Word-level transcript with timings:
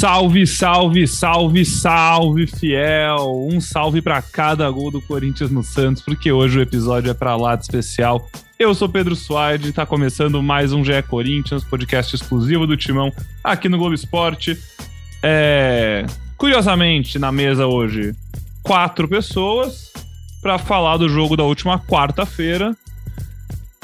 Salve, 0.00 0.46
salve, 0.46 1.06
salve, 1.06 1.62
salve, 1.62 2.46
fiel! 2.46 3.46
Um 3.46 3.60
salve 3.60 4.00
para 4.00 4.22
cada 4.22 4.70
gol 4.70 4.90
do 4.90 4.98
Corinthians 5.02 5.50
no 5.50 5.62
Santos, 5.62 6.02
porque 6.02 6.32
hoje 6.32 6.58
o 6.58 6.62
episódio 6.62 7.10
é 7.10 7.12
para 7.14 7.36
lá 7.36 7.54
de 7.54 7.64
especial. 7.64 8.26
Eu 8.58 8.74
sou 8.74 8.88
Pedro 8.88 9.14
Suárez 9.14 9.68
e 9.68 9.74
tá 9.74 9.84
começando 9.84 10.42
mais 10.42 10.72
um 10.72 10.82
GE 10.82 11.02
Corinthians, 11.02 11.62
podcast 11.64 12.16
exclusivo 12.16 12.66
do 12.66 12.78
Timão 12.78 13.12
aqui 13.44 13.68
no 13.68 13.76
Globo 13.76 13.94
Esporte. 13.94 14.58
É... 15.22 16.06
Curiosamente, 16.38 17.18
na 17.18 17.30
mesa 17.30 17.66
hoje, 17.66 18.14
quatro 18.62 19.06
pessoas 19.06 19.92
para 20.40 20.56
falar 20.56 20.96
do 20.96 21.10
jogo 21.10 21.36
da 21.36 21.44
última 21.44 21.78
quarta-feira. 21.78 22.74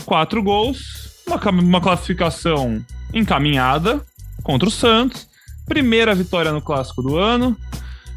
Quatro 0.06 0.42
gols, 0.42 1.10
uma, 1.26 1.36
uma 1.60 1.80
classificação 1.82 2.82
encaminhada 3.12 4.00
contra 4.42 4.66
o 4.66 4.72
Santos 4.72 5.35
Primeira 5.66 6.14
vitória 6.14 6.52
no 6.52 6.62
clássico 6.62 7.02
do 7.02 7.16
ano. 7.16 7.56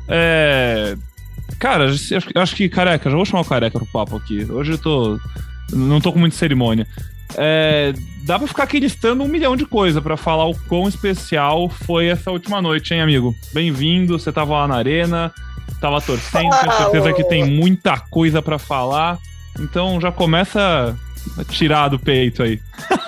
É... 0.07 0.95
Cara, 1.59 1.85
acho, 1.85 2.55
que 2.55 2.69
careca, 2.69 3.09
já 3.09 3.15
vou 3.15 3.25
chamar 3.25 3.41
o 3.41 3.45
careca 3.45 3.77
pro 3.79 3.87
papo 3.87 4.15
aqui. 4.15 4.45
Hoje 4.49 4.73
eu 4.73 4.77
tô. 4.77 5.19
Não 5.71 5.99
tô 5.99 6.13
com 6.13 6.19
muita 6.19 6.35
cerimônia. 6.35 6.87
É, 7.35 7.93
dá 8.23 8.39
pra 8.39 8.47
ficar 8.47 8.63
aqui 8.63 8.79
listando 8.79 9.23
um 9.23 9.27
milhão 9.27 9.55
de 9.55 9.65
coisas 9.65 10.01
para 10.01 10.17
falar 10.17 10.45
o 10.45 10.55
quão 10.67 10.87
especial 10.87 11.69
foi 11.69 12.07
essa 12.07 12.31
última 12.31 12.61
noite, 12.61 12.93
hein, 12.93 13.01
amigo? 13.01 13.35
Bem-vindo, 13.53 14.17
você 14.17 14.31
tava 14.31 14.53
lá 14.53 14.67
na 14.67 14.75
arena, 14.75 15.31
tava 15.79 16.01
torcendo, 16.01 16.49
tenho 16.59 16.73
certeza 16.73 17.13
que 17.13 17.23
tem 17.23 17.45
muita 17.45 17.99
coisa 17.99 18.41
para 18.41 18.57
falar. 18.57 19.19
Então 19.59 19.99
já 19.99 20.11
começa 20.11 20.97
tirar 21.49 21.89
do 21.89 21.99
peito 21.99 22.43
aí. 22.43 22.59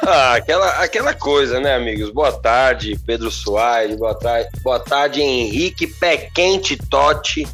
Ah, 0.04 0.36
aquela, 0.36 0.70
aquela 0.84 1.14
coisa, 1.14 1.60
né, 1.60 1.76
amigos? 1.76 2.10
Boa 2.10 2.32
tarde, 2.32 3.00
Pedro 3.06 3.30
Soares. 3.30 3.96
Boa 3.98 4.16
tarde, 4.16 4.50
boa 4.64 4.80
tarde 4.80 5.22
Henrique 5.22 5.88
Pé 5.88 6.30
Quente 6.34 6.76
Totti. 6.78 7.48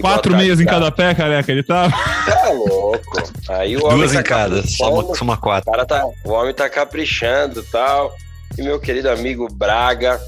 Quatro 0.00 0.36
meias 0.36 0.60
em 0.60 0.64
cada 0.64 0.90
pé, 0.92 1.14
careca, 1.14 1.50
ele 1.50 1.62
tá. 1.62 1.88
Tá 2.24 2.50
louco. 2.50 3.22
Aí 3.48 3.76
o 3.76 3.84
homem 3.84 3.98
Duas 3.98 4.12
tá 4.12 4.20
em 4.20 4.22
cada, 4.22 4.62
só 4.66 5.00
uma 5.22 5.36
quatro. 5.36 5.68
O, 5.68 5.72
cara 5.72 5.86
tá, 5.86 6.06
o 6.24 6.30
homem 6.30 6.54
tá 6.54 6.68
caprichando 6.70 7.62
tal. 7.64 8.14
E 8.56 8.62
meu 8.62 8.78
querido 8.78 9.10
amigo 9.10 9.48
Braga. 9.52 10.20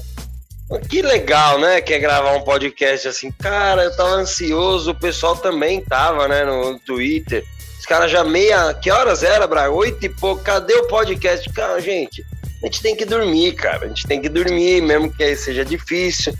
Que 0.89 1.01
legal, 1.01 1.59
né? 1.59 1.81
Que 1.81 1.93
é 1.93 1.99
gravar 1.99 2.33
um 2.35 2.41
podcast 2.41 3.07
assim. 3.07 3.31
Cara, 3.31 3.83
eu 3.83 3.95
tava 3.95 4.15
ansioso, 4.15 4.91
o 4.91 4.95
pessoal 4.95 5.35
também 5.35 5.81
tava, 5.81 6.27
né, 6.27 6.43
no 6.43 6.79
Twitter. 6.79 7.45
Os 7.83 7.85
caras 7.85 8.09
já 8.09 8.23
meia. 8.23 8.73
Que 8.73 8.89
horas 8.89 9.23
era, 9.23 9.45
Braga? 9.45 9.69
Oito 9.73 10.05
e 10.05 10.07
pouco. 10.07 10.41
Cadê 10.41 10.73
o 10.73 10.87
podcast? 10.87 11.49
Cara, 11.49 11.81
gente, 11.81 12.25
a 12.61 12.65
gente 12.65 12.81
tem 12.81 12.95
que 12.95 13.03
dormir, 13.03 13.55
cara. 13.55 13.83
A 13.83 13.87
gente 13.89 14.07
tem 14.07 14.21
que 14.21 14.29
dormir, 14.29 14.81
mesmo 14.81 15.11
que 15.11 15.35
seja 15.35 15.65
difícil. 15.65 16.33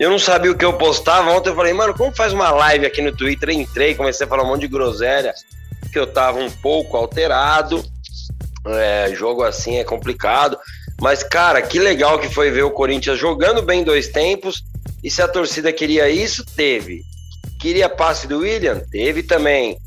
Eu 0.00 0.10
não 0.10 0.18
sabia 0.18 0.50
o 0.50 0.54
que 0.56 0.64
eu 0.64 0.72
postava. 0.72 1.30
Ontem 1.30 1.50
eu 1.50 1.54
falei, 1.54 1.72
mano, 1.72 1.94
como 1.94 2.12
faz 2.12 2.32
uma 2.32 2.50
live 2.50 2.86
aqui 2.86 3.00
no 3.00 3.14
Twitter? 3.14 3.50
Entrei, 3.50 3.94
comecei 3.94 4.26
a 4.26 4.28
falar 4.28 4.42
um 4.42 4.48
monte 4.48 4.62
de 4.62 4.66
groselha, 4.66 5.32
que 5.92 5.98
eu 5.98 6.08
tava 6.08 6.40
um 6.40 6.50
pouco 6.50 6.96
alterado. 6.96 7.84
É, 8.66 9.12
jogo 9.14 9.44
assim 9.44 9.76
é 9.76 9.84
complicado. 9.84 10.58
Mas, 11.00 11.22
cara, 11.22 11.62
que 11.62 11.78
legal 11.78 12.18
que 12.18 12.28
foi 12.34 12.50
ver 12.50 12.64
o 12.64 12.70
Corinthians 12.72 13.16
jogando 13.16 13.62
bem 13.62 13.84
dois 13.84 14.08
tempos. 14.08 14.64
E 15.04 15.08
se 15.08 15.22
a 15.22 15.28
torcida 15.28 15.72
queria 15.72 16.10
isso, 16.10 16.44
teve. 16.44 17.02
Queria 17.60 17.88
passe 17.88 18.26
do 18.26 18.40
William? 18.40 18.82
Teve 18.90 19.22
também. 19.22 19.78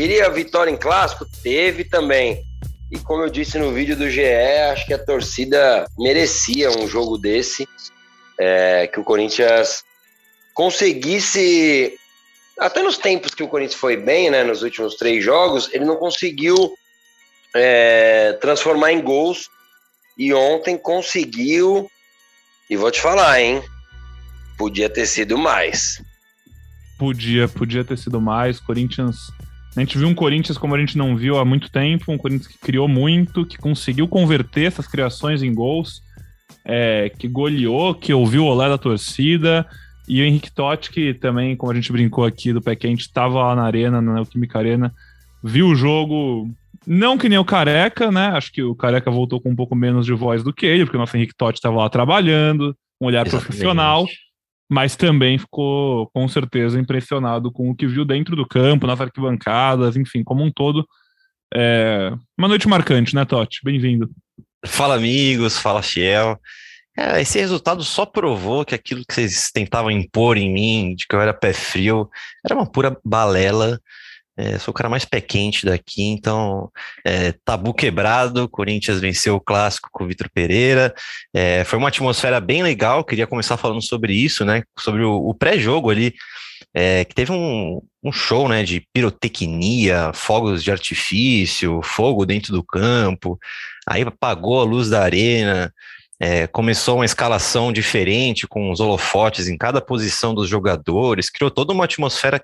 Queria 0.00 0.30
vitória 0.30 0.70
em 0.70 0.78
clássico? 0.78 1.26
Teve 1.42 1.84
também. 1.84 2.42
E 2.90 2.98
como 3.00 3.22
eu 3.22 3.28
disse 3.28 3.58
no 3.58 3.70
vídeo 3.70 3.94
do 3.94 4.08
GE, 4.08 4.24
acho 4.72 4.86
que 4.86 4.94
a 4.94 4.98
torcida 4.98 5.86
merecia 5.98 6.70
um 6.70 6.88
jogo 6.88 7.18
desse, 7.18 7.68
é, 8.38 8.86
que 8.86 8.98
o 8.98 9.04
Corinthians 9.04 9.84
conseguisse, 10.54 11.94
até 12.58 12.82
nos 12.82 12.96
tempos 12.96 13.34
que 13.34 13.42
o 13.42 13.48
Corinthians 13.48 13.78
foi 13.78 13.94
bem, 13.94 14.30
né, 14.30 14.42
nos 14.42 14.62
últimos 14.62 14.94
três 14.94 15.22
jogos, 15.22 15.68
ele 15.70 15.84
não 15.84 15.96
conseguiu 15.96 16.72
é, 17.54 18.38
transformar 18.40 18.92
em 18.92 19.02
gols. 19.02 19.50
E 20.16 20.32
ontem 20.32 20.78
conseguiu, 20.78 21.90
e 22.70 22.74
vou 22.74 22.90
te 22.90 23.02
falar, 23.02 23.38
hein? 23.38 23.62
Podia 24.56 24.88
ter 24.88 25.04
sido 25.04 25.36
mais. 25.36 26.02
Podia, 26.98 27.46
podia 27.48 27.84
ter 27.84 27.98
sido 27.98 28.18
mais. 28.18 28.58
Corinthians 28.58 29.30
a 29.80 29.84
gente 29.84 29.98
viu 29.98 30.08
um 30.08 30.14
Corinthians 30.14 30.58
como 30.58 30.74
a 30.74 30.78
gente 30.78 30.98
não 30.98 31.16
viu 31.16 31.38
há 31.38 31.44
muito 31.44 31.70
tempo, 31.70 32.12
um 32.12 32.18
Corinthians 32.18 32.48
que 32.48 32.58
criou 32.58 32.86
muito, 32.86 33.46
que 33.46 33.56
conseguiu 33.56 34.06
converter 34.06 34.66
essas 34.66 34.86
criações 34.86 35.42
em 35.42 35.54
gols, 35.54 36.02
é, 36.64 37.10
que 37.18 37.26
goleou, 37.26 37.94
que 37.94 38.12
ouviu 38.12 38.44
o 38.44 38.46
olé 38.46 38.68
da 38.68 38.76
torcida, 38.76 39.66
e 40.06 40.20
o 40.20 40.24
Henrique 40.24 40.52
Totti, 40.52 40.90
que 40.90 41.14
também, 41.14 41.56
como 41.56 41.72
a 41.72 41.74
gente 41.74 41.92
brincou 41.92 42.24
aqui 42.24 42.52
do 42.52 42.60
pé 42.60 42.76
quente, 42.76 43.00
estava 43.00 43.42
lá 43.42 43.56
na 43.56 43.62
arena, 43.62 44.02
na 44.02 44.14
Neoquímica 44.14 44.58
Arena, 44.58 44.92
viu 45.42 45.68
o 45.68 45.74
jogo, 45.74 46.50
não 46.86 47.16
que 47.16 47.28
nem 47.28 47.38
o 47.38 47.44
Careca, 47.44 48.10
né? 48.10 48.26
Acho 48.28 48.52
que 48.52 48.62
o 48.62 48.74
Careca 48.74 49.10
voltou 49.10 49.40
com 49.40 49.50
um 49.50 49.56
pouco 49.56 49.74
menos 49.74 50.04
de 50.04 50.12
voz 50.12 50.42
do 50.42 50.52
que 50.52 50.66
ele, 50.66 50.84
porque 50.84 50.96
o 50.96 51.00
nosso 51.00 51.16
Henrique 51.16 51.34
Totti 51.34 51.58
estava 51.58 51.76
lá 51.76 51.88
trabalhando, 51.88 52.76
um 53.00 53.06
olhar 53.06 53.26
Exatamente. 53.26 53.46
profissional 53.46 54.06
mas 54.70 54.94
também 54.94 55.36
ficou 55.36 56.08
com 56.14 56.28
certeza 56.28 56.78
impressionado 56.78 57.50
com 57.50 57.68
o 57.68 57.74
que 57.74 57.88
viu 57.88 58.04
dentro 58.04 58.36
do 58.36 58.46
campo, 58.46 58.86
nas 58.86 59.00
arquibancadas, 59.00 59.96
enfim, 59.96 60.22
como 60.22 60.44
um 60.44 60.52
todo. 60.52 60.86
É... 61.52 62.12
Uma 62.38 62.46
noite 62.46 62.68
marcante, 62.68 63.12
né, 63.12 63.24
Totti? 63.24 63.58
Bem-vindo. 63.64 64.08
Fala, 64.64 64.94
amigos, 64.94 65.58
fala, 65.58 65.82
Fiel. 65.82 66.38
É, 66.96 67.20
esse 67.20 67.40
resultado 67.40 67.82
só 67.82 68.06
provou 68.06 68.64
que 68.64 68.74
aquilo 68.74 69.02
que 69.04 69.12
vocês 69.12 69.50
tentavam 69.52 69.90
impor 69.90 70.36
em 70.36 70.52
mim, 70.52 70.94
de 70.94 71.04
que 71.04 71.16
eu 71.16 71.20
era 71.20 71.34
pé 71.34 71.52
frio, 71.52 72.08
era 72.44 72.54
uma 72.54 72.70
pura 72.70 72.96
balela. 73.04 73.80
É, 74.40 74.58
sou 74.58 74.72
o 74.72 74.74
cara 74.74 74.88
mais 74.88 75.04
pé 75.04 75.20
quente 75.20 75.66
daqui, 75.66 76.02
então 76.02 76.70
é, 77.04 77.32
tabu 77.44 77.74
quebrado. 77.74 78.48
Corinthians 78.48 78.98
venceu 78.98 79.36
o 79.36 79.40
clássico 79.40 79.90
com 79.92 80.04
o 80.04 80.06
Vitor 80.06 80.30
Pereira. 80.32 80.94
É, 81.34 81.62
foi 81.64 81.78
uma 81.78 81.88
atmosfera 81.88 82.40
bem 82.40 82.62
legal. 82.62 83.04
Queria 83.04 83.26
começar 83.26 83.58
falando 83.58 83.82
sobre 83.82 84.14
isso, 84.14 84.42
né? 84.42 84.62
Sobre 84.78 85.02
o, 85.02 85.28
o 85.28 85.34
pré-jogo 85.34 85.90
ali, 85.90 86.14
é, 86.72 87.04
que 87.04 87.14
teve 87.14 87.32
um, 87.32 87.82
um 88.02 88.10
show 88.10 88.48
né, 88.48 88.62
de 88.62 88.82
pirotecnia, 88.94 90.10
fogos 90.14 90.64
de 90.64 90.70
artifício, 90.70 91.82
fogo 91.82 92.24
dentro 92.24 92.50
do 92.50 92.64
campo. 92.64 93.38
Aí 93.86 94.00
apagou 94.00 94.58
a 94.58 94.64
luz 94.64 94.88
da 94.88 95.02
arena. 95.02 95.70
É, 96.20 96.46
começou 96.46 96.96
uma 96.96 97.04
escalação 97.04 97.72
diferente, 97.72 98.46
com 98.46 98.70
os 98.70 98.78
holofotes 98.78 99.48
em 99.48 99.56
cada 99.56 99.80
posição 99.80 100.34
dos 100.34 100.48
jogadores, 100.48 101.30
criou 101.30 101.50
toda 101.50 101.72
uma 101.72 101.84
atmosfera 101.84 102.42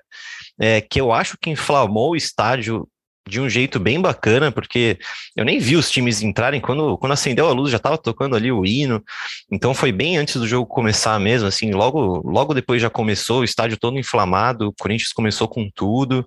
é, 0.59 0.81
que 0.81 0.99
eu 0.99 1.13
acho 1.13 1.37
que 1.39 1.51
inflamou 1.51 2.11
o 2.11 2.15
estádio 2.15 2.87
de 3.27 3.41
um 3.41 3.49
jeito 3.49 3.79
bem 3.79 3.99
bacana, 3.99 4.51
porque 4.51 4.97
eu 5.35 5.43
nem 5.43 5.59
vi 5.59 5.75
os 5.75 5.91
times 5.91 6.21
entrarem, 6.21 6.61
quando, 6.61 6.97
quando 6.97 7.11
acendeu 7.11 7.47
a 7.47 7.51
luz 7.51 7.69
já 7.69 7.77
estava 7.77 7.97
tocando 7.97 8.35
ali 8.35 8.51
o 8.51 8.65
hino, 8.65 9.03
então 9.51 9.73
foi 9.73 9.91
bem 9.91 10.17
antes 10.17 10.37
do 10.37 10.47
jogo 10.47 10.65
começar 10.65 11.19
mesmo, 11.19 11.47
assim, 11.47 11.71
logo, 11.71 12.21
logo 12.25 12.53
depois 12.53 12.81
já 12.81 12.89
começou, 12.89 13.41
o 13.41 13.43
estádio 13.43 13.77
todo 13.77 13.99
inflamado, 13.99 14.69
o 14.69 14.73
Corinthians 14.73 15.11
começou 15.11 15.47
com 15.47 15.69
tudo, 15.75 16.25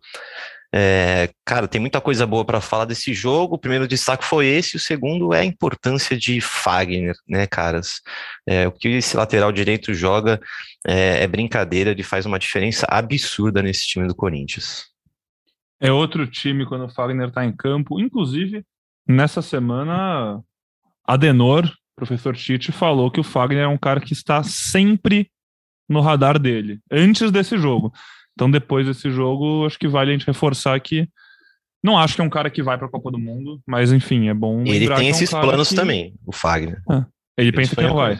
é, 0.73 1.31
cara, 1.45 1.67
tem 1.67 1.81
muita 1.81 2.01
coisa 2.01 2.25
boa 2.27 2.45
para 2.45 2.61
falar 2.61 2.85
desse 2.85 3.13
jogo. 3.13 3.57
O 3.57 3.59
primeiro 3.59 3.89
destaque 3.89 4.25
foi 4.25 4.47
esse, 4.47 4.77
o 4.77 4.81
segundo 4.81 5.35
é 5.35 5.41
a 5.41 5.45
importância 5.45 6.17
de 6.17 6.41
Fagner, 6.41 7.15
né, 7.29 7.47
caras? 7.47 8.01
É, 8.47 8.69
o 8.69 8.73
que 8.73 8.89
esse 8.89 9.17
lateral 9.17 9.51
direito 9.51 9.93
joga 9.93 10.41
é, 10.87 11.25
é 11.25 11.27
brincadeira, 11.27 11.91
ele 11.91 12.03
faz 12.03 12.25
uma 12.25 12.39
diferença 12.39 12.87
absurda 12.89 13.63
nesse 13.63 13.87
time 13.87 14.07
do 14.07 14.15
Corinthians. 14.15 14.89
É 15.81 15.91
outro 15.91 16.27
time 16.27 16.67
quando 16.67 16.85
o 16.85 16.91
Fagner 16.91 17.33
tá 17.33 17.45
em 17.45 17.53
campo. 17.53 17.99
Inclusive, 17.99 18.65
nessa 19.09 19.43
semana, 19.43 20.41
Adenor, 21.05 21.69
professor 21.97 22.37
Tite, 22.37 22.71
falou 22.71 23.11
que 23.11 23.19
o 23.19 23.25
Fagner 23.25 23.65
é 23.65 23.69
um 23.69 23.79
cara 23.79 24.01
que 24.01 24.13
está 24.13 24.43
sempre 24.43 25.29
no 25.89 26.01
radar 26.01 26.39
dele, 26.39 26.79
antes 26.91 27.33
desse 27.33 27.59
jogo. 27.59 27.93
Então, 28.41 28.51
depois 28.51 28.87
desse 28.87 29.11
jogo, 29.11 29.67
acho 29.67 29.79
que 29.79 29.87
vale 29.87 30.09
a 30.09 30.13
gente 30.15 30.27
reforçar 30.27 30.81
que 30.81 31.07
não 31.85 31.99
acho 31.99 32.15
que 32.15 32.23
é 32.23 32.25
um 32.25 32.31
cara 32.31 32.49
que 32.49 32.63
vai 32.63 32.79
para 32.79 32.87
a 32.87 32.91
Copa 32.91 33.11
do 33.11 33.19
Mundo, 33.19 33.61
mas 33.67 33.93
enfim, 33.93 34.29
é 34.29 34.35
bom. 34.35 34.63
Ele 34.65 34.89
tem 34.89 35.09
é 35.09 35.13
um 35.13 35.15
esses 35.15 35.29
planos 35.29 35.69
que... 35.69 35.75
também, 35.75 36.15
o 36.27 36.33
Fagner. 36.33 36.81
Ah, 36.89 37.05
ele, 37.37 37.49
ele 37.49 37.53
pensa 37.53 37.77
que 37.77 37.83
não 37.83 37.95
vai. 37.95 38.19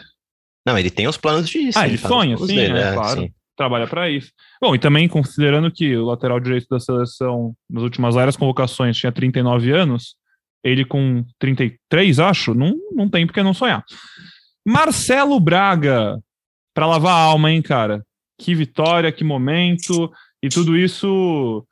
Não, 0.63 0.77
ele 0.77 0.91
tem 0.91 1.07
os 1.07 1.17
planos 1.17 1.49
de 1.49 1.71
Ah, 1.73 1.87
ele 1.87 1.97
tá 1.97 2.07
sonha, 2.07 2.37
sim, 2.37 2.45
dele, 2.45 2.77
é, 2.77 2.93
claro. 2.93 3.21
Sim. 3.21 3.33
Trabalha 3.57 3.87
para 3.87 4.11
isso. 4.11 4.31
Bom, 4.61 4.75
e 4.75 4.79
também 4.79 5.07
considerando 5.07 5.71
que 5.71 5.97
o 5.97 6.05
lateral 6.05 6.39
direito 6.39 6.67
da 6.69 6.79
seleção 6.79 7.55
nas 7.67 7.81
últimas 7.81 8.13
várias 8.13 8.37
convocações 8.37 8.95
tinha 8.95 9.11
39 9.11 9.71
anos, 9.71 10.17
ele 10.63 10.85
com 10.85 11.25
33, 11.39 12.19
acho, 12.19 12.53
não, 12.53 12.75
não 12.91 13.09
tem 13.09 13.25
porque 13.25 13.41
não 13.41 13.55
sonhar. 13.55 13.83
Marcelo 14.63 15.39
Braga, 15.39 16.19
para 16.75 16.85
lavar 16.85 17.11
a 17.11 17.21
alma, 17.23 17.51
hein, 17.51 17.63
cara? 17.63 18.03
Que 18.41 18.55
vitória, 18.55 19.11
que 19.11 19.23
momento, 19.23 20.11
e 20.41 20.49
tudo 20.49 20.75
isso 20.75 21.65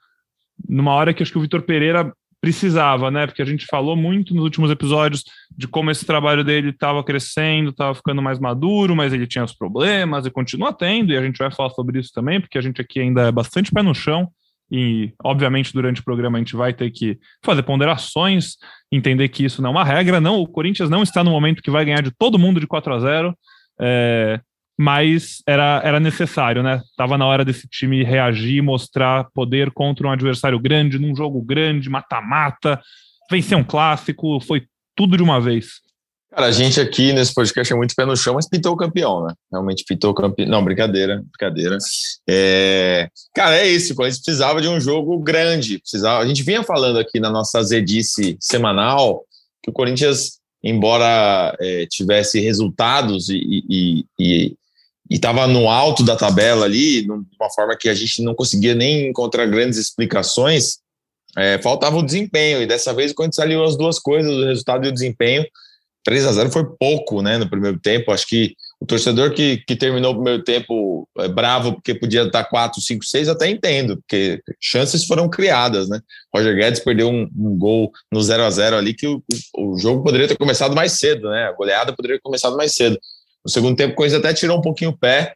numa 0.68 0.94
hora 0.94 1.13
que 1.13 1.24
acho 1.24 1.31
que 1.31 1.38
o 1.38 1.42
Vitor 1.42 1.63
Pereira 1.63 2.13
precisava, 2.39 3.10
né? 3.10 3.25
Porque 3.25 3.42
a 3.42 3.45
gente 3.45 3.66
falou 3.66 3.95
muito 3.95 4.33
nos 4.33 4.44
últimos 4.44 4.69
episódios 4.69 5.24
de 5.57 5.68
como 5.68 5.89
esse 5.89 6.06
trabalho 6.06 6.44
dele 6.44 6.69
estava 6.69 7.04
crescendo, 7.04 7.71
estava 7.71 7.95
ficando 7.95 8.21
mais 8.21 8.39
maduro, 8.39 8.95
mas 8.95 9.12
ele 9.12 9.27
tinha 9.27 9.44
os 9.44 9.54
problemas 9.54 10.25
e 10.25 10.31
continua 10.31 10.71
tendo, 10.71 11.12
e 11.12 11.18
a 11.18 11.21
gente 11.21 11.38
vai 11.38 11.51
falar 11.51 11.71
sobre 11.71 12.00
isso 12.00 12.12
também, 12.13 12.39
porque 12.39 12.57
a 12.57 12.62
gente 12.62 12.80
aqui 12.80 13.00
ainda 13.00 13.24
é 13.24 13.31
bastante 13.31 13.71
pé 13.71 13.81
no 13.81 13.95
chão. 13.95 14.30
E, 14.71 15.12
obviamente, 15.24 15.74
durante 15.74 16.00
o 16.00 16.04
programa 16.04 16.38
a 16.38 16.42
gente 16.42 16.56
vai 16.56 16.71
ter 16.71 16.92
que 16.92 17.18
fazer 17.44 17.63
ponderações, 17.63 18.56
entender 18.92 19.27
que 19.30 19.44
isso 19.44 19.63
não 19.63 19.69
é 19.69 19.71
uma 19.71 19.83
regra. 19.83 20.21
Não, 20.21 20.39
o 20.39 20.48
Corinthians 20.48 20.92
não 20.92 21.01
está 21.01 21.24
no 21.24 21.31
momento 21.31 21.63
que 21.63 21.71
vai 21.71 21.83
ganhar 21.83 22.04
de 22.04 22.12
todo 22.12 22.38
mundo 22.38 22.60
de 22.60 22.68
4 22.68 22.94
a 22.94 23.00
0 23.00 23.36
é, 23.81 24.39
mas 24.79 25.43
era, 25.45 25.81
era 25.83 25.99
necessário, 25.99 26.63
né? 26.63 26.81
Tava 26.95 27.17
na 27.17 27.25
hora 27.25 27.43
desse 27.43 27.67
time 27.67 28.01
reagir, 28.01 28.61
mostrar 28.61 29.27
poder 29.33 29.71
contra 29.71 30.07
um 30.07 30.11
adversário 30.11 30.57
grande, 30.57 30.97
num 30.97 31.13
jogo 31.13 31.41
grande, 31.41 31.89
mata-mata, 31.89 32.79
vencer 33.29 33.57
um 33.57 33.63
clássico, 33.63 34.39
foi 34.39 34.63
tudo 34.95 35.17
de 35.17 35.23
uma 35.23 35.41
vez. 35.41 35.81
Cara, 36.31 36.45
a 36.45 36.51
gente 36.51 36.79
aqui 36.79 37.11
nesse 37.11 37.33
podcast 37.33 37.73
é 37.73 37.75
muito 37.75 37.93
pé 37.93 38.05
no 38.05 38.15
chão, 38.15 38.35
mas 38.35 38.47
pintou 38.47 38.71
o 38.71 38.77
campeão, 38.77 39.25
né? 39.25 39.33
Realmente 39.51 39.83
pintou 39.85 40.11
o 40.11 40.13
campeão. 40.13 40.47
Não, 40.47 40.63
brincadeira, 40.63 41.17
brincadeira. 41.17 41.77
É... 42.29 43.09
Cara, 43.35 43.57
é 43.57 43.67
isso. 43.67 43.91
O 43.91 43.95
Corinthians 43.97 44.23
precisava 44.23 44.61
de 44.61 44.69
um 44.69 44.79
jogo 44.79 45.19
grande. 45.19 45.79
Precisava... 45.79 46.23
A 46.23 46.27
gente 46.27 46.41
vinha 46.41 46.63
falando 46.63 46.99
aqui 46.99 47.19
na 47.19 47.29
nossa 47.29 47.61
zedice 47.63 48.37
semanal 48.39 49.25
que 49.61 49.71
o 49.71 49.73
Corinthians, 49.73 50.39
embora 50.63 51.53
é, 51.59 51.85
tivesse 51.87 52.39
resultados 52.39 53.27
e, 53.27 53.41
e, 53.69 54.05
e, 54.17 54.55
e 55.09 55.15
estava 55.15 55.47
no 55.47 55.69
alto 55.69 56.03
da 56.03 56.15
tabela 56.15 56.65
ali, 56.65 57.01
de 57.01 57.11
uma 57.11 57.50
forma 57.56 57.75
que 57.75 57.89
a 57.89 57.95
gente 57.95 58.21
não 58.21 58.35
conseguia 58.35 58.75
nem 58.75 59.09
encontrar 59.09 59.47
grandes 59.47 59.79
explicações, 59.79 60.77
é, 61.38 61.57
faltava 61.59 61.97
o 61.97 62.06
desempenho. 62.06 62.61
E 62.61 62.67
dessa 62.67 62.94
vez, 62.94 63.11
quando 63.11 63.33
saiu 63.33 63.63
as 63.63 63.75
duas 63.75 63.97
coisas, 63.97 64.31
o 64.31 64.45
resultado 64.45 64.85
e 64.85 64.89
o 64.89 64.94
desempenho, 64.94 65.45
3 66.03 66.25
a 66.27 66.31
0 66.31 66.51
foi 66.51 66.65
pouco 66.79 67.21
né, 67.21 67.38
no 67.38 67.50
primeiro 67.50 67.79
tempo. 67.79 68.11
Acho 68.11 68.27
que 68.27 68.53
o 68.79 68.85
torcedor 68.85 69.33
que, 69.33 69.57
que 69.67 69.75
terminou 69.75 70.11
o 70.11 70.15
primeiro 70.15 70.44
tempo 70.44 71.07
é, 71.17 71.27
bravo 71.27 71.73
porque 71.73 71.94
podia 71.94 72.23
estar 72.23 72.45
4, 72.45 72.81
5, 72.81 73.03
6, 73.03 73.29
até 73.29 73.50
entendo, 73.50 73.97
porque 73.97 74.41
chances 74.59 75.06
foram 75.06 75.29
criadas. 75.29 75.89
Né? 75.89 76.00
Roger 76.33 76.56
Guedes 76.56 76.79
perdeu 76.79 77.09
um, 77.09 77.29
um 77.35 77.57
gol 77.57 77.91
no 78.11 78.21
0 78.21 78.44
a 78.44 78.50
0 78.50 78.77
ali 78.77 78.94
que 78.94 79.07
o, 79.07 79.21
o 79.57 79.77
jogo 79.77 80.03
poderia 80.03 80.27
ter 80.27 80.38
começado 80.38 80.75
mais 80.75 80.94
cedo, 80.94 81.29
né? 81.29 81.45
a 81.45 81.51
goleada 81.51 81.94
poderia 81.94 82.17
ter 82.17 82.23
começado 82.23 82.56
mais 82.56 82.73
cedo. 82.73 82.97
No 83.45 83.51
segundo 83.51 83.75
tempo, 83.75 83.95
Corinthians 83.95 84.24
até 84.24 84.33
tirou 84.33 84.57
um 84.57 84.62
pouquinho 84.62 84.91
o 84.91 84.97
pé, 84.97 85.33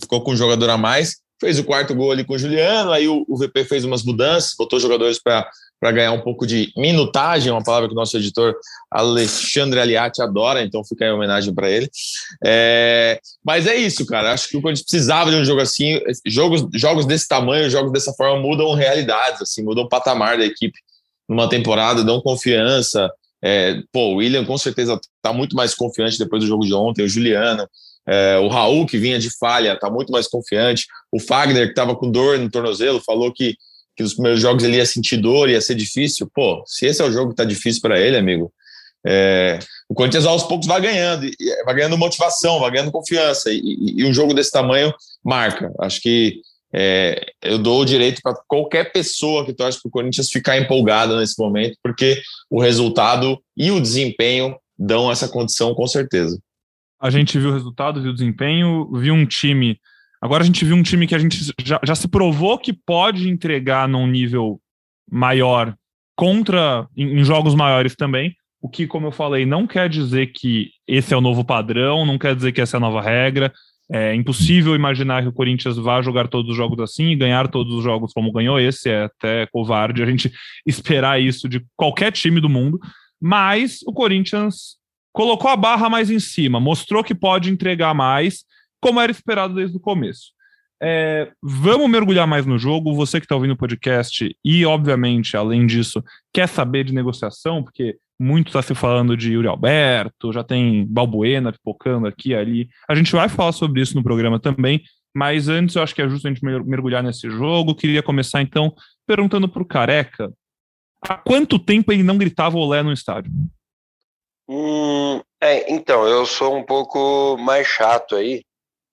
ficou 0.00 0.22
com 0.22 0.32
um 0.32 0.36
jogador 0.36 0.70
a 0.70 0.78
mais, 0.78 1.16
fez 1.40 1.58
o 1.58 1.64
quarto 1.64 1.94
gol 1.94 2.10
ali 2.10 2.24
com 2.24 2.34
o 2.34 2.38
Juliano, 2.38 2.90
aí 2.90 3.06
o, 3.06 3.24
o 3.28 3.36
VP 3.36 3.64
fez 3.64 3.84
umas 3.84 4.02
mudanças, 4.02 4.54
botou 4.58 4.80
jogadores 4.80 5.20
para 5.22 5.92
ganhar 5.92 6.12
um 6.12 6.20
pouco 6.20 6.46
de 6.46 6.72
minutagem, 6.76 7.52
uma 7.52 7.62
palavra 7.62 7.88
que 7.88 7.94
o 7.94 7.96
nosso 7.96 8.16
editor 8.16 8.56
Alexandre 8.90 9.78
Aliati 9.78 10.20
adora, 10.20 10.62
então 10.62 10.82
fica 10.84 11.04
aí 11.04 11.10
a 11.10 11.14
homenagem 11.14 11.54
para 11.54 11.70
ele. 11.70 11.88
É, 12.44 13.20
mas 13.44 13.66
é 13.66 13.76
isso, 13.76 14.04
cara. 14.04 14.32
Acho 14.32 14.48
que 14.48 14.56
o 14.56 14.62
Corinthians 14.62 14.86
precisava 14.86 15.30
de 15.30 15.36
um 15.36 15.44
jogo 15.44 15.60
assim. 15.60 16.00
Jogos, 16.26 16.66
jogos 16.74 17.06
desse 17.06 17.28
tamanho, 17.28 17.70
jogos 17.70 17.92
dessa 17.92 18.12
forma 18.14 18.40
mudam 18.40 18.74
realidades, 18.74 19.40
assim, 19.40 19.62
mudam 19.62 19.84
o 19.84 19.88
patamar 19.88 20.38
da 20.38 20.44
equipe 20.44 20.78
numa 21.28 21.48
temporada, 21.48 22.02
dão 22.02 22.20
confiança, 22.20 23.12
é, 23.42 23.80
pô, 23.92 24.12
o 24.12 24.16
William 24.16 24.44
com 24.44 24.58
certeza 24.58 24.98
está 25.16 25.32
muito 25.32 25.54
mais 25.54 25.74
confiante 25.74 26.18
depois 26.18 26.42
do 26.42 26.48
jogo 26.48 26.64
de 26.64 26.74
ontem, 26.74 27.04
o 27.04 27.08
Juliano, 27.08 27.68
é, 28.08 28.38
o 28.38 28.48
Raul, 28.48 28.86
que 28.86 28.96
vinha 28.98 29.18
de 29.18 29.30
falha, 29.38 29.74
está 29.74 29.90
muito 29.90 30.10
mais 30.10 30.26
confiante. 30.26 30.86
O 31.12 31.20
Fagner, 31.20 31.66
que 31.66 31.72
estava 31.72 31.94
com 31.94 32.10
dor 32.10 32.38
no 32.38 32.50
tornozelo, 32.50 33.02
falou 33.04 33.32
que, 33.32 33.54
que 33.94 34.02
nos 34.02 34.14
primeiros 34.14 34.40
jogos 34.40 34.64
ele 34.64 34.76
ia 34.78 34.86
sentir 34.86 35.18
dor, 35.18 35.50
ia 35.50 35.60
ser 35.60 35.74
difícil. 35.74 36.28
Pô, 36.34 36.62
se 36.66 36.86
esse 36.86 37.02
é 37.02 37.04
o 37.04 37.12
jogo 37.12 37.28
que 37.28 37.34
está 37.34 37.44
difícil 37.44 37.82
para 37.82 38.00
ele, 38.00 38.16
amigo, 38.16 38.50
é, 39.06 39.58
o 39.88 39.94
Corinthians 39.94 40.24
aos 40.24 40.42
poucos 40.42 40.66
vai 40.66 40.80
ganhando, 40.80 41.30
vai 41.66 41.74
ganhando 41.74 41.98
motivação, 41.98 42.60
vai 42.60 42.70
ganhando 42.70 42.90
confiança. 42.90 43.50
E, 43.50 43.58
e, 43.58 44.00
e 44.00 44.06
um 44.06 44.14
jogo 44.14 44.32
desse 44.32 44.50
tamanho 44.50 44.92
marca. 45.22 45.70
Acho 45.78 46.00
que 46.00 46.40
é, 46.72 47.32
eu 47.42 47.58
dou 47.58 47.80
o 47.80 47.84
direito 47.84 48.20
para 48.22 48.34
qualquer 48.46 48.92
pessoa 48.92 49.44
que 49.44 49.54
torce 49.54 49.80
para 49.80 49.88
o 49.88 49.92
Corinthians 49.92 50.30
ficar 50.30 50.58
empolgada 50.58 51.18
nesse 51.18 51.40
momento, 51.40 51.76
porque 51.82 52.20
o 52.50 52.60
resultado 52.60 53.40
e 53.56 53.70
o 53.70 53.80
desempenho 53.80 54.56
dão 54.78 55.10
essa 55.10 55.28
condição 55.28 55.74
com 55.74 55.86
certeza. 55.86 56.38
A 57.00 57.10
gente 57.10 57.38
viu 57.38 57.50
o 57.50 57.54
resultado, 57.54 58.02
viu 58.02 58.10
o 58.10 58.14
desempenho, 58.14 58.90
viu 58.92 59.14
um 59.14 59.24
time. 59.24 59.78
Agora 60.20 60.42
a 60.42 60.46
gente 60.46 60.64
viu 60.64 60.76
um 60.76 60.82
time 60.82 61.06
que 61.06 61.14
a 61.14 61.18
gente 61.18 61.38
já, 61.64 61.80
já 61.82 61.94
se 61.94 62.08
provou 62.08 62.58
que 62.58 62.72
pode 62.72 63.28
entregar 63.28 63.88
num 63.88 64.06
nível 64.06 64.60
maior 65.10 65.74
contra 66.16 66.86
em, 66.96 67.20
em 67.20 67.24
jogos 67.24 67.54
maiores 67.54 67.94
também. 67.94 68.34
O 68.60 68.68
que, 68.68 68.88
como 68.88 69.06
eu 69.06 69.12
falei, 69.12 69.46
não 69.46 69.66
quer 69.66 69.88
dizer 69.88 70.32
que 70.32 70.70
esse 70.86 71.14
é 71.14 71.16
o 71.16 71.20
novo 71.20 71.44
padrão, 71.44 72.04
não 72.04 72.18
quer 72.18 72.34
dizer 72.34 72.50
que 72.50 72.60
essa 72.60 72.76
é 72.76 72.78
a 72.78 72.80
nova 72.80 73.00
regra. 73.00 73.52
É 73.90 74.14
impossível 74.14 74.74
imaginar 74.74 75.22
que 75.22 75.28
o 75.28 75.32
Corinthians 75.32 75.78
vá 75.78 76.02
jogar 76.02 76.28
todos 76.28 76.50
os 76.50 76.56
jogos 76.56 76.78
assim 76.80 77.06
e 77.06 77.16
ganhar 77.16 77.48
todos 77.48 77.74
os 77.74 77.82
jogos 77.82 78.12
como 78.12 78.32
ganhou 78.32 78.60
esse. 78.60 78.90
É 78.90 79.04
até 79.04 79.46
covarde 79.46 80.02
a 80.02 80.06
gente 80.06 80.30
esperar 80.66 81.20
isso 81.20 81.48
de 81.48 81.64
qualquer 81.74 82.12
time 82.12 82.40
do 82.40 82.48
mundo. 82.48 82.78
Mas 83.20 83.80
o 83.86 83.92
Corinthians 83.92 84.76
colocou 85.12 85.50
a 85.50 85.56
barra 85.56 85.88
mais 85.88 86.10
em 86.10 86.20
cima, 86.20 86.60
mostrou 86.60 87.02
que 87.02 87.14
pode 87.14 87.50
entregar 87.50 87.94
mais, 87.94 88.44
como 88.80 89.00
era 89.00 89.10
esperado 89.10 89.54
desde 89.54 89.76
o 89.76 89.80
começo. 89.80 90.32
É, 90.80 91.32
vamos 91.42 91.90
mergulhar 91.90 92.26
mais 92.26 92.46
no 92.46 92.58
jogo. 92.58 92.94
Você 92.94 93.18
que 93.18 93.24
está 93.24 93.34
ouvindo 93.34 93.52
o 93.52 93.56
podcast 93.56 94.36
e, 94.44 94.64
obviamente, 94.64 95.36
além 95.36 95.66
disso, 95.66 96.04
quer 96.32 96.46
saber 96.46 96.84
de 96.84 96.94
negociação, 96.94 97.64
porque 97.64 97.96
muito 98.18 98.48
está 98.48 98.62
se 98.62 98.74
falando 98.74 99.16
de 99.16 99.32
Yuri 99.32 99.46
Alberto, 99.46 100.32
já 100.32 100.42
tem 100.42 100.84
Balbuena 100.86 101.52
pipocando 101.52 102.06
aqui 102.06 102.30
e 102.30 102.34
ali. 102.34 102.68
A 102.88 102.94
gente 102.94 103.12
vai 103.12 103.28
falar 103.28 103.52
sobre 103.52 103.80
isso 103.80 103.94
no 103.94 104.02
programa 104.02 104.40
também, 104.40 104.82
mas 105.14 105.48
antes 105.48 105.76
eu 105.76 105.82
acho 105.82 105.94
que 105.94 106.02
é 106.02 106.08
justo 106.08 106.26
a 106.26 106.32
gente 106.32 106.44
mergulhar 106.44 107.02
nesse 107.02 107.30
jogo. 107.30 107.74
Queria 107.74 108.02
começar 108.02 108.42
então 108.42 108.74
perguntando 109.06 109.48
para 109.48 109.62
o 109.62 109.66
Careca 109.66 110.32
há 111.02 111.16
quanto 111.16 111.58
tempo 111.58 111.92
ele 111.92 112.02
não 112.02 112.18
gritava 112.18 112.56
olé 112.58 112.82
no 112.82 112.92
estádio? 112.92 113.30
Hum, 114.48 115.20
é, 115.40 115.72
então, 115.72 116.06
eu 116.06 116.24
sou 116.26 116.56
um 116.56 116.64
pouco 116.64 117.36
mais 117.38 117.66
chato 117.66 118.16
aí 118.16 118.42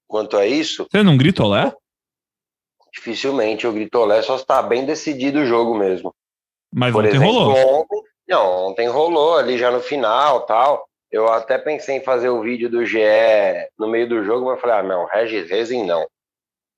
quanto 0.07 0.37
a 0.37 0.45
isso. 0.45 0.85
Você 0.91 1.01
não 1.01 1.17
grita 1.17 1.43
olé? 1.43 1.73
Dificilmente 2.93 3.65
eu 3.65 3.73
grito 3.73 3.97
olé, 3.97 4.21
só 4.21 4.35
está 4.35 4.61
bem 4.61 4.85
decidido 4.85 5.39
o 5.39 5.45
jogo 5.45 5.77
mesmo. 5.77 6.13
Mas 6.73 6.93
Por 6.93 7.05
ontem 7.05 7.15
exemplo, 7.15 7.33
rolou. 7.33 7.81
Ontem, 7.81 8.01
não, 8.27 8.67
ontem 8.67 8.87
rolou 8.87 9.37
ali 9.37 9.57
já 9.57 9.69
no 9.69 9.79
final 9.79 10.45
tal. 10.45 10.87
Eu 11.11 11.31
até 11.31 11.57
pensei 11.57 11.97
em 11.97 12.03
fazer 12.03 12.29
o 12.29 12.41
vídeo 12.41 12.69
do 12.69 12.85
GE 12.85 12.99
no 13.77 13.87
meio 13.87 14.09
do 14.09 14.23
jogo, 14.23 14.47
mas 14.47 14.59
falei, 14.59 14.77
ah, 14.77 14.83
não, 14.83 15.05
Regis 15.05 15.49
Rezin 15.49 15.85
não. 15.85 16.05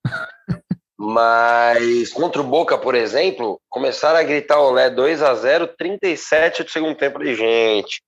mas 1.00 2.12
contra 2.12 2.41
o 2.41 2.43
Boca, 2.43 2.77
por 2.77 2.93
exemplo, 2.93 3.60
começaram 3.69 4.19
a 4.19 4.24
gritar 4.24 4.60
olé 4.60 4.89
2 4.89 5.24
a 5.24 5.33
0 5.33 5.67
37 5.75 6.63
do 6.63 6.69
segundo 6.69 6.95
tempo 6.95 7.19
de 7.19 7.33
gente. 7.36 8.01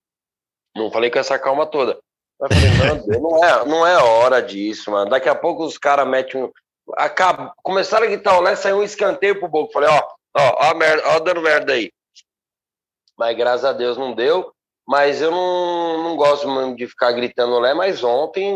Não 0.76 0.90
falei 0.90 1.10
com 1.10 1.18
essa 1.18 1.38
calma 1.38 1.66
toda. 1.66 1.98
Mas 2.38 2.50
falei, 2.52 3.00
não 3.20 3.44
é, 3.44 3.64
não 3.64 3.86
é 3.86 3.96
hora 3.96 4.40
disso, 4.42 4.90
mano. 4.90 5.10
Daqui 5.10 5.28
a 5.28 5.34
pouco 5.34 5.64
os 5.64 5.78
caras 5.78 6.06
metem 6.06 6.44
um. 6.44 6.50
Acaba... 6.96 7.52
Começaram 7.62 8.04
a 8.04 8.08
gritar 8.08 8.38
olé, 8.38 8.54
saiu 8.54 8.78
um 8.78 8.82
escanteio 8.82 9.38
pro 9.38 9.48
Boca. 9.48 9.72
Falei, 9.72 9.88
ó, 9.88 10.08
ó, 10.36 10.70
ó, 10.70 10.74
merda, 10.74 11.02
ó, 11.08 11.18
dando 11.18 11.40
merda 11.40 11.72
aí 11.72 11.90
mas 13.20 13.36
graças 13.36 13.66
a 13.66 13.74
Deus 13.74 13.98
não 13.98 14.14
deu. 14.14 14.50
Mas 14.88 15.20
eu 15.20 15.30
não, 15.30 16.02
não 16.02 16.16
gosto 16.16 16.48
muito 16.48 16.78
de 16.78 16.88
ficar 16.88 17.12
gritando 17.12 17.58
Lé, 17.58 17.74
mas 17.74 18.02
ontem 18.02 18.54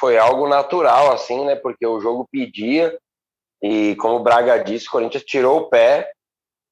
foi 0.00 0.18
algo 0.18 0.48
natural, 0.48 1.12
assim, 1.12 1.44
né? 1.44 1.54
Porque 1.54 1.86
o 1.86 2.00
jogo 2.00 2.28
pedia, 2.32 2.98
e 3.62 3.94
como 3.96 4.16
o 4.16 4.22
Braga 4.22 4.58
disse, 4.58 4.88
o 4.88 4.90
Corinthians 4.90 5.22
tirou 5.22 5.60
o 5.60 5.68
pé, 5.68 6.10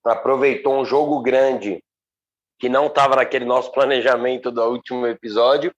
aproveitou 0.05 0.75
um 0.75 0.85
jogo 0.85 1.23
grande 1.23 1.81
que 2.59 2.69
não 2.69 2.87
estava 2.87 3.15
naquele 3.15 3.45
nosso 3.45 3.71
planejamento 3.71 4.51
do 4.51 4.63
último 4.65 5.07
episódio, 5.07 5.73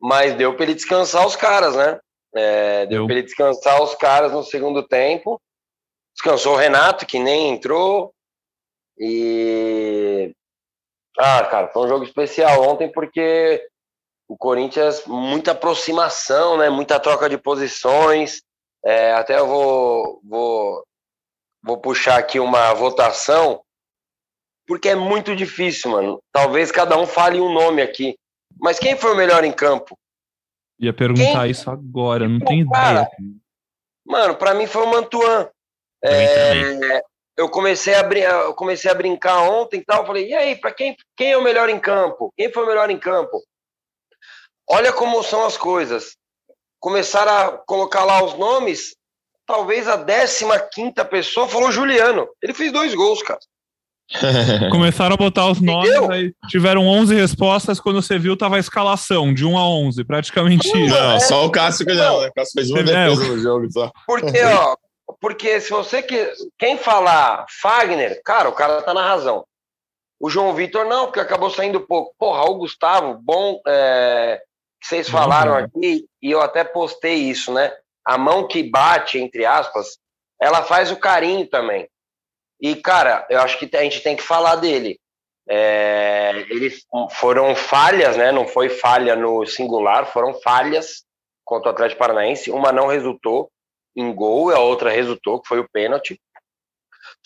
mas 0.00 0.36
deu 0.36 0.54
para 0.54 0.64
ele 0.64 0.74
descansar 0.74 1.26
os 1.26 1.34
caras, 1.34 1.74
né? 1.74 1.98
É, 2.34 2.86
deu 2.86 3.04
para 3.04 3.16
ele 3.16 3.24
descansar 3.24 3.82
os 3.82 3.96
caras 3.96 4.30
no 4.32 4.44
segundo 4.44 4.86
tempo. 4.86 5.42
Descansou 6.14 6.54
o 6.54 6.56
Renato, 6.56 7.04
que 7.04 7.18
nem 7.18 7.50
entrou. 7.50 8.14
E 8.96 10.32
ah, 11.18 11.44
cara, 11.46 11.68
foi 11.68 11.84
um 11.84 11.88
jogo 11.88 12.04
especial 12.04 12.62
ontem 12.62 12.90
porque 12.90 13.66
o 14.28 14.36
Corinthians, 14.36 15.04
muita 15.06 15.52
aproximação, 15.52 16.56
né? 16.56 16.70
Muita 16.70 16.98
troca 16.98 17.28
de 17.28 17.36
posições. 17.36 18.42
É, 18.84 19.12
até 19.12 19.38
eu 19.38 19.46
vou, 19.46 20.20
vou, 20.24 20.84
vou 21.62 21.78
puxar 21.78 22.18
aqui 22.18 22.40
uma 22.40 22.72
votação, 22.72 23.60
porque 24.66 24.88
é 24.88 24.94
muito 24.94 25.36
difícil, 25.36 25.90
mano. 25.90 26.22
Talvez 26.32 26.72
cada 26.72 26.98
um 26.98 27.06
fale 27.06 27.40
um 27.40 27.52
nome 27.52 27.82
aqui. 27.82 28.16
Mas 28.58 28.78
quem 28.78 28.96
foi 28.96 29.12
o 29.12 29.16
melhor 29.16 29.44
em 29.44 29.52
campo? 29.52 29.98
Ia 30.80 30.92
perguntar 30.92 31.42
quem? 31.42 31.50
isso 31.50 31.70
agora, 31.70 32.28
não 32.28 32.40
tenho 32.40 32.66
ideia. 32.66 33.08
Mano, 34.04 34.34
para 34.34 34.54
mim 34.54 34.66
foi 34.66 34.82
o 34.82 34.90
Mantuan. 34.90 35.48
É, 36.02 37.02
eu 37.36 37.48
comecei 37.48 37.94
a, 37.94 38.02
eu 38.44 38.54
comecei 38.54 38.90
a 38.90 38.94
brincar 38.94 39.40
ontem 39.42 39.80
e 39.80 39.84
tal. 39.84 40.06
Falei, 40.06 40.28
e 40.28 40.34
aí, 40.34 40.56
para 40.56 40.72
quem, 40.72 40.96
quem 41.16 41.32
é 41.32 41.36
o 41.36 41.42
melhor 41.42 41.68
em 41.68 41.78
campo? 41.78 42.32
Quem 42.36 42.52
foi 42.52 42.64
o 42.64 42.66
melhor 42.66 42.90
em 42.90 42.98
campo? 42.98 43.42
Olha 44.68 44.92
como 44.92 45.22
são 45.22 45.44
as 45.44 45.56
coisas. 45.56 46.16
Começaram 46.80 47.32
a 47.32 47.52
colocar 47.58 48.04
lá 48.04 48.22
os 48.22 48.34
nomes. 48.34 48.94
Talvez 49.46 49.88
a 49.88 49.98
15 49.98 50.92
pessoa 51.10 51.48
falou 51.48 51.72
Juliano. 51.72 52.28
Ele 52.42 52.54
fez 52.54 52.72
dois 52.72 52.94
gols, 52.94 53.22
cara. 53.22 53.40
Começaram 54.70 55.14
a 55.14 55.16
botar 55.16 55.48
os 55.50 55.60
nomes, 55.60 55.90
aí 56.10 56.34
tiveram 56.48 56.86
11 56.86 57.14
respostas. 57.14 57.80
Quando 57.80 58.02
você 58.02 58.18
viu, 58.18 58.36
tava 58.36 58.56
a 58.56 58.60
escalação 58.60 59.32
de 59.32 59.44
1 59.44 59.56
a 59.56 59.68
11, 59.68 60.04
praticamente 60.04 60.68
não, 60.72 60.84
isso. 60.84 60.94
Não, 60.94 61.20
só 61.20 61.46
o 61.46 61.50
Cássio 61.50 61.86
que 61.86 61.94
não. 61.94 62.20
Né? 62.20 62.28
O 62.28 62.32
Cássio 62.32 62.52
fez 62.54 62.70
uma 62.70 62.82
defesa 62.82 63.28
no 63.28 63.38
jogo 63.38 63.72
só. 63.72 63.90
Porque, 64.06 64.42
ó, 64.42 64.76
porque 65.20 65.60
se 65.60 65.70
você 65.70 66.02
que 66.02 66.32
quem 66.58 66.76
falar 66.76 67.46
Fagner, 67.60 68.20
cara, 68.24 68.48
o 68.48 68.54
cara 68.54 68.82
tá 68.82 68.94
na 68.94 69.06
razão. 69.06 69.44
O 70.20 70.30
João 70.30 70.54
Vitor 70.54 70.86
não, 70.86 71.06
porque 71.06 71.20
acabou 71.20 71.50
saindo 71.50 71.80
pouco. 71.80 72.14
Porra, 72.18 72.44
o 72.44 72.54
Gustavo, 72.54 73.14
bom 73.20 73.60
é, 73.66 74.40
que 74.80 74.86
vocês 74.86 75.08
falaram 75.08 75.52
uhum. 75.52 75.58
aqui 75.58 76.06
e 76.20 76.30
eu 76.30 76.40
até 76.40 76.64
postei 76.64 77.14
isso, 77.14 77.52
né? 77.52 77.72
A 78.04 78.16
mão 78.16 78.46
que 78.46 78.62
bate, 78.62 79.18
entre 79.18 79.44
aspas, 79.44 79.98
ela 80.40 80.62
faz 80.62 80.90
o 80.90 80.96
carinho 80.96 81.46
também. 81.48 81.88
E 82.60 82.76
cara, 82.76 83.26
eu 83.28 83.40
acho 83.40 83.58
que 83.58 83.76
a 83.76 83.82
gente 83.82 84.00
tem 84.00 84.16
que 84.16 84.22
falar 84.22 84.56
dele. 84.56 84.98
É, 85.48 86.46
eles 86.48 86.86
foram 87.10 87.54
falhas, 87.54 88.16
né? 88.16 88.30
Não 88.30 88.46
foi 88.46 88.68
falha 88.68 89.16
no 89.16 89.44
singular, 89.44 90.06
foram 90.06 90.34
falhas 90.34 91.04
contra 91.44 91.68
o 91.68 91.72
Atlético 91.72 91.98
Paranaense. 91.98 92.50
Uma 92.50 92.72
não 92.72 92.86
resultou 92.86 93.50
em 93.96 94.14
gol, 94.14 94.50
e 94.50 94.54
a 94.54 94.58
outra 94.58 94.90
resultou, 94.90 95.40
que 95.40 95.48
foi 95.48 95.58
o 95.58 95.68
pênalti. 95.68 96.20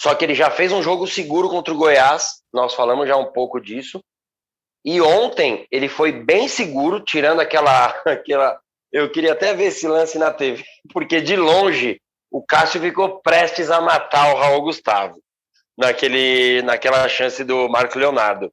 Só 0.00 0.14
que 0.14 0.24
ele 0.24 0.34
já 0.34 0.50
fez 0.50 0.72
um 0.72 0.82
jogo 0.82 1.06
seguro 1.06 1.48
contra 1.48 1.72
o 1.72 1.76
Goiás, 1.76 2.42
nós 2.52 2.74
falamos 2.74 3.08
já 3.08 3.16
um 3.16 3.32
pouco 3.32 3.60
disso. 3.60 4.02
E 4.84 5.00
ontem 5.00 5.66
ele 5.70 5.88
foi 5.88 6.12
bem 6.12 6.48
seguro, 6.48 7.00
tirando 7.00 7.40
aquela. 7.40 7.88
aquela 8.06 8.60
eu 8.92 9.10
queria 9.10 9.32
até 9.32 9.52
ver 9.52 9.66
esse 9.66 9.86
lance 9.86 10.16
na 10.18 10.32
TV, 10.32 10.64
porque 10.92 11.20
de 11.20 11.36
longe 11.36 12.00
o 12.30 12.42
Cássio 12.42 12.80
ficou 12.80 13.20
prestes 13.20 13.70
a 13.70 13.80
matar 13.80 14.34
o 14.34 14.38
Raul 14.38 14.62
Gustavo 14.62 15.18
naquele, 15.76 16.62
naquela 16.62 17.08
chance 17.08 17.42
do 17.44 17.68
Marco 17.68 17.98
Leonardo. 17.98 18.50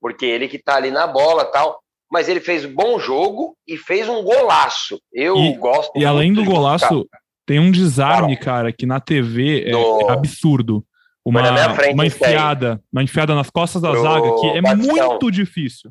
Porque 0.00 0.26
ele 0.26 0.48
que 0.48 0.58
tá 0.58 0.76
ali 0.76 0.90
na 0.90 1.06
bola 1.06 1.44
tal. 1.44 1.80
Mas 2.10 2.28
ele 2.28 2.40
fez 2.40 2.66
bom 2.66 2.98
jogo 2.98 3.56
e 3.66 3.78
fez 3.78 4.08
um 4.08 4.22
golaço. 4.22 5.00
Eu 5.10 5.36
e, 5.36 5.56
gosto. 5.56 5.92
E 5.96 6.04
além 6.04 6.32
do 6.32 6.44
golaço, 6.44 7.08
tem 7.52 7.60
um 7.60 7.70
desarme, 7.70 8.34
cara, 8.34 8.72
que 8.72 8.86
na 8.86 8.98
TV 8.98 9.64
é, 9.68 9.72
no... 9.72 10.08
é 10.08 10.10
absurdo. 10.10 10.82
Uma, 11.22 11.74
frente, 11.74 11.92
uma 11.92 12.06
enfiada, 12.06 12.82
uma 12.90 13.02
enfiada 13.02 13.34
nas 13.34 13.50
costas 13.50 13.82
da 13.82 13.90
Pro 13.90 14.02
zaga 14.02 14.40
que 14.40 14.46
é 14.46 14.62
Batistão. 14.62 15.08
muito 15.10 15.30
difícil. 15.30 15.90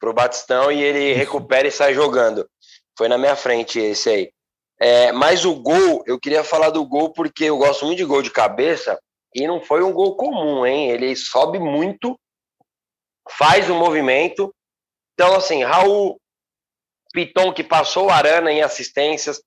Pro 0.00 0.12
Batistão 0.12 0.72
e 0.72 0.82
ele 0.82 1.12
recupera 1.12 1.68
e 1.68 1.70
sai 1.70 1.94
jogando. 1.94 2.48
Foi 2.98 3.06
na 3.06 3.16
minha 3.16 3.36
frente 3.36 3.78
esse 3.78 4.10
aí. 4.10 4.32
É, 4.80 5.12
mas 5.12 5.44
o 5.44 5.54
gol, 5.54 6.02
eu 6.04 6.18
queria 6.18 6.42
falar 6.42 6.70
do 6.70 6.84
gol 6.84 7.12
porque 7.12 7.44
eu 7.44 7.58
gosto 7.58 7.86
muito 7.86 7.98
de 7.98 8.04
gol 8.04 8.20
de 8.20 8.32
cabeça 8.32 8.98
e 9.32 9.46
não 9.46 9.60
foi 9.60 9.84
um 9.84 9.92
gol 9.92 10.16
comum, 10.16 10.66
hein? 10.66 10.90
Ele 10.90 11.14
sobe 11.14 11.60
muito, 11.60 12.18
faz 13.30 13.70
o 13.70 13.72
um 13.72 13.78
movimento. 13.78 14.52
Então, 15.14 15.36
assim, 15.36 15.62
Raul 15.62 16.20
Piton 17.12 17.52
que 17.52 17.62
passou 17.62 18.06
o 18.06 18.10
Arana 18.10 18.50
em 18.50 18.62
assistências, 18.62 19.40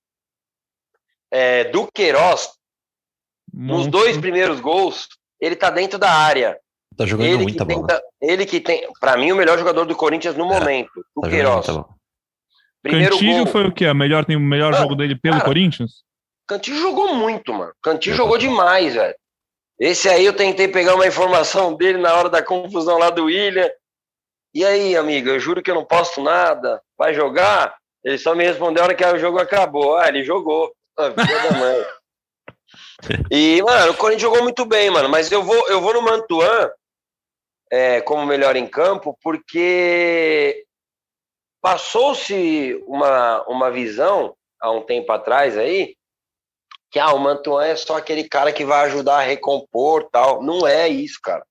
é, 1.32 1.66
do 1.66 1.88
Queiroz, 1.92 2.50
nos 3.54 3.88
dois 3.88 4.18
primeiros 4.18 4.60
gols, 4.60 5.08
ele 5.40 5.56
tá 5.56 5.70
dentro 5.70 5.98
da 5.98 6.12
área. 6.12 6.60
Tá 6.96 7.06
jogando 7.06 7.28
ele 7.28 7.44
muita 7.44 7.66
bola. 7.66 7.88
Tenta, 7.88 8.04
ele 8.22 8.46
que 8.46 8.60
tem, 8.60 8.88
para 9.00 9.18
mim, 9.18 9.32
o 9.32 9.36
melhor 9.36 9.58
jogador 9.58 9.86
do 9.86 9.96
Corinthians 9.96 10.36
no 10.36 10.46
é, 10.52 10.60
momento, 10.60 11.06
o 11.16 11.22
tá 11.22 11.30
Queiroz. 11.30 11.68
Primeiro 12.82 13.14
Cantillo 13.14 13.44
gol. 13.44 13.48
foi 13.48 13.68
o 13.68 13.72
quê? 13.72 13.86
A 13.86 13.94
melhor, 13.94 14.26
tem 14.26 14.36
o 14.36 14.40
melhor 14.40 14.74
jogo 14.74 14.96
dele 14.96 15.16
pelo 15.16 15.36
cara, 15.36 15.46
Corinthians? 15.46 16.04
Cantillo 16.48 16.80
jogou 16.80 17.16
muito, 17.16 17.54
mano. 17.54 17.72
Cantillo 17.82 18.16
jogou 18.16 18.38
demais, 18.38 18.96
velho. 18.96 19.16
Esse 19.80 20.10
aí 20.10 20.26
eu 20.26 20.34
tentei 20.34 20.68
pegar 20.68 20.96
uma 20.96 21.08
informação 21.08 21.76
dele 21.76 21.98
na 21.98 22.14
hora 22.14 22.30
da 22.30 22.44
confusão 22.44 22.98
lá 22.98 23.10
do 23.10 23.26
William. 23.26 23.70
E 24.54 24.66
aí, 24.66 24.96
amigo, 24.96 25.30
eu 25.30 25.40
juro 25.40 25.62
que 25.62 25.72
eu 25.72 25.76
não 25.76 25.86
posto 25.86 26.22
nada. 26.22 26.82
Vai 26.98 27.14
jogar? 27.14 27.76
Ele 28.04 28.18
só 28.18 28.36
me 28.36 28.44
respondeu 28.44 28.82
na 28.82 28.88
hora 28.88 28.96
que 28.96 29.06
o 29.06 29.20
jogo 29.20 29.40
acabou. 29.40 29.98
Ah, 29.98 30.08
ele 30.08 30.24
jogou. 30.24 30.72
A 30.98 31.10
vida 31.10 31.50
da 31.50 31.58
mãe. 31.58 31.86
E, 33.32 33.62
mano, 33.64 33.92
o 33.92 33.98
Corinthians 33.98 34.22
jogou 34.22 34.44
muito 34.44 34.66
bem, 34.66 34.90
mano. 34.90 35.10
Mas 35.10 35.32
eu 35.32 35.44
vou, 35.44 35.68
eu 35.70 35.82
vou 35.82 35.94
no 35.94 36.02
Mantuan 36.02 36.72
é, 37.72 38.02
como 38.02 38.26
melhor 38.26 38.56
em 38.56 38.68
campo, 38.68 39.18
porque 39.24 40.66
passou-se 41.62 42.84
uma, 42.86 43.44
uma 43.48 43.72
visão 43.72 44.36
há 44.60 44.72
um 44.72 44.82
tempo 44.82 45.12
atrás 45.12 45.58
aí 45.58 45.96
que 46.92 47.00
ah, 47.00 47.14
o 47.14 47.20
Mantuan 47.20 47.66
é 47.66 47.76
só 47.76 47.96
aquele 47.96 48.28
cara 48.28 48.52
que 48.52 48.66
vai 48.66 48.86
ajudar 48.86 49.20
a 49.20 49.24
recompor 49.24 50.10
tal. 50.12 50.44
Não 50.44 50.68
é 50.68 50.90
isso, 50.90 51.20
cara. 51.24 51.46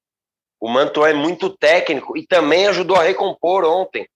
O 0.61 0.69
Mantuan 0.69 1.09
é 1.09 1.15
muito 1.15 1.57
técnico 1.57 2.17
e 2.17 2.27
também 2.27 2.67
ajudou 2.67 2.97
a 2.97 3.03
recompor 3.03 3.65
ontem. 3.65 4.07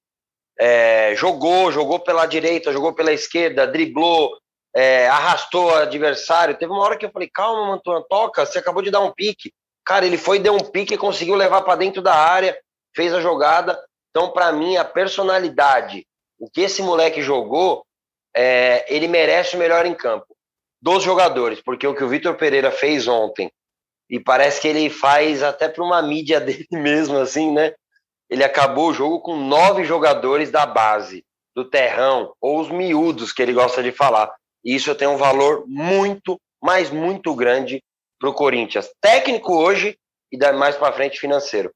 É, 0.60 1.14
jogou, 1.16 1.72
jogou 1.72 1.98
pela 1.98 2.26
direita, 2.26 2.72
jogou 2.72 2.92
pela 2.92 3.10
esquerda, 3.10 3.66
driblou, 3.66 4.38
é, 4.74 5.06
arrastou 5.08 5.66
o 5.66 5.74
adversário. 5.74 6.56
Teve 6.56 6.72
uma 6.72 6.82
hora 6.82 6.96
que 6.96 7.06
eu 7.06 7.10
falei, 7.10 7.28
calma, 7.32 7.66
Mantuan, 7.66 8.02
toca, 8.08 8.44
você 8.44 8.58
acabou 8.58 8.82
de 8.82 8.90
dar 8.90 9.00
um 9.00 9.12
pique. 9.12 9.52
Cara, 9.84 10.04
ele 10.04 10.18
foi, 10.18 10.38
deu 10.38 10.54
um 10.54 10.70
pique 10.70 10.94
e 10.94 10.98
conseguiu 10.98 11.34
levar 11.34 11.62
para 11.62 11.76
dentro 11.76 12.02
da 12.02 12.14
área, 12.14 12.58
fez 12.94 13.12
a 13.14 13.20
jogada. 13.20 13.78
Então, 14.10 14.30
para 14.30 14.50
mim, 14.52 14.76
a 14.76 14.84
personalidade, 14.84 16.06
o 16.38 16.50
que 16.50 16.62
esse 16.62 16.82
moleque 16.82 17.22
jogou, 17.22 17.84
é, 18.34 18.84
ele 18.92 19.06
merece 19.06 19.56
o 19.56 19.58
melhor 19.58 19.86
em 19.86 19.94
campo. 19.94 20.26
Dos 20.80 21.02
jogadores, 21.02 21.60
porque 21.62 21.86
o 21.86 21.94
que 21.94 22.04
o 22.04 22.08
Vitor 22.08 22.34
Pereira 22.34 22.70
fez 22.70 23.08
ontem, 23.08 23.50
e 24.08 24.20
parece 24.20 24.60
que 24.60 24.68
ele 24.68 24.90
faz 24.90 25.42
até 25.42 25.68
para 25.68 25.82
uma 25.82 26.02
mídia 26.02 26.40
dele 26.40 26.66
mesmo, 26.70 27.18
assim, 27.18 27.52
né? 27.52 27.74
Ele 28.28 28.42
acabou 28.42 28.88
o 28.88 28.94
jogo 28.94 29.20
com 29.20 29.36
nove 29.36 29.84
jogadores 29.84 30.50
da 30.50 30.66
base, 30.66 31.24
do 31.54 31.64
terrão, 31.64 32.34
ou 32.40 32.60
os 32.60 32.70
miúdos 32.70 33.32
que 33.32 33.42
ele 33.42 33.52
gosta 33.52 33.82
de 33.82 33.92
falar. 33.92 34.34
E 34.64 34.74
isso 34.74 34.94
tem 34.94 35.06
um 35.06 35.16
valor 35.16 35.64
muito, 35.66 36.40
mas 36.62 36.90
muito 36.90 37.34
grande 37.34 37.82
para 38.18 38.30
o 38.30 38.34
Corinthians. 38.34 38.88
Técnico 39.00 39.54
hoje 39.54 39.96
e 40.32 40.52
mais 40.52 40.76
para 40.76 40.92
frente 40.92 41.20
financeiro. 41.20 41.70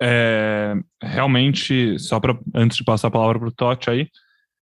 É, 0.00 0.74
realmente, 1.02 1.98
só 1.98 2.20
para 2.20 2.38
antes 2.54 2.76
de 2.76 2.84
passar 2.84 3.08
a 3.08 3.10
palavra 3.10 3.38
para 3.38 3.48
o 3.48 3.52
Totti 3.52 3.90
aí, 3.90 4.08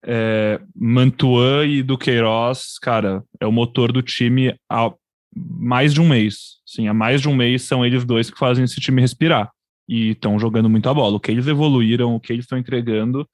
é, 0.06 0.62
Mantuan 0.74 1.66
e 1.66 1.84
Duqueiroz, 1.84 2.80
cara, 2.82 3.24
é 3.40 3.46
o 3.46 3.52
motor 3.52 3.92
do 3.92 4.02
time 4.02 4.56
há 4.72 4.92
mais 5.36 5.94
de 5.94 6.02
um 6.02 6.08
mês. 6.08 6.60
Sim, 6.66 6.88
há 6.88 6.94
mais 6.94 7.22
de 7.22 7.28
um 7.28 7.36
mês 7.36 7.64
são 7.64 7.86
eles 7.86 8.06
dois 8.06 8.30
que 8.30 8.40
fazem 8.40 8.64
esse 8.64 8.80
time 8.80 9.02
respirar 9.02 9.52
e 9.88 10.12
estão 10.12 10.40
jogando 10.40 10.70
muita 10.70 10.94
bola. 10.94 11.18
O 11.18 11.20
que 11.20 11.32
eles 11.32 11.48
evoluíram, 11.48 12.16
o 12.16 12.20
que 12.20 12.32
eles 12.32 12.46
estão 12.46 12.58
entregando, 12.58 13.28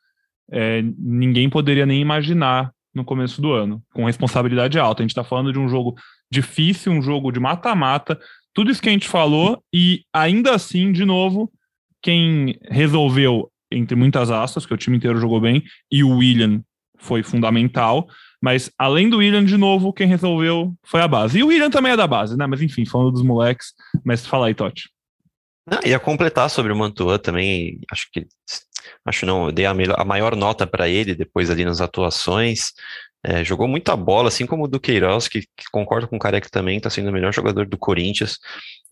é, 0.52 0.82
ninguém 0.98 1.50
poderia 1.50 1.86
nem 1.86 2.02
imaginar 2.02 2.72
no 2.96 3.04
começo 3.04 3.42
do 3.42 3.52
ano, 3.52 3.84
com 3.94 4.06
responsabilidade 4.06 4.80
alta. 4.80 5.02
A 5.02 5.04
gente 5.04 5.12
está 5.12 5.24
falando 5.24 5.52
de 5.52 5.60
um 5.60 5.68
jogo 5.68 5.96
difícil, 6.32 6.94
um 6.94 7.02
jogo 7.02 7.32
de 7.32 7.40
mata-mata, 7.40 8.18
tudo 8.54 8.72
isso 8.72 8.82
que 8.82 8.90
a 8.90 8.92
gente 8.92 9.08
falou, 9.08 9.62
e 9.74 10.04
ainda 10.14 10.56
assim, 10.56 10.92
de 10.92 11.04
novo, 11.04 11.52
quem 12.02 12.58
resolveu, 12.70 13.52
entre 13.70 13.96
muitas 13.96 14.32
aspas, 14.32 14.66
que 14.66 14.74
o 14.74 14.78
time 14.78 14.96
inteiro 14.96 15.20
jogou 15.20 15.42
bem, 15.42 15.62
e 15.92 16.04
o 16.04 16.18
William 16.18 16.64
foi 16.98 17.22
fundamental, 17.22 18.08
mas 18.42 18.72
além 18.78 19.10
do 19.10 19.18
William, 19.18 19.44
de 19.44 19.58
novo, 19.58 19.92
quem 19.92 20.08
resolveu 20.08 20.74
foi 20.86 21.02
a 21.02 21.08
base. 21.08 21.40
E 21.40 21.44
o 21.44 21.48
William 21.48 21.70
também 21.70 21.92
é 21.92 21.98
da 21.98 22.08
base, 22.08 22.38
né? 22.38 22.48
Mas 22.48 22.62
enfim, 22.62 22.86
falando 22.86 23.12
dos 23.12 23.22
moleques, 23.22 23.74
mas 24.04 24.26
fala 24.26 24.48
aí, 24.48 24.54
Totti. 24.54 24.90
Não, 25.70 25.80
ia 25.84 26.00
completar 26.00 26.50
sobre 26.50 26.72
o 26.72 26.76
Mantua 26.76 27.18
também, 27.18 27.80
acho 27.92 28.08
que 28.12 28.28
acho 29.06 29.26
não, 29.26 29.46
eu 29.48 29.52
dei 29.52 29.66
a, 29.66 29.74
melhor, 29.74 30.00
a 30.00 30.06
maior 30.06 30.36
nota 30.36 30.68
para 30.68 30.88
ele 30.88 31.16
depois 31.16 31.50
ali 31.50 31.66
nas 31.66 31.82
atuações. 31.82 32.72
É, 33.28 33.44
jogou 33.44 33.68
muita 33.68 33.96
bola, 33.96 34.28
assim 34.28 34.46
como 34.46 34.66
o 34.66 34.68
Duqueiroz, 34.68 35.28
que, 35.28 35.42
que 35.42 35.66
concordo 35.72 36.08
com 36.08 36.16
o 36.16 36.20
Careca 36.20 36.48
também, 36.48 36.78
está 36.78 36.92
sendo 36.92 37.10
o 37.10 37.12
melhor 37.12 37.34
jogador 37.34 37.66
do 37.66 37.76
Corinthians. 37.76 38.38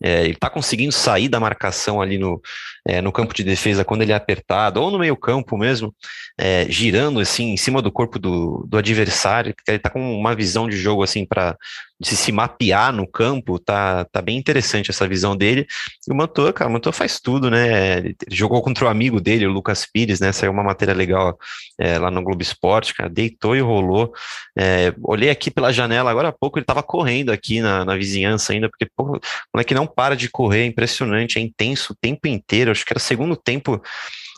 É, 0.02 0.24
ele 0.24 0.32
está 0.32 0.50
conseguindo 0.50 0.90
sair 0.90 1.28
da 1.28 1.38
marcação 1.38 2.00
ali 2.02 2.18
no, 2.18 2.40
é, 2.84 3.00
no 3.00 3.12
campo 3.12 3.32
de 3.32 3.44
defesa 3.44 3.84
quando 3.84 4.02
ele 4.02 4.10
é 4.10 4.16
apertado, 4.16 4.80
ou 4.82 4.90
no 4.90 4.98
meio 4.98 5.16
campo 5.16 5.56
mesmo, 5.56 5.94
é, 6.36 6.66
girando 6.68 7.20
assim 7.20 7.52
em 7.52 7.56
cima 7.56 7.80
do 7.80 7.92
corpo 7.92 8.18
do, 8.18 8.66
do 8.68 8.76
adversário. 8.76 9.54
Ele 9.68 9.76
está 9.76 9.88
com 9.88 10.00
uma 10.18 10.34
visão 10.34 10.68
de 10.68 10.76
jogo 10.76 11.04
assim 11.04 11.24
para 11.24 11.56
de 12.00 12.16
se 12.16 12.32
mapear 12.32 12.92
no 12.92 13.06
campo, 13.06 13.58
tá, 13.58 14.04
tá 14.06 14.20
bem 14.20 14.36
interessante 14.36 14.90
essa 14.90 15.06
visão 15.06 15.36
dele. 15.36 15.66
E 16.06 16.12
o 16.12 16.14
Mantua, 16.14 16.52
cara, 16.52 16.68
o 16.68 16.72
Mantua 16.72 16.92
faz 16.92 17.20
tudo, 17.20 17.48
né? 17.50 17.98
Ele 17.98 18.16
jogou 18.30 18.60
contra 18.62 18.84
o 18.84 18.88
amigo 18.88 19.20
dele, 19.20 19.46
o 19.46 19.52
Lucas 19.52 19.86
Pires, 19.90 20.20
né? 20.20 20.32
Saiu 20.32 20.52
uma 20.52 20.64
matéria 20.64 20.92
legal 20.92 21.38
é, 21.78 21.98
lá 21.98 22.10
no 22.10 22.22
Globo 22.22 22.42
Esporte, 22.42 22.94
cara, 22.94 23.08
deitou 23.08 23.54
e 23.54 23.60
rolou. 23.60 24.12
É, 24.56 24.94
olhei 25.02 25.30
aqui 25.30 25.50
pela 25.50 25.72
janela, 25.72 26.10
agora 26.10 26.28
há 26.28 26.32
pouco 26.32 26.58
ele 26.58 26.64
estava 26.64 26.82
correndo 26.82 27.30
aqui 27.30 27.60
na, 27.60 27.84
na 27.84 27.96
vizinhança 27.96 28.52
ainda, 28.52 28.68
porque 28.68 28.86
pô, 28.96 29.16
o 29.16 29.20
moleque 29.54 29.74
não 29.74 29.86
para 29.86 30.16
de 30.16 30.28
correr, 30.28 30.62
é 30.62 30.66
impressionante, 30.66 31.38
é 31.38 31.42
intenso 31.42 31.92
o 31.92 31.96
tempo 31.96 32.26
inteiro. 32.28 32.70
Acho 32.70 32.84
que 32.84 32.92
era 32.92 33.00
segundo 33.00 33.36
tempo. 33.36 33.82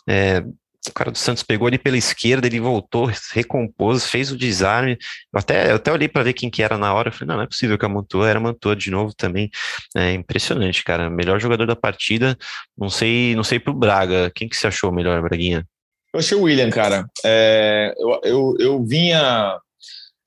É, 0.09 0.43
o 0.89 0.93
cara 0.93 1.11
do 1.11 1.19
Santos 1.19 1.43
pegou 1.43 1.67
ali 1.67 1.79
pela 1.79 1.97
esquerda, 1.97 2.47
ele 2.47 2.61
voltou, 2.61 3.11
recompôs, 3.33 4.09
fez 4.09 4.31
o 4.31 4.37
desarme. 4.37 4.99
Eu 5.33 5.41
até, 5.41 5.71
eu 5.71 5.77
até 5.77 5.93
olhei 5.93 6.09
para 6.09 6.23
ver 6.23 6.33
quem 6.33 6.51
que 6.51 6.63
era 6.63 6.79
na 6.79 6.93
hora. 6.95 7.09
Eu 7.09 7.13
falei, 7.13 7.29
não, 7.29 7.37
não 7.37 7.43
é 7.43 7.47
possível 7.47 7.79
que 7.79 7.85
a 7.85 7.89
Mantua 7.89 8.29
era 8.29 8.41
Mantua 8.41 8.77
de 8.77 8.91
novo 8.91 9.15
também. 9.15 9.51
É 9.97 10.13
impressionante, 10.13 10.85
cara. 10.85 11.11
Melhor 11.11 11.41
jogador 11.41 11.67
da 11.67 11.77
partida. 11.77 12.37
Não 12.77 12.89
sei, 12.89 13.35
não 13.35 13.45
sei 13.45 13.59
pro 13.59 13.75
Braga. 13.75 14.31
Quem 14.35 14.49
que 14.49 14.57
você 14.57 14.67
achou 14.67 14.93
melhor, 14.93 15.21
Braguinha? 15.23 15.67
Eu 16.13 16.21
achei 16.21 16.37
o 16.37 16.43
William, 16.43 16.71
cara. 16.71 17.05
É, 17.25 17.95
eu, 17.99 18.21
eu, 18.25 18.55
eu 18.59 18.85
vinha. 18.85 19.59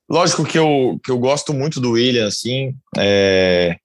Lógico 0.10 0.44
que 0.44 0.58
eu, 0.58 1.00
que 1.04 1.12
eu 1.12 1.20
gosto 1.20 1.54
muito 1.54 1.80
do 1.80 1.92
William, 1.92 2.28
assim. 2.28 2.74
É, 2.98 3.78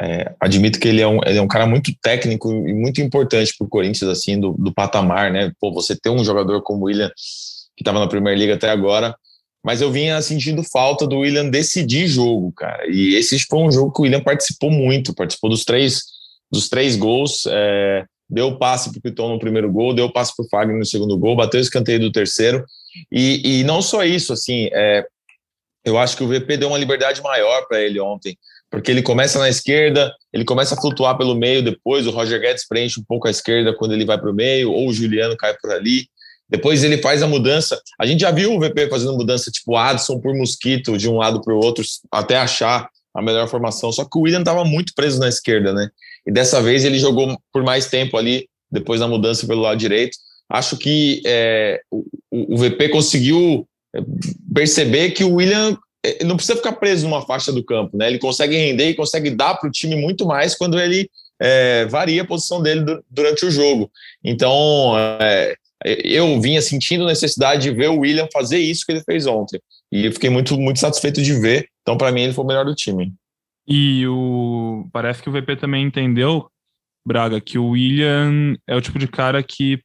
é, 0.00 0.34
admito 0.40 0.78
que 0.78 0.88
ele 0.88 1.00
é, 1.00 1.06
um, 1.06 1.20
ele 1.24 1.38
é 1.38 1.42
um 1.42 1.48
cara 1.48 1.66
muito 1.66 1.92
técnico 2.02 2.52
e 2.52 2.74
muito 2.74 3.00
importante 3.00 3.54
para 3.56 3.64
o 3.64 3.70
Corinthians, 3.70 4.10
assim, 4.10 4.38
do, 4.38 4.52
do 4.58 4.72
patamar, 4.72 5.32
né? 5.32 5.52
Pô, 5.58 5.72
você 5.72 5.96
ter 5.96 6.10
um 6.10 6.24
jogador 6.24 6.62
como 6.62 6.82
o 6.82 6.84
William, 6.86 7.10
que 7.76 7.82
estava 7.82 7.98
na 7.98 8.06
Primeira 8.06 8.38
Liga 8.38 8.54
até 8.54 8.68
agora, 8.68 9.16
mas 9.64 9.80
eu 9.80 9.90
vinha 9.90 10.20
sentindo 10.20 10.62
falta 10.62 11.06
do 11.06 11.20
William 11.20 11.48
decidir 11.48 12.06
jogo, 12.06 12.52
cara. 12.52 12.84
E 12.86 13.14
esse 13.14 13.38
foi 13.48 13.60
um 13.60 13.72
jogo 13.72 13.92
que 13.92 14.00
o 14.00 14.02
William 14.02 14.20
participou 14.20 14.70
muito, 14.70 15.14
participou 15.14 15.48
dos 15.48 15.64
três, 15.64 16.02
dos 16.52 16.68
três 16.68 16.96
gols, 16.96 17.44
é, 17.46 18.04
deu 18.28 18.58
passe 18.58 18.90
para 18.90 18.98
o 18.98 19.02
Piton 19.02 19.30
no 19.30 19.38
primeiro 19.38 19.72
gol, 19.72 19.94
deu 19.94 20.12
passe 20.12 20.36
para 20.36 20.44
o 20.44 20.48
Fagner 20.50 20.76
no 20.76 20.84
segundo 20.84 21.16
gol, 21.16 21.34
bateu 21.34 21.58
o 21.58 21.62
escanteio 21.62 22.00
do 22.00 22.12
terceiro. 22.12 22.62
E, 23.10 23.60
e 23.60 23.64
não 23.64 23.80
só 23.80 24.04
isso, 24.04 24.34
assim, 24.34 24.68
é, 24.72 25.06
eu 25.84 25.98
acho 25.98 26.16
que 26.16 26.24
o 26.24 26.28
VP 26.28 26.56
deu 26.56 26.68
uma 26.68 26.78
liberdade 26.78 27.22
maior 27.22 27.66
para 27.66 27.80
ele 27.80 28.00
ontem 28.00 28.36
porque 28.74 28.90
ele 28.90 29.02
começa 29.02 29.38
na 29.38 29.48
esquerda, 29.48 30.12
ele 30.32 30.44
começa 30.44 30.74
a 30.74 30.80
flutuar 30.80 31.16
pelo 31.16 31.36
meio 31.36 31.62
depois, 31.62 32.08
o 32.08 32.10
Roger 32.10 32.40
Guedes 32.40 32.66
preenche 32.66 32.98
um 32.98 33.04
pouco 33.04 33.28
a 33.28 33.30
esquerda 33.30 33.72
quando 33.72 33.92
ele 33.92 34.04
vai 34.04 34.18
para 34.18 34.28
o 34.28 34.34
meio, 34.34 34.72
ou 34.72 34.88
o 34.88 34.92
Juliano 34.92 35.36
cai 35.36 35.54
por 35.62 35.70
ali. 35.70 36.08
Depois 36.50 36.82
ele 36.82 36.98
faz 36.98 37.22
a 37.22 37.26
mudança. 37.28 37.80
A 38.00 38.04
gente 38.04 38.22
já 38.22 38.32
viu 38.32 38.52
o 38.52 38.58
VP 38.58 38.88
fazendo 38.88 39.16
mudança 39.16 39.48
tipo 39.48 39.76
Adson 39.76 40.18
por 40.18 40.34
Mosquito, 40.34 40.98
de 40.98 41.08
um 41.08 41.18
lado 41.18 41.40
para 41.40 41.54
o 41.54 41.58
outro, 41.58 41.84
até 42.10 42.36
achar 42.36 42.88
a 43.14 43.22
melhor 43.22 43.48
formação. 43.48 43.92
Só 43.92 44.04
que 44.04 44.18
o 44.18 44.22
William 44.22 44.40
estava 44.40 44.64
muito 44.64 44.92
preso 44.94 45.20
na 45.20 45.28
esquerda, 45.28 45.72
né? 45.72 45.88
E 46.26 46.32
dessa 46.32 46.60
vez 46.60 46.84
ele 46.84 46.98
jogou 46.98 47.38
por 47.52 47.62
mais 47.62 47.86
tempo 47.86 48.16
ali, 48.16 48.48
depois 48.68 48.98
da 48.98 49.06
mudança 49.06 49.46
pelo 49.46 49.62
lado 49.62 49.78
direito. 49.78 50.18
Acho 50.50 50.76
que 50.76 51.22
é, 51.24 51.80
o, 51.90 52.04
o 52.54 52.56
VP 52.56 52.88
conseguiu 52.88 53.68
perceber 54.52 55.10
que 55.10 55.24
o 55.24 55.34
William 55.34 55.76
é, 56.04 56.24
não 56.24 56.36
precisa 56.36 56.56
ficar 56.56 56.72
preso 56.72 57.08
numa 57.08 57.24
faixa 57.26 57.52
do 57.52 57.64
campo, 57.64 57.96
né? 57.96 58.08
Ele 58.08 58.18
consegue 58.18 58.56
render 58.56 58.90
e 58.90 58.94
consegue 58.94 59.30
dar 59.30 59.54
para 59.54 59.68
o 59.68 59.72
time 59.72 59.96
muito 59.96 60.26
mais 60.26 60.54
quando 60.54 60.78
ele 60.78 61.08
é, 61.40 61.86
varia 61.86 62.22
a 62.22 62.26
posição 62.26 62.62
dele 62.62 63.00
durante 63.10 63.44
o 63.44 63.50
jogo. 63.50 63.90
Então, 64.22 64.94
é, 65.20 65.54
eu 65.84 66.40
vinha 66.40 66.62
sentindo 66.62 67.06
necessidade 67.06 67.62
de 67.62 67.70
ver 67.70 67.88
o 67.88 68.00
William 68.00 68.28
fazer 68.32 68.58
isso 68.58 68.84
que 68.86 68.92
ele 68.92 69.02
fez 69.02 69.26
ontem. 69.26 69.60
E 69.90 70.06
eu 70.06 70.12
fiquei 70.12 70.30
muito, 70.30 70.58
muito 70.58 70.78
satisfeito 70.78 71.22
de 71.22 71.32
ver. 71.40 71.68
Então, 71.82 71.96
para 71.96 72.12
mim, 72.12 72.22
ele 72.22 72.32
foi 72.32 72.44
o 72.44 72.46
melhor 72.48 72.64
do 72.64 72.74
time. 72.74 73.12
E 73.66 74.06
o 74.06 74.86
parece 74.92 75.22
que 75.22 75.28
o 75.28 75.32
VP 75.32 75.56
também 75.56 75.84
entendeu, 75.84 76.46
Braga, 77.06 77.40
que 77.40 77.58
o 77.58 77.70
William 77.70 78.56
é 78.66 78.76
o 78.76 78.80
tipo 78.80 78.98
de 78.98 79.08
cara 79.08 79.42
que 79.42 79.78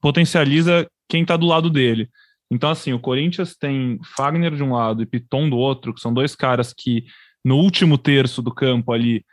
potencializa 0.00 0.86
quem 1.08 1.22
está 1.22 1.36
do 1.36 1.46
lado 1.46 1.68
dele. 1.68 2.08
Então, 2.50 2.70
assim, 2.70 2.92
o 2.92 3.00
Corinthians 3.00 3.56
tem 3.56 3.98
Fagner 4.16 4.54
de 4.54 4.62
um 4.62 4.72
lado 4.72 5.02
e 5.02 5.06
Piton 5.06 5.48
do 5.48 5.56
outro, 5.56 5.92
que 5.92 6.00
são 6.00 6.14
dois 6.14 6.36
caras 6.36 6.72
que 6.72 7.04
no 7.44 7.56
último 7.56 7.98
terço 7.98 8.40
do 8.40 8.54
campo 8.54 8.92
ali 8.92 9.24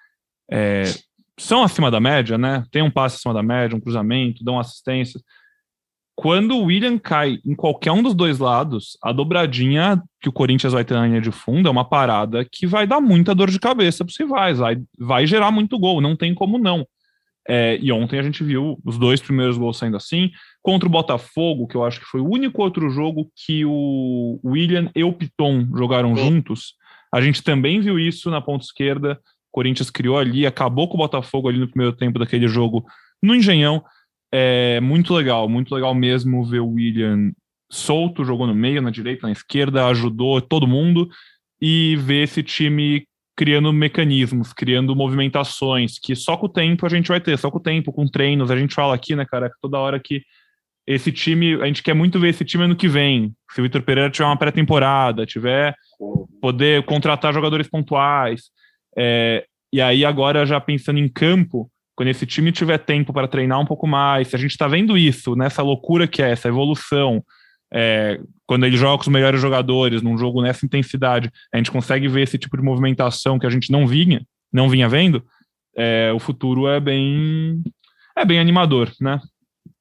é, 0.51 0.83
são 1.39 1.63
acima 1.63 1.89
da 1.89 1.99
média, 1.99 2.37
né? 2.37 2.63
Tem 2.71 2.81
um 2.81 2.91
passe 2.91 3.17
acima 3.17 3.33
da 3.33 3.43
média, 3.43 3.75
um 3.75 3.81
cruzamento, 3.81 4.43
dão 4.43 4.59
assistência. 4.59 5.19
Quando 6.15 6.55
o 6.55 6.65
William 6.65 6.97
cai 6.99 7.39
em 7.43 7.55
qualquer 7.55 7.91
um 7.91 8.03
dos 8.03 8.13
dois 8.13 8.37
lados, 8.37 8.97
a 9.01 9.11
dobradinha 9.11 10.01
que 10.21 10.29
o 10.29 10.31
Corinthians 10.31 10.73
vai 10.73 10.85
ter 10.85 10.93
na 10.93 11.07
linha 11.07 11.21
de 11.21 11.31
fundo 11.31 11.67
é 11.67 11.71
uma 11.71 11.87
parada 11.87 12.45
que 12.45 12.67
vai 12.67 12.85
dar 12.85 13.01
muita 13.01 13.33
dor 13.33 13.49
de 13.49 13.59
cabeça 13.59 14.05
para 14.05 14.11
os 14.11 14.17
rivais, 14.17 14.59
vai, 14.59 14.77
vai 14.97 15.25
gerar 15.25 15.49
muito 15.49 15.77
gol, 15.79 16.01
não 16.01 16.15
tem 16.15 16.35
como 16.35 16.59
não. 16.59 16.85
É, 17.47 17.77
e 17.81 17.91
ontem 17.91 18.19
a 18.19 18.23
gente 18.23 18.43
viu 18.43 18.79
os 18.85 18.97
dois 18.97 19.21
primeiros 19.21 19.57
gols 19.57 19.77
saindo 19.77 19.97
assim. 19.97 20.31
Contra 20.61 20.87
o 20.87 20.91
Botafogo, 20.91 21.67
que 21.67 21.75
eu 21.75 21.83
acho 21.83 21.99
que 21.99 22.05
foi 22.05 22.21
o 22.21 22.29
único 22.29 22.61
outro 22.61 22.89
jogo 22.89 23.29
que 23.35 23.65
o 23.65 24.39
William 24.43 24.89
e 24.95 25.03
o 25.03 25.11
Piton 25.11 25.67
jogaram 25.75 26.15
juntos, 26.15 26.75
a 27.13 27.21
gente 27.21 27.43
também 27.43 27.81
viu 27.81 27.99
isso 27.99 28.29
na 28.29 28.41
ponta 28.41 28.65
esquerda. 28.65 29.19
O 29.51 29.51
Corinthians 29.51 29.89
criou 29.89 30.17
ali, 30.17 30.45
acabou 30.45 30.87
com 30.87 30.95
o 30.95 30.97
Botafogo 30.99 31.49
ali 31.49 31.59
no 31.59 31.67
primeiro 31.67 31.95
tempo 31.95 32.17
daquele 32.17 32.47
jogo 32.47 32.85
no 33.21 33.35
Engenhão. 33.35 33.83
É 34.31 34.79
muito 34.79 35.13
legal, 35.13 35.47
muito 35.47 35.75
legal 35.75 35.93
mesmo 35.93 36.43
ver 36.43 36.59
o 36.59 36.71
William 36.71 37.31
solto, 37.71 38.23
jogou 38.23 38.47
no 38.47 38.55
meio, 38.55 38.81
na 38.81 38.89
direita, 38.89 39.27
na 39.27 39.33
esquerda, 39.33 39.87
ajudou 39.87 40.41
todo 40.41 40.67
mundo 40.67 41.09
e 41.61 41.95
ver 41.97 42.23
esse 42.23 42.41
time 42.41 43.05
criando 43.35 43.73
mecanismos, 43.73 44.53
criando 44.53 44.95
movimentações 44.95 45.97
que 45.99 46.15
só 46.15 46.37
com 46.37 46.45
o 46.45 46.49
tempo 46.49 46.85
a 46.85 46.89
gente 46.89 47.07
vai 47.07 47.19
ter, 47.19 47.37
só 47.37 47.49
com 47.49 47.57
o 47.57 47.61
tempo, 47.61 47.91
com 47.91 48.07
treinos. 48.07 48.51
A 48.51 48.57
gente 48.57 48.75
fala 48.75 48.93
aqui, 48.93 49.15
né, 49.15 49.25
cara, 49.25 49.51
toda 49.61 49.79
hora 49.79 49.99
que 49.99 50.21
esse 50.85 51.11
time, 51.11 51.61
a 51.61 51.65
gente 51.65 51.81
quer 51.81 51.93
muito 51.93 52.19
ver 52.19 52.29
esse 52.29 52.43
time 52.43 52.65
ano 52.65 52.75
que 52.75 52.87
vem. 52.87 53.33
Se 53.51 53.61
o 53.61 53.63
Vitor 53.63 53.81
Pereira 53.81 54.09
tiver 54.09 54.25
uma 54.25 54.37
pré-temporada, 54.37 55.25
tiver 55.25 55.73
poder 56.41 56.83
contratar 56.83 57.33
jogadores 57.33 57.67
pontuais. 57.67 58.49
É, 58.97 59.45
e 59.71 59.81
aí, 59.81 60.03
agora, 60.03 60.45
já 60.45 60.59
pensando 60.59 60.99
em 60.99 61.07
campo, 61.07 61.71
quando 61.95 62.09
esse 62.09 62.25
time 62.25 62.51
tiver 62.51 62.77
tempo 62.79 63.13
para 63.13 63.27
treinar 63.27 63.59
um 63.59 63.65
pouco 63.65 63.87
mais, 63.87 64.27
se 64.27 64.35
a 64.35 64.39
gente 64.39 64.51
está 64.51 64.67
vendo 64.67 64.97
isso, 64.97 65.35
nessa 65.35 65.61
loucura 65.61 66.07
que 66.07 66.21
é 66.21 66.31
essa 66.31 66.49
evolução, 66.49 67.23
é, 67.73 68.19
quando 68.45 68.65
ele 68.65 68.77
joga 68.77 68.97
com 68.97 69.01
os 69.01 69.13
melhores 69.13 69.41
jogadores, 69.41 70.01
num 70.01 70.17
jogo 70.17 70.41
nessa 70.41 70.65
intensidade, 70.65 71.31
a 71.51 71.57
gente 71.57 71.71
consegue 71.71 72.07
ver 72.07 72.21
esse 72.21 72.37
tipo 72.37 72.55
de 72.55 72.63
movimentação 72.63 73.39
que 73.39 73.47
a 73.47 73.49
gente 73.49 73.71
não 73.71 73.87
vinha, 73.87 74.25
não 74.51 74.69
vinha 74.69 74.87
vendo, 74.87 75.25
é, 75.75 76.11
o 76.13 76.19
futuro 76.19 76.67
é 76.67 76.79
bem 76.79 77.63
é 78.15 78.23
bem 78.23 78.39
animador, 78.39 78.91
né? 79.01 79.19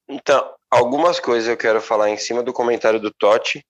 Então, 0.09 0.55
algumas 0.71 1.21
coisas 1.21 1.49
eu 1.49 1.57
quero 1.57 1.81
falar 1.81 2.11
em 2.11 2.17
cima 2.17 2.43
do 2.43 2.53
comentário 2.53 2.99
do 2.99 3.13
Totti. 3.13 3.63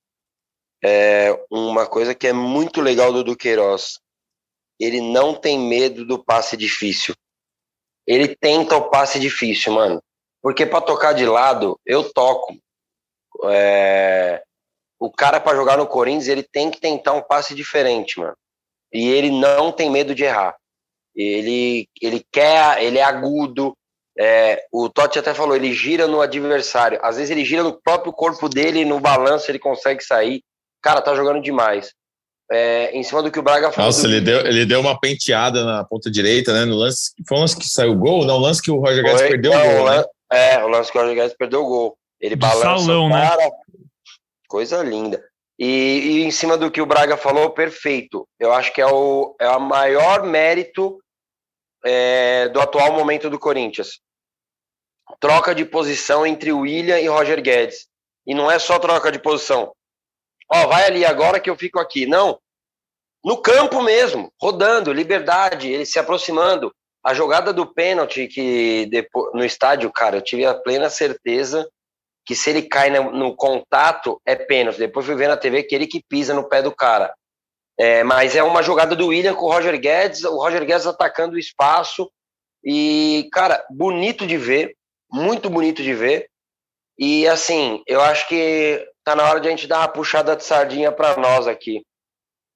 É 0.85 1.37
uma 1.51 1.87
coisa 1.87 2.15
que 2.15 2.27
é 2.27 2.33
muito 2.33 2.81
legal 2.81 3.13
do 3.13 3.25
Duqueiroz. 3.25 3.99
Ele 4.79 5.01
não 5.01 5.35
tem 5.35 5.59
medo 5.59 6.05
do 6.05 6.23
passe 6.23 6.57
difícil. 6.57 7.15
Ele 8.07 8.35
tenta 8.37 8.77
o 8.77 8.91
passe 8.91 9.19
difícil, 9.19 9.73
mano. 9.73 10.03
Porque 10.41 10.67
para 10.67 10.81
tocar 10.81 11.13
de 11.13 11.25
lado, 11.25 11.79
eu 11.87 12.13
toco. 12.13 12.57
É... 13.51 14.43
O 14.99 15.11
cara 15.11 15.41
para 15.41 15.57
jogar 15.57 15.77
no 15.77 15.87
Corinthians, 15.87 16.29
ele 16.29 16.43
tem 16.43 16.71
que 16.71 16.81
tentar 16.81 17.13
um 17.13 17.23
passe 17.23 17.55
diferente, 17.55 18.19
mano. 18.21 18.37
E 18.93 19.09
ele 19.09 19.31
não 19.31 19.73
tem 19.73 19.91
medo 19.91 20.15
de 20.15 20.23
errar. 20.23 20.55
Ele, 21.15 21.89
ele 22.01 22.25
quer, 22.31 22.83
ele 22.83 22.99
é 22.99 23.03
agudo, 23.03 23.77
é, 24.19 24.63
o 24.71 24.89
Totti 24.89 25.19
até 25.19 25.33
falou, 25.33 25.57
ele 25.57 25.73
gira 25.73 26.07
no 26.07 26.21
adversário. 26.21 26.99
Às 27.03 27.17
vezes 27.17 27.31
ele 27.31 27.45
gira 27.45 27.63
no 27.63 27.73
próprio 27.73 28.13
corpo 28.13 28.49
dele, 28.49 28.85
no 28.85 29.01
balanço 29.01 29.51
ele 29.51 29.59
consegue 29.59 30.03
sair. 30.03 30.43
Cara, 30.83 31.01
tá 31.01 31.15
jogando 31.15 31.41
demais. 31.41 31.93
É, 32.51 32.91
em 32.95 33.03
cima 33.03 33.23
do 33.23 33.31
que 33.31 33.39
o 33.39 33.43
Braga 33.43 33.73
falou. 33.73 33.87
Nossa, 33.87 34.07
ele, 34.07 34.21
deu, 34.21 34.41
ele 34.41 34.67
deu 34.67 34.81
uma 34.81 34.99
penteada 34.99 35.65
na 35.65 35.85
ponta 35.85 36.11
direita, 36.11 36.53
né? 36.53 36.67
No 36.67 36.77
lance. 36.77 37.13
Foi 37.27 37.39
um 37.39 37.41
lance 37.41 37.57
que 37.57 37.67
saiu 37.67 37.93
o 37.93 37.99
gol? 37.99 38.27
Não, 38.27 38.37
o 38.37 38.41
lance 38.41 38.61
que 38.61 38.71
o 38.71 38.79
Roger 38.79 39.03
Guedes 39.03 39.23
perdeu 39.23 39.53
não, 39.53 39.61
o 39.61 39.77
gol. 39.77 39.91
Né? 39.91 40.05
É, 40.31 40.63
o 40.63 40.69
lance 40.69 40.93
que 40.93 40.99
o 40.99 41.01
Roger 41.01 41.17
Guedes 41.17 41.37
perdeu 41.37 41.63
o 41.63 41.67
gol. 41.67 41.97
Ele 42.23 42.37
balança 42.37 42.87
salão, 42.87 43.11
cara. 43.11 43.37
Né? 43.37 43.51
Coisa 44.49 44.81
linda. 44.83 45.23
E, 45.59 45.67
e, 45.67 46.23
em 46.23 46.31
cima 46.31 46.57
do 46.57 46.71
que 46.71 46.81
o 46.81 46.87
Braga 46.87 47.17
falou, 47.17 47.51
perfeito. 47.51 48.27
Eu 48.39 48.53
acho 48.53 48.73
que 48.73 48.81
é 48.81 48.87
o, 48.87 49.35
é 49.41 49.49
o 49.49 49.61
maior 49.61 50.23
mérito 50.23 51.03
é, 51.85 52.49
do 52.49 52.61
atual 52.61 52.93
momento 52.93 53.29
do 53.29 53.39
Corinthians. 53.39 54.01
Troca 55.21 55.55
de 55.55 55.65
posição 55.65 56.25
entre 56.25 56.53
William 56.53 56.99
e 57.01 57.09
Roger 57.09 57.43
Guedes. 57.43 57.87
E 58.25 58.35
não 58.35 58.51
é 58.51 58.59
só 58.59 58.79
troca 58.79 59.11
de 59.11 59.19
posição. 59.19 59.73
Ó, 60.49 60.67
vai 60.69 60.87
ali 60.87 61.05
agora 61.05 61.41
que 61.41 61.51
eu 61.51 61.57
fico 61.57 61.81
aqui. 61.81 62.07
Não. 62.07 62.39
No 63.25 63.41
campo 63.41 63.83
mesmo, 63.83 64.33
rodando, 64.41 64.93
liberdade, 64.93 65.71
ele 65.71 65.87
se 65.87 65.99
aproximando. 65.99 66.73
A 67.05 67.15
jogada 67.15 67.53
do 67.53 67.67
pênalti 67.67 68.29
que 68.29 68.87
depois, 68.87 69.33
no 69.35 69.45
estádio, 69.45 69.91
cara, 69.93 70.17
eu 70.17 70.23
tive 70.23 70.47
a 70.47 70.55
plena 70.55 70.89
certeza 70.89 71.69
que 72.25 72.35
se 72.35 72.51
ele 72.51 72.63
cai 72.63 72.91
no, 72.91 73.11
no 73.11 73.37
contato 73.37 74.21
é 74.25 74.37
pênalti. 74.37 74.79
Depois 74.79 75.07
fui 75.07 75.15
ver 75.15 75.29
na 75.29 75.37
TV 75.37 75.63
que 75.63 75.75
ele 75.75 75.87
que 75.87 76.03
pisa 76.09 76.35
no 76.35 76.49
pé 76.49 76.63
do 76.63 76.75
cara. 76.75 77.13
É, 77.79 78.05
mas 78.05 78.37
é 78.37 78.43
uma 78.43 78.63
jogada 78.63 78.95
do 78.95 79.09
William 79.09 79.35
com 79.35 79.47
o 79.47 79.53
Roger 79.53 79.79
Guedes, 79.81 80.25
o 80.25 80.37
Roger 80.37 80.65
Guedes 80.65 80.87
atacando 80.87 81.35
o 81.35 81.39
espaço. 81.39 82.11
E, 82.65 83.29
cara, 83.33 83.65
bonito 83.71 84.27
de 84.27 84.37
ver, 84.37 84.77
muito 85.11 85.51
bonito 85.51 85.83
de 85.83 85.95
ver. 85.95 86.29
E, 86.99 87.27
assim, 87.27 87.83
eu 87.87 88.01
acho 88.01 88.29
que 88.29 88.87
tá 89.03 89.17
na 89.17 89.29
hora 89.29 89.41
de 89.41 89.49
a 89.49 89.51
gente 89.51 89.67
dar 89.67 89.81
uma 89.81 89.89
puxada 89.89 90.37
de 90.37 90.45
sardinha 90.45 90.93
para 90.93 91.17
nós 91.17 91.49
aqui. 91.49 91.83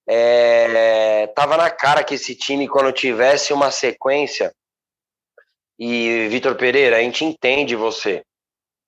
É, 0.09 1.27
tava 1.29 1.57
na 1.57 1.69
cara 1.69 2.05
que 2.05 2.15
esse 2.15 2.37
time, 2.37 2.69
quando 2.69 2.93
tivesse 2.93 3.53
uma 3.53 3.73
sequência, 3.73 4.53
e 5.79 6.29
Vitor 6.29 6.55
Pereira, 6.55 6.97
a 6.97 7.01
gente 7.01 7.25
entende 7.25 7.75
você, 7.75 8.23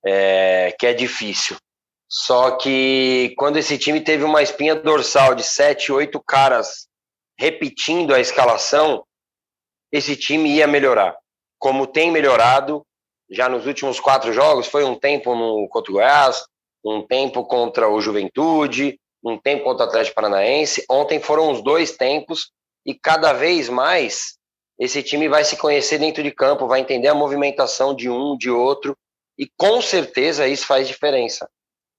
é, 0.05 0.75
que 0.77 0.85
é 0.85 0.93
difícil. 0.93 1.57
Só 2.07 2.51
que 2.51 3.35
quando 3.37 3.57
esse 3.57 3.77
time 3.77 4.01
teve 4.01 4.23
uma 4.23 4.41
espinha 4.41 4.75
dorsal 4.75 5.35
de 5.35 5.43
sete, 5.43 5.91
oito 5.91 6.19
caras 6.19 6.87
repetindo 7.37 8.13
a 8.13 8.19
escalação, 8.19 9.05
esse 9.91 10.15
time 10.15 10.49
ia 10.55 10.67
melhorar. 10.67 11.15
Como 11.57 11.87
tem 11.87 12.11
melhorado 12.11 12.83
já 13.29 13.47
nos 13.47 13.65
últimos 13.65 13.99
quatro 13.99 14.33
jogos, 14.33 14.67
foi 14.67 14.83
um 14.83 14.95
tempo 14.95 15.35
no 15.35 15.67
contra 15.69 15.91
o 15.91 15.95
Goiás, 15.95 16.43
um 16.83 17.05
tempo 17.05 17.45
contra 17.45 17.87
o 17.87 18.01
Juventude, 18.01 18.99
um 19.23 19.37
tempo 19.37 19.63
contra 19.63 19.85
o 19.85 19.87
Atlético 19.87 20.15
Paranaense. 20.15 20.83
Ontem 20.89 21.19
foram 21.21 21.51
os 21.51 21.61
dois 21.61 21.95
tempos 21.95 22.51
e 22.85 22.93
cada 22.93 23.33
vez 23.33 23.69
mais 23.69 24.37
esse 24.79 25.03
time 25.03 25.29
vai 25.29 25.43
se 25.43 25.57
conhecer 25.57 25.99
dentro 25.99 26.23
de 26.23 26.31
campo, 26.31 26.67
vai 26.67 26.79
entender 26.79 27.09
a 27.09 27.15
movimentação 27.15 27.93
de 27.93 28.09
um, 28.09 28.35
de 28.37 28.49
outro 28.49 28.97
e 29.39 29.49
com 29.57 29.81
certeza 29.81 30.47
isso 30.47 30.67
faz 30.67 30.87
diferença. 30.87 31.49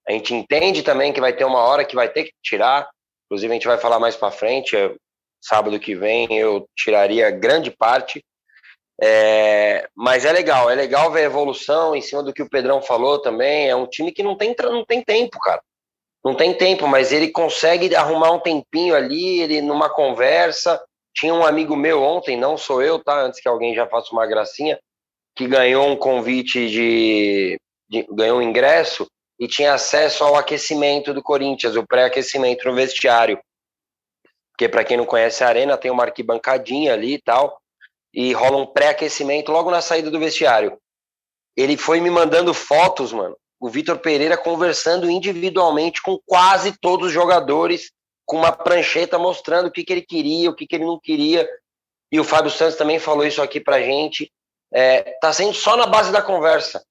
A 0.07 0.13
gente 0.13 0.35
entende 0.35 0.83
também 0.83 1.13
que 1.13 1.21
vai 1.21 1.33
ter 1.33 1.45
uma 1.45 1.61
hora 1.61 1.85
que 1.85 1.97
vai 1.97 2.09
ter 2.09 2.25
que 2.25 2.33
tirar, 2.43 2.89
inclusive 3.27 3.51
a 3.51 3.55
gente 3.55 3.67
vai 3.67 3.79
falar 3.79 3.99
mais 3.99 4.15
para 4.15 4.31
frente, 4.31 4.77
sábado 5.41 5.81
que 5.81 5.95
vem 5.95 6.37
eu 6.37 6.69
tiraria 6.77 7.31
grande 7.31 7.71
parte, 7.71 8.23
é, 9.03 9.89
mas 9.97 10.27
é 10.27 10.33
legal, 10.33 10.69
é 10.69 10.75
legal 10.75 11.11
ver 11.11 11.21
a 11.21 11.25
evolução 11.25 11.97
em 11.97 12.03
cima 12.03 12.23
do 12.23 12.35
que 12.35 12.43
o 12.43 12.49
Pedrão 12.49 12.83
falou 12.83 13.19
também. 13.19 13.69
É 13.69 13.75
um 13.75 13.87
time 13.87 14.13
que 14.13 14.23
não 14.23 14.37
tem, 14.37 14.55
não 14.63 14.85
tem 14.85 15.03
tempo, 15.03 15.39
cara. 15.41 15.63
Não 16.23 16.35
tem 16.35 16.53
tempo, 16.53 16.87
mas 16.87 17.13
ele 17.13 17.31
consegue 17.31 17.95
arrumar 17.97 18.31
um 18.33 18.39
tempinho 18.39 18.95
ali, 18.95 19.41
ele 19.41 19.63
numa 19.63 19.89
conversa. 19.89 20.79
Tinha 21.15 21.33
um 21.33 21.45
amigo 21.45 21.75
meu 21.75 22.03
ontem, 22.03 22.37
não 22.37 22.59
sou 22.59 22.83
eu, 22.83 23.03
tá? 23.03 23.23
Antes 23.23 23.41
que 23.41 23.49
alguém 23.49 23.75
já 23.75 23.87
faça 23.87 24.13
uma 24.13 24.27
gracinha, 24.27 24.79
que 25.35 25.47
ganhou 25.47 25.89
um 25.89 25.97
convite 25.97 26.69
de, 26.69 27.61
de 27.89 28.07
ganhou 28.11 28.39
um 28.39 28.43
ingresso 28.43 29.07
e 29.39 29.49
tinha 29.49 29.73
acesso 29.73 30.23
ao 30.23 30.37
aquecimento 30.37 31.15
do 31.15 31.23
Corinthians, 31.23 31.77
o 31.77 31.87
pré-aquecimento 31.87 32.69
no 32.69 32.75
vestiário. 32.75 33.41
Porque 34.53 34.69
para 34.69 34.85
quem 34.85 34.99
não 34.99 35.07
conhece 35.07 35.43
a 35.43 35.49
arena, 35.49 35.79
tem 35.79 35.91
uma 35.91 36.05
arquibancadinha 36.05 36.93
ali 36.93 37.15
e 37.15 37.23
tal, 37.23 37.59
e 38.13 38.33
rola 38.35 38.59
um 38.59 38.67
pré-aquecimento 38.67 39.51
logo 39.51 39.71
na 39.71 39.81
saída 39.81 40.11
do 40.11 40.19
vestiário. 40.19 40.79
Ele 41.57 41.77
foi 41.77 42.01
me 42.01 42.11
mandando 42.11 42.53
fotos, 42.53 43.13
mano. 43.13 43.37
O 43.59 43.69
Vitor 43.69 43.99
Pereira 43.99 44.37
conversando 44.37 45.11
individualmente 45.11 46.03
com 46.03 46.19
quase 46.27 46.77
todos 46.79 47.09
os 47.09 47.13
jogadores, 47.13 47.91
com 48.27 48.37
uma 48.37 48.53
prancheta 48.53 49.19
mostrando 49.19 49.67
o 49.67 49.71
que, 49.71 49.85
que 49.85 49.93
ele 49.93 50.03
queria, 50.03 50.51
o 50.51 50.55
que, 50.55 50.67
que 50.67 50.77
ele 50.77 50.85
não 50.85 50.99
queria. 51.01 51.49
E 52.13 52.21
o 52.21 52.25
Fábio 52.25 52.51
Santos 52.51 52.77
também 52.77 52.99
falou 52.99 53.25
isso 53.25 53.41
aqui 53.41 53.61
pra 53.61 53.81
gente. 53.81 54.31
É, 54.73 55.03
tá 55.21 55.33
sendo 55.33 55.55
só 55.55 55.77
na 55.77 55.87
base 55.87 56.13
da 56.13 56.23
conversa. 56.23 56.85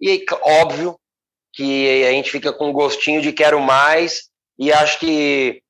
E 0.00 0.24
óbvio 0.42 0.98
que 1.52 2.04
a 2.04 2.10
gente 2.12 2.30
fica 2.30 2.52
com 2.52 2.72
gostinho 2.72 3.20
de 3.20 3.32
quero 3.32 3.60
mais, 3.60 4.30
e 4.58 4.72
acho 4.72 4.98
que 4.98 5.62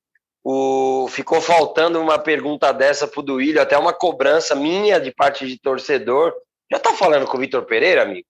o, 0.42 1.06
ficou 1.08 1.40
faltando 1.40 2.00
uma 2.00 2.18
pergunta 2.18 2.72
dessa 2.72 3.06
pro 3.06 3.22
Duílio, 3.22 3.60
até 3.60 3.76
uma 3.76 3.92
cobrança 3.92 4.54
minha 4.54 5.00
de 5.00 5.12
parte 5.12 5.46
de 5.46 5.58
torcedor. 5.58 6.34
Já 6.70 6.78
tá 6.78 6.94
falando 6.94 7.26
com 7.26 7.36
o 7.36 7.40
Vitor 7.40 7.64
Pereira, 7.64 8.02
amigo? 8.02 8.26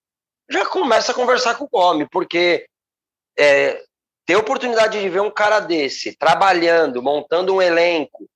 Já 0.49 0.65
começa 0.65 1.11
a 1.11 1.15
conversar 1.15 1.55
com 1.55 1.67
o 1.71 1.79
homem, 1.79 2.07
porque 2.11 2.65
é, 3.37 3.81
ter 4.25 4.35
oportunidade 4.35 4.99
de 4.99 5.09
ver 5.09 5.21
um 5.21 5.31
cara 5.31 5.59
desse 5.59 6.15
trabalhando, 6.17 7.01
montando 7.01 7.55
um 7.55 7.61
elenco, 7.61 8.27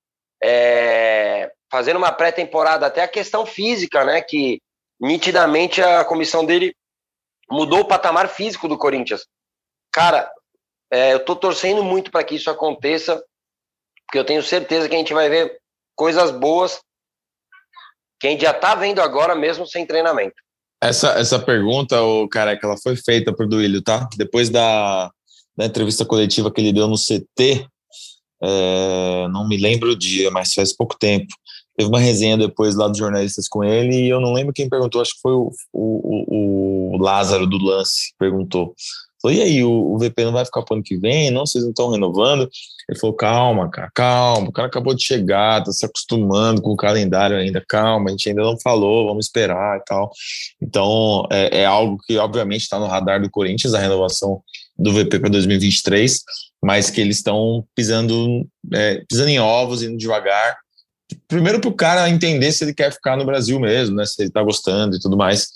é, 0.41 1.51
fazendo 1.69 1.97
uma 1.97 2.11
pré-temporada, 2.11 2.85
até 2.85 3.03
a 3.03 3.07
questão 3.07 3.45
física, 3.45 4.05
né? 4.05 4.21
Que 4.21 4.61
nitidamente 4.99 5.81
a 5.81 6.03
comissão 6.03 6.45
dele 6.45 6.75
mudou 7.49 7.81
o 7.81 7.87
patamar 7.87 8.29
físico 8.29 8.67
do 8.67 8.77
Corinthians. 8.77 9.25
Cara, 9.91 10.29
é, 10.91 11.13
eu 11.13 11.23
tô 11.23 11.35
torcendo 11.35 11.83
muito 11.83 12.11
para 12.11 12.23
que 12.23 12.35
isso 12.35 12.49
aconteça, 12.49 13.23
porque 14.05 14.19
eu 14.19 14.25
tenho 14.25 14.41
certeza 14.43 14.87
que 14.87 14.95
a 14.95 14.97
gente 14.97 15.13
vai 15.13 15.29
ver 15.29 15.59
coisas 15.95 16.31
boas 16.31 16.81
que 18.19 18.27
a 18.27 18.29
gente 18.29 18.41
já 18.41 18.53
tá 18.53 18.75
vendo 18.75 19.01
agora 19.01 19.35
mesmo 19.35 19.67
sem 19.67 19.85
treinamento. 19.85 20.35
Essa, 20.81 21.19
essa 21.19 21.39
pergunta, 21.39 22.01
o 22.01 22.27
careca, 22.27 22.67
ela 22.67 22.77
foi 22.77 22.95
feita 22.95 23.33
por 23.33 23.47
Duílio, 23.47 23.81
tá? 23.81 24.07
Depois 24.17 24.49
da, 24.49 25.11
da 25.55 25.65
entrevista 25.65 26.05
coletiva 26.05 26.51
que 26.51 26.61
ele 26.61 26.73
deu 26.73 26.87
no 26.87 26.95
CT, 26.95 27.67
é, 28.43 29.27
não 29.29 29.47
me 29.47 29.57
lembro 29.57 29.91
o 29.91 29.97
dia, 29.97 30.29
mas 30.29 30.53
faz 30.53 30.75
pouco 30.75 30.97
tempo. 30.97 31.33
Teve 31.77 31.89
uma 31.89 31.99
resenha 31.99 32.37
depois 32.37 32.75
lá 32.75 32.87
dos 32.87 32.97
jornalistas 32.97 33.47
com 33.47 33.63
ele 33.63 33.95
e 33.95 34.09
eu 34.09 34.21
não 34.21 34.33
lembro 34.33 34.53
quem 34.53 34.69
perguntou, 34.69 35.01
acho 35.01 35.15
que 35.15 35.21
foi 35.21 35.33
o, 35.33 35.51
o, 35.73 36.95
o 36.95 36.97
Lázaro 36.97 37.45
do 37.45 37.57
Lance 37.57 38.13
perguntou. 38.17 38.73
Falou, 39.25 39.35
e 39.35 39.41
aí, 39.41 39.63
o, 39.63 39.95
o 39.95 39.97
VP 39.97 40.23
não 40.23 40.31
vai 40.31 40.45
ficar 40.45 40.61
pro 40.61 40.75
ano 40.75 40.83
que 40.83 40.97
vem? 40.97 41.31
Não, 41.31 41.47
vocês 41.47 41.63
não 41.63 41.71
estão 41.71 41.89
renovando? 41.89 42.47
Ele 42.87 42.99
falou, 42.99 43.15
calma, 43.15 43.67
cara, 43.71 43.89
calma, 43.91 44.49
o 44.49 44.51
cara 44.51 44.67
acabou 44.67 44.93
de 44.93 45.03
chegar, 45.03 45.63
tá 45.63 45.71
se 45.71 45.83
acostumando 45.83 46.61
com 46.61 46.71
o 46.71 46.77
calendário 46.77 47.35
ainda, 47.35 47.63
calma, 47.67 48.09
a 48.09 48.11
gente 48.11 48.29
ainda 48.29 48.43
não 48.43 48.55
falou, 48.59 49.07
vamos 49.07 49.25
esperar 49.25 49.79
e 49.79 49.83
tal. 49.83 50.11
Então, 50.61 51.25
é, 51.31 51.61
é 51.61 51.65
algo 51.65 51.97
que, 52.05 52.15
obviamente, 52.17 52.61
está 52.61 52.77
no 52.77 52.85
radar 52.85 53.19
do 53.19 53.29
Corinthians, 53.29 53.73
a 53.73 53.79
renovação 53.79 54.43
do 54.77 54.93
VP 54.93 55.19
para 55.19 55.29
2023, 55.29 56.19
mas 56.63 56.91
que 56.91 57.01
eles 57.01 57.17
estão 57.17 57.65
pisando, 57.73 58.47
é, 58.73 59.03
pisando 59.09 59.29
em 59.29 59.39
ovos, 59.39 59.81
indo 59.81 59.97
devagar. 59.97 60.55
Primeiro 61.27 61.59
para 61.59 61.69
o 61.69 61.75
cara 61.75 62.09
entender 62.09 62.51
se 62.51 62.63
ele 62.63 62.73
quer 62.73 62.91
ficar 62.91 63.17
no 63.17 63.25
Brasil 63.25 63.59
mesmo, 63.59 63.95
né? 63.95 64.05
Se 64.05 64.21
ele 64.21 64.29
está 64.29 64.43
gostando 64.43 64.95
e 64.95 64.99
tudo 64.99 65.17
mais. 65.17 65.47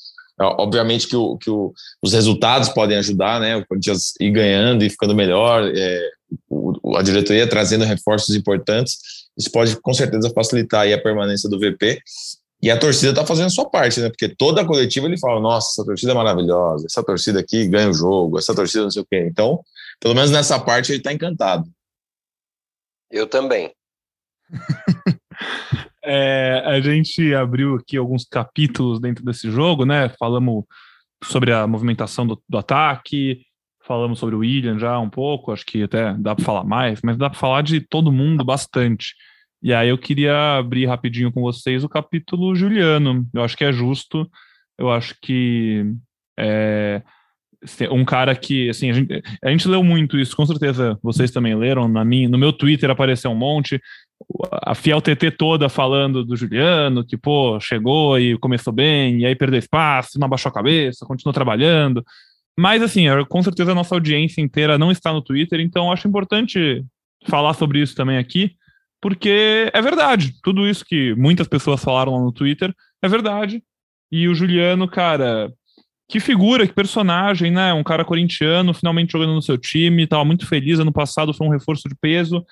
Obviamente 0.42 1.08
que, 1.08 1.16
o, 1.16 1.38
que 1.38 1.50
o, 1.50 1.74
os 2.02 2.14
resultados 2.14 2.70
podem 2.70 2.98
ajudar, 2.98 3.42
né? 3.42 3.58
O 3.58 3.66
Corinthians 3.68 4.14
ir 4.20 4.32
ganhando 4.32 4.86
e 4.86 4.90
ficando 4.90 5.14
melhor, 5.14 5.70
é, 5.76 6.10
o, 6.50 6.96
a 6.96 7.02
diretoria 7.02 7.48
trazendo 7.48 7.84
reforços 7.84 8.36
importantes, 8.36 8.98
isso 9.38 9.52
pode 9.52 9.76
com 9.82 9.94
certeza 9.94 10.32
facilitar 10.34 10.82
aí 10.82 10.94
a 10.94 11.02
permanência 11.02 11.50
do 11.50 11.60
VP. 11.60 12.02
E 12.62 12.70
a 12.70 12.78
torcida 12.78 13.12
está 13.12 13.26
fazendo 13.26 13.48
a 13.48 13.52
sua 13.52 13.70
parte, 13.70 14.02
né? 14.02 14.10
Porque 14.10 14.28
toda 14.30 14.62
a 14.62 14.66
coletiva 14.66 15.08
ele 15.08 15.18
fala: 15.18 15.40
nossa, 15.40 15.70
essa 15.72 15.86
torcida 15.86 16.12
é 16.12 16.16
maravilhosa, 16.16 16.86
essa 16.86 17.04
torcida 17.04 17.40
aqui 17.40 17.68
ganha 17.68 17.90
o 17.90 17.94
jogo, 17.94 18.38
essa 18.38 18.54
torcida 18.54 18.84
não 18.84 18.92
sei 18.92 19.02
o 19.02 19.08
quê. 19.10 19.28
Então, 19.30 19.62
pelo 20.00 20.14
menos 20.14 20.32
nessa 20.32 20.60
parte 20.60 20.92
ele 20.92 21.00
está 21.00 21.12
encantado. 21.12 21.70
Eu 23.10 23.28
também. 23.28 23.74
É, 26.12 26.64
a 26.66 26.82
gente 26.82 27.36
abriu 27.36 27.76
aqui 27.76 27.96
alguns 27.96 28.26
capítulos 28.26 29.00
dentro 29.00 29.24
desse 29.24 29.52
jogo, 29.52 29.86
né? 29.86 30.10
Falamos 30.18 30.64
sobre 31.24 31.54
a 31.54 31.68
movimentação 31.68 32.26
do, 32.26 32.42
do 32.50 32.58
ataque, 32.58 33.44
falamos 33.86 34.18
sobre 34.18 34.34
o 34.34 34.40
William 34.40 34.80
já 34.80 34.98
um 34.98 35.10
pouco, 35.10 35.52
acho 35.52 35.64
que 35.64 35.84
até 35.84 36.16
dá 36.18 36.34
para 36.34 36.44
falar 36.44 36.64
mais, 36.64 37.00
mas 37.04 37.16
dá 37.16 37.30
para 37.30 37.38
falar 37.38 37.62
de 37.62 37.80
todo 37.80 38.12
mundo 38.12 38.44
bastante. 38.44 39.14
E 39.62 39.72
aí 39.72 39.90
eu 39.90 40.00
queria 40.00 40.58
abrir 40.58 40.88
rapidinho 40.88 41.32
com 41.32 41.42
vocês 41.42 41.84
o 41.84 41.90
capítulo 41.90 42.56
Juliano. 42.56 43.28
Eu 43.32 43.44
acho 43.44 43.56
que 43.56 43.64
é 43.64 43.72
justo, 43.72 44.28
eu 44.80 44.90
acho 44.90 45.16
que 45.22 45.86
é, 46.40 47.04
um 47.92 48.04
cara 48.04 48.36
que, 48.36 48.68
assim, 48.70 48.90
a 48.90 48.94
gente, 48.94 49.22
a 49.44 49.52
gente 49.52 49.68
leu 49.68 49.84
muito 49.84 50.18
isso, 50.18 50.36
com 50.36 50.46
certeza 50.46 50.98
vocês 51.04 51.30
também 51.30 51.56
leram, 51.56 51.88
na 51.88 52.04
minha, 52.04 52.28
no 52.28 52.38
meu 52.38 52.52
Twitter 52.52 52.90
apareceu 52.90 53.30
um 53.30 53.36
monte, 53.36 53.80
a 54.64 54.76
Fiel 54.76 55.02
TT 55.02 55.32
toda 55.32 55.70
falando 55.70 56.24
do 56.24 56.36
Juliano, 56.36 57.06
que, 57.06 57.18
pô, 57.18 57.60
chegou 57.60 58.20
e 58.20 58.38
começou 58.38 58.72
bem, 58.72 59.22
e 59.22 59.26
aí 59.26 59.36
perdeu 59.36 59.60
espaço, 59.60 60.20
não 60.20 60.26
abaixou 60.26 60.50
a 60.50 60.54
cabeça, 60.54 61.06
continuou 61.06 61.34
trabalhando, 61.34 62.04
mas, 62.58 62.82
assim, 62.82 63.06
com 63.28 63.42
certeza 63.42 63.72
a 63.72 63.76
nossa 63.76 63.96
audiência 63.96 64.42
inteira 64.42 64.78
não 64.78 64.92
está 64.92 65.12
no 65.14 65.22
Twitter, 65.22 65.60
então 65.60 65.92
acho 65.92 66.08
importante 66.08 66.84
falar 67.28 67.54
sobre 67.54 67.82
isso 67.82 67.96
também 67.96 68.18
aqui, 68.18 68.52
porque 69.02 69.70
é 69.74 69.82
verdade, 69.82 70.34
tudo 70.44 70.68
isso 70.68 70.86
que 70.86 71.16
muitas 71.16 71.48
pessoas 71.48 71.84
falaram 71.84 72.14
lá 72.14 72.20
no 72.20 72.32
Twitter 72.32 72.74
é 73.02 73.08
verdade, 73.08 73.64
e 74.12 74.28
o 74.28 74.36
Juliano, 74.36 74.88
cara, 74.88 75.52
que 76.10 76.20
figura, 76.20 76.66
que 76.66 76.74
personagem, 76.74 77.52
né? 77.52 77.72
Um 77.72 77.84
cara 77.84 78.04
corintiano, 78.04 78.74
finalmente 78.74 79.12
jogando 79.12 79.36
no 79.36 79.42
seu 79.44 79.58
time, 79.60 80.04
estava 80.04 80.26
muito 80.26 80.48
feliz. 80.48 80.80
Ano 80.80 80.92
passado 80.92 81.32
foi 81.36 81.46
um 81.46 81.52
reforço 81.52 81.88
de 81.88 81.94
peso. 81.94 82.44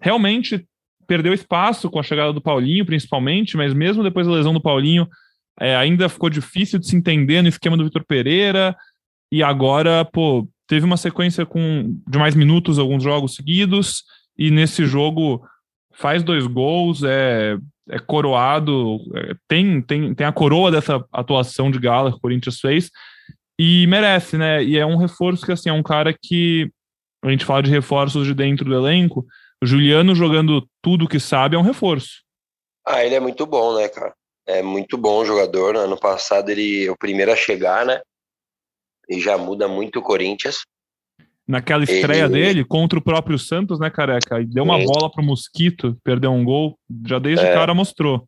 Realmente 0.00 0.64
perdeu 1.10 1.34
espaço 1.34 1.90
com 1.90 1.98
a 1.98 2.04
chegada 2.04 2.32
do 2.32 2.40
Paulinho, 2.40 2.86
principalmente, 2.86 3.56
mas 3.56 3.74
mesmo 3.74 4.04
depois 4.04 4.28
da 4.28 4.32
lesão 4.32 4.52
do 4.52 4.60
Paulinho, 4.60 5.08
é, 5.58 5.74
ainda 5.74 6.08
ficou 6.08 6.30
difícil 6.30 6.78
de 6.78 6.86
se 6.86 6.94
entender 6.94 7.42
no 7.42 7.48
esquema 7.48 7.76
do 7.76 7.82
Vitor 7.82 8.04
Pereira. 8.06 8.76
E 9.32 9.42
agora, 9.42 10.04
pô, 10.04 10.48
teve 10.68 10.86
uma 10.86 10.96
sequência 10.96 11.44
com 11.44 12.00
de 12.08 12.16
mais 12.16 12.36
minutos, 12.36 12.78
alguns 12.78 13.02
jogos 13.02 13.34
seguidos, 13.34 14.04
e 14.38 14.52
nesse 14.52 14.86
jogo 14.86 15.44
faz 15.92 16.22
dois 16.22 16.46
gols, 16.46 17.02
é, 17.02 17.58
é 17.88 17.98
coroado, 17.98 19.00
é, 19.16 19.34
tem, 19.48 19.82
tem, 19.82 20.14
tem 20.14 20.24
a 20.24 20.32
coroa 20.32 20.70
dessa 20.70 21.04
atuação 21.12 21.72
de 21.72 21.80
gala 21.80 22.12
que 22.12 22.18
o 22.18 22.20
Corinthians 22.20 22.60
fez 22.60 22.88
e 23.58 23.84
merece, 23.88 24.38
né? 24.38 24.62
E 24.62 24.78
é 24.78 24.86
um 24.86 24.96
reforço 24.96 25.44
que, 25.44 25.50
assim, 25.50 25.70
é 25.70 25.72
um 25.72 25.82
cara 25.82 26.14
que 26.16 26.70
a 27.24 27.30
gente 27.30 27.44
fala 27.44 27.64
de 27.64 27.70
reforços 27.70 28.28
de 28.28 28.32
dentro 28.32 28.64
do 28.64 28.74
elenco, 28.76 29.26
O 29.62 29.66
Juliano 29.66 30.14
jogando 30.14 30.66
tudo 30.82 31.08
que 31.08 31.20
sabe 31.20 31.54
é 31.54 31.58
um 31.58 31.62
reforço. 31.62 32.22
Ah, 32.86 33.04
ele 33.04 33.14
é 33.14 33.20
muito 33.20 33.44
bom, 33.44 33.76
né, 33.76 33.88
cara? 33.88 34.14
É 34.46 34.62
muito 34.62 34.96
bom 34.96 35.24
jogador. 35.24 35.76
Ano 35.76 35.98
passado 35.98 36.50
ele 36.50 36.86
é 36.86 36.90
o 36.90 36.96
primeiro 36.96 37.30
a 37.30 37.36
chegar, 37.36 37.84
né? 37.84 38.00
E 39.08 39.20
já 39.20 39.36
muda 39.36 39.68
muito 39.68 39.98
o 39.98 40.02
Corinthians. 40.02 40.62
Naquela 41.46 41.84
estreia 41.84 42.24
ele... 42.24 42.32
dele 42.32 42.64
contra 42.64 42.98
o 42.98 43.02
próprio 43.02 43.38
Santos, 43.38 43.78
né, 43.78 43.90
careca? 43.90 44.40
E 44.40 44.46
deu 44.46 44.64
uma 44.64 44.78
Sim. 44.78 44.86
bola 44.86 45.10
pro 45.10 45.22
Mosquito, 45.22 45.96
perdeu 46.02 46.32
um 46.32 46.44
gol. 46.44 46.78
Já 47.06 47.18
desde 47.18 47.44
é. 47.44 47.50
o 47.50 47.54
cara 47.54 47.74
mostrou. 47.74 48.24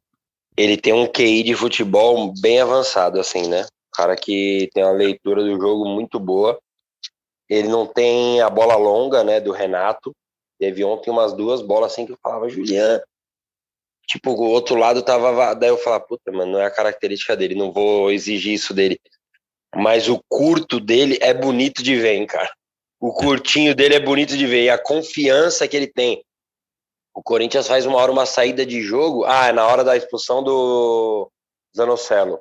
Ele 0.56 0.76
tem 0.76 0.92
um 0.92 1.06
QI 1.06 1.42
de 1.42 1.54
futebol 1.54 2.32
bem 2.40 2.60
avançado, 2.60 3.18
assim, 3.18 3.48
né? 3.48 3.64
Cara 3.94 4.16
que 4.16 4.68
tem 4.74 4.84
uma 4.84 4.92
leitura 4.92 5.42
do 5.42 5.58
jogo 5.58 5.88
muito 5.88 6.20
boa. 6.20 6.58
Ele 7.48 7.68
não 7.68 7.86
tem 7.86 8.40
a 8.40 8.50
bola 8.50 8.76
longa, 8.76 9.24
né, 9.24 9.40
do 9.40 9.52
Renato. 9.52 10.12
Teve 10.62 10.84
ontem 10.84 11.10
umas 11.10 11.32
duas 11.32 11.60
bolas 11.60 11.90
assim 11.90 12.06
que 12.06 12.12
eu 12.12 12.18
falava, 12.22 12.48
Juliano. 12.48 13.02
Tipo, 14.06 14.30
o 14.30 14.44
outro 14.44 14.76
lado 14.76 15.02
tava. 15.02 15.54
Daí 15.54 15.70
eu 15.70 15.76
falava, 15.76 16.04
puta, 16.04 16.30
mano, 16.30 16.52
não 16.52 16.60
é 16.60 16.66
a 16.66 16.70
característica 16.70 17.36
dele, 17.36 17.56
não 17.56 17.72
vou 17.72 18.12
exigir 18.12 18.54
isso 18.54 18.72
dele. 18.72 19.00
Mas 19.74 20.08
o 20.08 20.22
curto 20.28 20.78
dele 20.78 21.18
é 21.20 21.34
bonito 21.34 21.82
de 21.82 21.96
ver, 21.96 22.14
hein, 22.14 22.28
cara. 22.28 22.48
O 23.00 23.12
curtinho 23.12 23.74
dele 23.74 23.96
é 23.96 23.98
bonito 23.98 24.36
de 24.36 24.46
ver. 24.46 24.62
E 24.62 24.70
a 24.70 24.78
confiança 24.78 25.66
que 25.66 25.76
ele 25.76 25.88
tem. 25.88 26.24
O 27.12 27.20
Corinthians 27.24 27.66
faz 27.66 27.84
uma 27.84 27.98
hora 27.98 28.12
uma 28.12 28.24
saída 28.24 28.64
de 28.64 28.82
jogo. 28.82 29.24
Ah, 29.24 29.48
é 29.48 29.52
na 29.52 29.66
hora 29.66 29.82
da 29.82 29.96
expulsão 29.96 30.44
do 30.44 31.28
Zanocelo. 31.76 32.40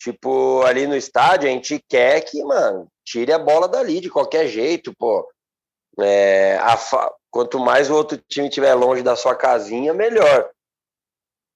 Tipo, 0.00 0.62
ali 0.62 0.86
no 0.86 0.96
estádio, 0.96 1.50
a 1.50 1.52
gente 1.52 1.84
quer 1.86 2.22
que, 2.22 2.42
mano, 2.42 2.88
tire 3.04 3.30
a 3.30 3.38
bola 3.38 3.68
dali 3.68 4.00
de 4.00 4.08
qualquer 4.08 4.48
jeito, 4.48 4.94
pô. 4.98 5.28
É, 6.00 6.56
a, 6.58 6.76
quanto 7.30 7.58
mais 7.58 7.90
o 7.90 7.94
outro 7.94 8.20
time 8.28 8.48
estiver 8.48 8.74
longe 8.74 9.02
da 9.02 9.16
sua 9.16 9.34
casinha, 9.34 9.92
melhor. 9.92 10.50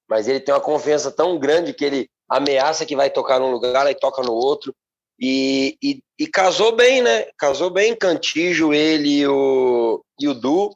Mas 0.09 0.27
ele 0.27 0.41
tem 0.41 0.55
uma 0.55 0.61
confiança 0.61 1.11
tão 1.11 1.39
grande 1.39 1.75
que 1.75 1.85
ele 1.85 2.11
ameaça 2.29 2.87
que 2.87 2.97
vai 2.97 3.11
tocar 3.11 3.39
num 3.39 3.51
lugar, 3.51 3.87
aí 3.87 3.95
toca 3.95 4.23
no 4.23 4.33
outro. 4.33 4.75
E, 5.21 5.77
e, 5.83 6.01
e 6.19 6.27
casou 6.27 6.77
bem, 6.77 7.03
né? 7.03 7.27
Casou 7.37 7.71
bem 7.71 7.95
Cantijo, 7.97 8.73
ele 8.73 9.21
e 9.21 9.27
o, 9.27 10.03
e 10.21 10.29
o 10.29 10.35
Du. 10.35 10.71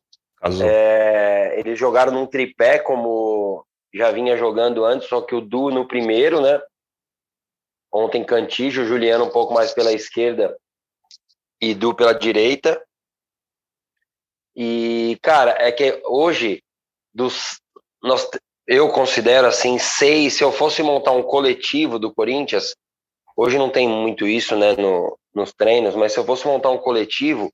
É, 0.65 1.59
eles 1.59 1.79
jogaram 1.79 2.13
num 2.13 2.27
tripé, 2.27 2.81
como 2.81 3.65
já 3.95 4.11
vinha 4.11 4.37
jogando 4.37 4.85
antes, 4.85 5.09
só 5.09 5.21
que 5.21 5.35
o 5.35 5.41
Du 5.41 5.71
no 5.71 5.87
primeiro, 5.87 6.41
né? 6.41 6.61
Ontem 7.93 8.25
Cantijo, 8.25 8.85
Juliano 8.85 9.27
um 9.27 9.31
pouco 9.31 9.55
mais 9.55 9.73
pela 9.73 9.93
esquerda 9.93 10.57
e 11.61 11.75
Du 11.75 11.95
pela 11.95 12.13
direita. 12.13 12.83
E, 14.55 15.19
cara, 15.23 15.57
é 15.59 15.73
que 15.73 16.01
hoje, 16.05 16.63
dos, 17.15 17.61
nós, 18.03 18.29
eu 18.67 18.89
considero 18.91 19.47
assim, 19.47 19.79
seis, 19.79 20.35
se 20.35 20.45
eu 20.45 20.53
fosse 20.53 20.83
montar 20.83 21.13
um 21.13 21.23
coletivo 21.23 21.99
do 21.99 22.13
Corinthians, 22.13 22.75
hoje 23.37 23.59
não 23.59 23.71
tem 23.71 23.89
muito 23.89 24.27
isso, 24.27 24.57
né, 24.57 24.75
no, 24.77 25.19
nos 25.35 25.53
treinos, 25.53 25.95
mas 25.95 26.13
se 26.13 26.19
eu 26.19 26.25
fosse 26.25 26.47
montar 26.47 26.71
um 26.71 26.79
coletivo, 26.79 27.53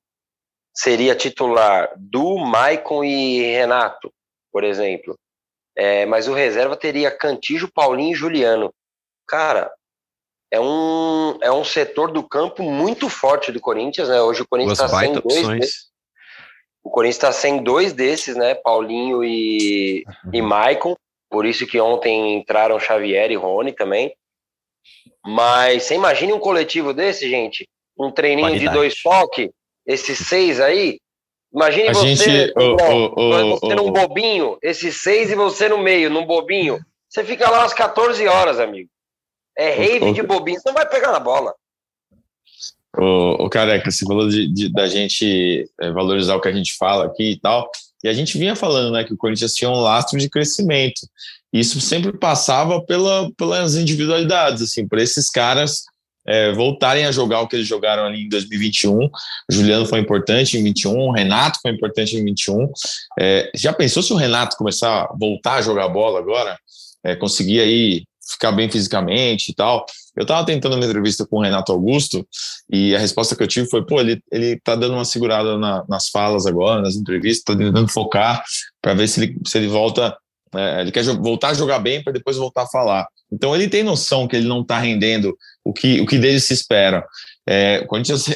seria 0.74 1.14
titular 1.14 1.92
do 1.96 2.36
Maicon 2.38 3.04
e 3.04 3.42
Renato, 3.42 4.12
por 4.52 4.64
exemplo. 4.64 5.16
É, 5.76 6.04
mas 6.06 6.26
o 6.26 6.32
reserva 6.32 6.76
teria 6.76 7.16
Cantijo, 7.16 7.70
Paulinho 7.72 8.12
e 8.12 8.16
Juliano. 8.16 8.72
Cara, 9.26 9.72
é 10.50 10.58
um, 10.58 11.38
é 11.40 11.52
um 11.52 11.64
setor 11.64 12.10
do 12.10 12.26
campo 12.26 12.62
muito 12.62 13.08
forte 13.08 13.52
do 13.52 13.60
Corinthians, 13.60 14.08
né? 14.08 14.20
Hoje 14.20 14.42
o 14.42 14.48
Corinthians 14.48 14.80
está 14.80 14.88
sem 14.98 15.12
dois. 15.12 15.88
O 16.88 16.90
Corinthians 16.90 17.16
está 17.16 17.32
sem 17.32 17.62
dois 17.62 17.92
desses, 17.92 18.34
né? 18.34 18.54
Paulinho 18.54 19.22
e, 19.22 20.04
uhum. 20.24 20.30
e 20.32 20.40
Maicon. 20.40 20.96
Por 21.30 21.44
isso 21.44 21.66
que 21.66 21.78
ontem 21.78 22.38
entraram 22.38 22.80
Xavier 22.80 23.30
e 23.30 23.36
Rony 23.36 23.72
também. 23.72 24.16
Mas 25.22 25.82
você 25.82 25.96
imagine 25.96 26.32
um 26.32 26.38
coletivo 26.38 26.94
desse, 26.94 27.28
gente? 27.28 27.68
Um 27.98 28.10
treininho 28.10 28.48
Qualidade. 28.48 28.70
de 28.70 28.74
dois 28.74 29.02
toques, 29.02 29.50
esses 29.86 30.18
seis 30.26 30.60
aí. 30.60 30.98
Imagine 31.52 31.88
a 31.88 31.92
você, 31.92 32.16
gente, 32.16 32.54
oh, 32.56 33.12
oh, 33.16 33.58
você 33.58 33.74
num 33.74 33.92
bobinho, 33.92 34.56
esses 34.62 35.02
seis 35.02 35.30
e 35.30 35.34
você 35.34 35.68
no 35.68 35.76
meio, 35.76 36.08
num 36.08 36.24
bobinho. 36.24 36.78
Você 37.06 37.22
fica 37.22 37.50
lá 37.50 37.64
às 37.64 37.74
14 37.74 38.26
horas, 38.26 38.58
amigo. 38.58 38.88
É 39.58 39.70
rave 39.70 40.12
de 40.12 40.22
bobinho, 40.22 40.58
você 40.58 40.68
não 40.68 40.74
vai 40.74 40.88
pegar 40.88 41.12
na 41.12 41.20
bola. 41.20 41.54
O, 42.98 43.44
o 43.44 43.48
Careca, 43.48 43.90
você 43.90 44.04
falou 44.04 44.28
de, 44.28 44.48
de, 44.48 44.72
da 44.72 44.88
gente 44.88 45.70
é, 45.80 45.90
valorizar 45.92 46.34
o 46.34 46.40
que 46.40 46.48
a 46.48 46.52
gente 46.52 46.76
fala 46.76 47.06
aqui 47.06 47.32
e 47.32 47.40
tal. 47.40 47.70
E 48.02 48.08
a 48.08 48.12
gente 48.12 48.38
vinha 48.38 48.54
falando 48.54 48.92
né, 48.92 49.04
que 49.04 49.12
o 49.12 49.16
Corinthians 49.16 49.54
tinha 49.54 49.70
um 49.70 49.80
lastro 49.80 50.18
de 50.18 50.28
crescimento. 50.28 51.00
Isso 51.52 51.80
sempre 51.80 52.12
passava 52.12 52.84
pela, 52.84 53.30
pelas 53.36 53.76
individualidades, 53.76 54.62
assim, 54.62 54.86
por 54.86 54.98
esses 54.98 55.30
caras 55.30 55.82
é, 56.26 56.52
voltarem 56.52 57.06
a 57.06 57.12
jogar 57.12 57.40
o 57.40 57.48
que 57.48 57.56
eles 57.56 57.66
jogaram 57.66 58.04
ali 58.04 58.24
em 58.24 58.28
2021. 58.28 58.96
O 58.98 59.10
Juliano 59.50 59.86
foi 59.86 59.98
importante 59.98 60.58
em 60.58 60.62
21, 60.62 60.94
o 60.94 61.12
Renato 61.12 61.58
foi 61.62 61.70
importante 61.72 62.16
em 62.16 62.24
21. 62.24 62.70
É, 63.18 63.50
já 63.54 63.72
pensou 63.72 64.02
se 64.02 64.12
o 64.12 64.16
Renato 64.16 64.56
começar 64.56 65.04
a 65.04 65.16
voltar 65.18 65.54
a 65.54 65.62
jogar 65.62 65.88
bola 65.88 66.18
agora? 66.18 66.58
É, 67.02 67.16
conseguir 67.16 67.60
aí 67.60 68.04
ficar 68.28 68.52
bem 68.52 68.70
fisicamente 68.70 69.50
e 69.50 69.54
tal. 69.54 69.84
Eu 70.16 70.22
estava 70.22 70.44
tentando 70.44 70.76
uma 70.76 70.84
entrevista 70.84 71.26
com 71.26 71.38
o 71.38 71.42
Renato 71.42 71.72
Augusto 71.72 72.26
e 72.70 72.94
a 72.94 72.98
resposta 72.98 73.34
que 73.34 73.42
eu 73.42 73.48
tive 73.48 73.68
foi: 73.68 73.84
pô, 73.84 74.00
ele, 74.00 74.20
ele 74.30 74.60
tá 74.60 74.74
dando 74.74 74.94
uma 74.94 75.04
segurada 75.04 75.56
na, 75.56 75.84
nas 75.88 76.08
falas 76.08 76.46
agora, 76.46 76.82
nas 76.82 76.96
entrevistas, 76.96 77.44
tá 77.44 77.56
tentando 77.56 77.88
focar 77.88 78.42
para 78.82 78.94
ver 78.94 79.08
se 79.08 79.22
ele, 79.22 79.36
se 79.46 79.58
ele 79.58 79.68
volta, 79.68 80.16
é, 80.54 80.80
ele 80.82 80.92
quer 80.92 81.04
voltar 81.04 81.50
a 81.50 81.54
jogar 81.54 81.78
bem 81.78 82.02
para 82.02 82.12
depois 82.12 82.36
voltar 82.36 82.62
a 82.62 82.68
falar. 82.68 83.06
Então 83.30 83.54
ele 83.54 83.68
tem 83.68 83.82
noção 83.82 84.26
que 84.26 84.36
ele 84.36 84.48
não 84.48 84.62
está 84.62 84.78
rendendo 84.78 85.36
o 85.64 85.72
que, 85.72 86.00
o 86.00 86.06
que 86.06 86.18
dele 86.18 86.40
se 86.40 86.52
espera. 86.52 87.04
É, 87.46 87.84
Corinthians, 87.86 88.26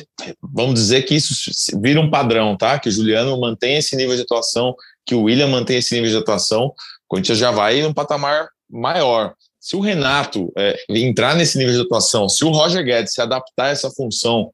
vamos 0.43 0.75
dizer 0.75 1.03
que 1.03 1.15
isso 1.15 1.35
vira 1.83 2.01
um 2.01 2.11
padrão, 2.11 2.57
tá? 2.57 2.79
Que 2.79 2.89
o 2.89 2.93
Juliano 2.93 3.39
mantém 3.41 3.77
esse 3.77 3.97
nível 3.97 4.17
de 4.17 4.23
atuação, 4.23 4.75
que 5.05 5.15
o 5.15 5.23
William 5.23 5.49
mantém 5.49 5.79
esse 5.79 5.95
nível 5.95 6.11
de 6.11 6.17
atuação, 6.17 6.67
o 6.67 6.75
Corinthians 7.09 7.39
já 7.39 7.51
vai 7.51 7.85
um 7.85 7.93
patamar 7.93 8.49
maior 8.71 9.35
se 9.63 9.77
o 9.77 9.81
Renato 9.81 10.53
é, 10.59 10.77
entrar 10.89 11.37
nesse 11.37 11.57
nível 11.57 11.73
de 11.73 11.81
atuação, 11.83 12.29
se 12.29 12.45
o 12.45 12.51
Roger 12.51 12.85
Guedes 12.85 13.15
se 13.15 13.23
adaptar 13.23 13.67
a 13.67 13.69
essa 13.69 13.89
função 13.93 14.51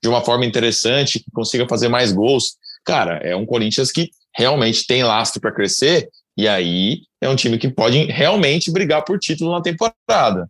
de 0.00 0.08
uma 0.08 0.24
forma 0.24 0.46
interessante, 0.46 1.18
que 1.18 1.30
consiga 1.32 1.66
fazer 1.68 1.88
mais 1.88 2.12
gols, 2.12 2.54
cara, 2.84 3.16
é 3.24 3.34
um 3.34 3.44
Corinthians 3.44 3.90
que 3.90 4.10
realmente 4.32 4.86
tem 4.86 5.02
lastro 5.02 5.40
para 5.40 5.52
crescer, 5.52 6.08
e 6.36 6.46
aí 6.46 7.00
é 7.20 7.28
um 7.28 7.34
time 7.34 7.58
que 7.58 7.68
pode 7.68 8.04
realmente 8.04 8.70
brigar 8.70 9.04
por 9.04 9.18
título 9.18 9.50
na 9.50 9.60
temporada. 9.60 10.48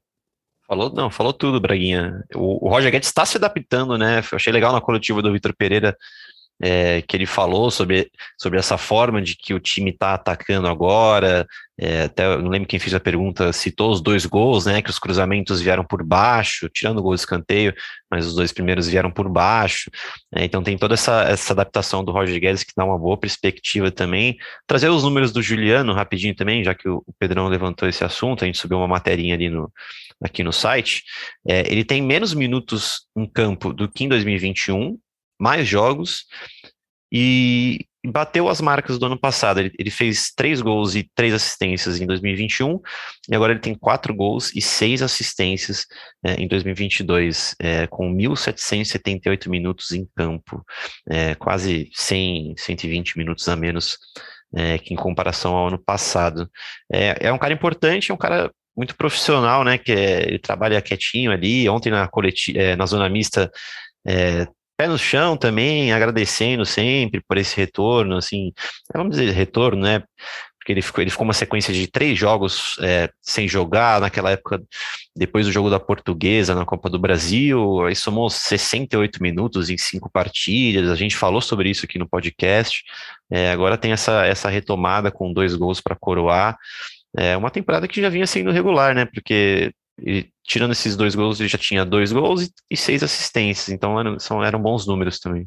Falou, 0.69 0.93
não, 0.93 1.11
falou 1.11 1.33
tudo, 1.33 1.59
Braguinha. 1.59 2.23
O, 2.35 2.67
o 2.67 2.69
Roger 2.69 2.93
Guedes 2.93 3.09
está 3.09 3.25
se 3.25 3.39
adaptando, 3.39 3.97
né? 3.97 4.19
Eu 4.19 4.37
achei 4.37 4.53
legal 4.53 4.73
na 4.75 4.81
coletiva 4.81 5.23
do 5.23 5.33
Vitor 5.33 5.55
Pereira 5.57 5.97
é, 6.63 7.03
que 7.03 7.17
ele 7.17 7.27
falou 7.27 7.73
sobre, 7.73 8.09
sobre 8.39 8.57
essa 8.57 8.79
forma 8.79 9.21
de 9.21 9.35
que 9.35 9.53
o 9.53 9.59
time 9.59 9.91
está 9.91 10.15
atacando 10.15 10.69
agora. 10.69 11.45
É, 11.77 12.05
até 12.05 12.37
não 12.37 12.49
lembro 12.49 12.69
quem 12.69 12.79
fez 12.79 12.95
a 12.95 13.01
pergunta, 13.01 13.53
citou 13.53 13.91
os 13.91 14.01
dois 14.01 14.25
gols, 14.25 14.67
né? 14.67 14.81
Que 14.81 14.91
os 14.91 14.99
cruzamentos 15.01 15.61
vieram 15.61 15.85
por 15.85 16.05
baixo, 16.05 16.69
tirando 16.69 16.99
o 16.99 17.03
gol 17.03 17.15
de 17.15 17.21
escanteio, 17.21 17.75
mas 18.09 18.27
os 18.27 18.37
dois 18.37 18.53
primeiros 18.53 18.87
vieram 18.87 19.11
por 19.11 19.29
baixo. 19.29 19.91
É, 20.33 20.45
então 20.45 20.63
tem 20.63 20.79
toda 20.79 20.95
essa, 20.95 21.23
essa 21.25 21.53
adaptação 21.53 22.05
do 22.05 22.13
Roger 22.13 22.41
Guedes 22.41 22.63
que 22.63 22.73
dá 22.77 22.85
uma 22.85 22.99
boa 22.99 23.19
perspectiva 23.19 23.91
também. 23.91 24.37
Trazer 24.65 24.89
os 24.89 25.03
números 25.03 25.33
do 25.33 25.43
Juliano 25.43 25.93
rapidinho 25.93 26.37
também, 26.37 26.63
já 26.63 26.75
que 26.75 26.89
o, 26.89 27.03
o 27.05 27.13
Pedrão 27.19 27.49
levantou 27.49 27.89
esse 27.89 28.05
assunto, 28.05 28.45
a 28.45 28.47
gente 28.47 28.59
subiu 28.59 28.79
uma 28.79 28.87
materinha 28.87 29.35
ali 29.35 29.49
no, 29.51 29.69
aqui 30.23 30.45
no 30.45 30.53
site. 30.53 31.03
É, 31.49 31.71
ele 31.73 31.85
tem 31.85 32.01
menos 32.01 32.33
minutos 32.35 33.07
em 33.17 33.27
campo 33.27 33.73
do 33.73 33.89
que 33.91 34.05
em 34.05 34.09
2021, 34.09 34.97
mais 35.43 35.67
jogos 35.67 36.25
e 37.11 37.85
bateu 38.07 38.49
as 38.49 38.61
marcas 38.61 38.99
do 38.99 39.07
ano 39.07 39.19
passado. 39.19 39.59
Ele, 39.59 39.73
ele, 39.79 39.91
fez 39.91 40.33
três 40.35 40.61
gols 40.61 40.95
e 40.95 41.09
três 41.15 41.35
assistências 41.35 42.01
em 42.01 42.07
2021 42.07 42.81
e 43.29 43.35
agora 43.35 43.53
ele 43.53 43.61
tem 43.61 43.75
quatro 43.75 44.15
gols 44.15 44.55
e 44.55 44.61
seis 44.61 45.03
assistências 45.03 45.85
é, 46.25 46.35
em 46.35 46.47
2022, 46.47 47.57
é, 47.59 47.87
com 47.89 48.13
1.778 48.15 49.49
minutos 49.49 49.91
em 49.91 50.09
campo, 50.17 50.65
é, 51.09 51.35
quase 51.35 51.91
100, 51.93 52.55
120 52.57 53.19
minutos 53.19 53.49
a 53.49 53.57
menos 53.57 53.99
é, 54.55 54.79
que 54.79 54.95
em 54.95 54.97
comparação 54.97 55.55
ao 55.57 55.69
ano 55.69 55.79
passado. 55.79 56.49
É, 56.93 57.27
é, 57.27 57.33
um 57.33 57.39
cara 57.39 57.53
importante, 57.53 58.11
é 58.11 58.15
um 58.15 58.19
cara 58.19 58.51
muito 58.77 58.97
profissional, 58.97 59.65
né? 59.65 59.77
Que 59.77 59.93
é, 59.93 60.29
ele 60.29 60.39
trabalha 60.39 60.81
quietinho 60.81 61.31
ali. 61.31 61.69
Ontem 61.69 61.91
na 61.91 62.09
coleti 62.09 62.57
é, 62.57 62.75
na 62.77 62.87
zona 62.87 63.09
mista 63.09 63.51
é, 64.07 64.47
pé 64.83 64.89
no 64.89 64.99
chão 64.99 65.37
também, 65.37 65.93
agradecendo 65.93 66.67
sempre 66.67 67.21
por 67.21 67.39
esse 67.39 67.57
retorno, 67.57 68.17
assim, 68.17 68.53
vamos 68.93 69.17
dizer 69.17 69.31
retorno, 69.31 69.83
né? 69.83 70.03
porque 70.59 70.73
ele 70.73 70.83
ficou, 70.83 71.03
ele 71.03 71.11
ficou 71.11 71.25
uma 71.25 71.33
sequência 71.33 71.75
de 71.75 71.89
três 71.89 72.17
jogos 72.17 72.77
é, 72.81 73.11
sem 73.21 73.49
jogar, 73.49 74.01
naquela 74.01 74.31
época, 74.31 74.63
depois 75.15 75.45
do 75.45 75.51
jogo 75.51 75.69
da 75.69 75.81
Portuguesa 75.81 76.55
na 76.55 76.65
Copa 76.65 76.89
do 76.89 77.01
Brasil, 77.01 77.85
aí 77.85 77.97
somou 77.97 78.31
68 78.31 79.21
minutos 79.21 79.71
em 79.71 79.77
cinco 79.77 80.09
partidas, 80.09 80.89
a 80.89 80.95
gente 80.95 81.17
falou 81.17 81.41
sobre 81.41 81.69
isso 81.69 81.85
aqui 81.85 81.99
no 81.99 82.09
podcast, 82.09 82.85
é, 83.31 83.51
agora 83.51 83.77
tem 83.77 83.91
essa, 83.91 84.25
essa 84.25 84.49
retomada 84.49 85.11
com 85.11 85.33
dois 85.33 85.57
gols 85.57 85.81
para 85.81 85.97
coroar, 85.97 86.57
é 87.17 87.37
uma 87.37 87.51
temporada 87.51 87.89
que 87.89 88.01
já 88.01 88.09
vinha 88.09 88.27
sendo 88.27 88.53
regular, 88.53 88.95
né, 88.95 89.05
porque 89.05 89.73
ele, 89.99 90.31
tirando 90.45 90.73
esses 90.73 90.97
dois 90.97 91.15
gols, 91.15 91.41
ele 91.41 91.49
já 91.49 91.59
tinha 91.59 91.85
dois 91.85 92.13
gols 92.13 92.43
e, 92.43 92.53
e 92.71 92.77
seis 92.77 93.03
assistências, 93.03 93.69
então 93.69 93.99
eram, 93.99 94.19
são, 94.19 94.43
eram 94.43 94.61
bons 94.61 94.87
números 94.87 95.19
também. 95.19 95.47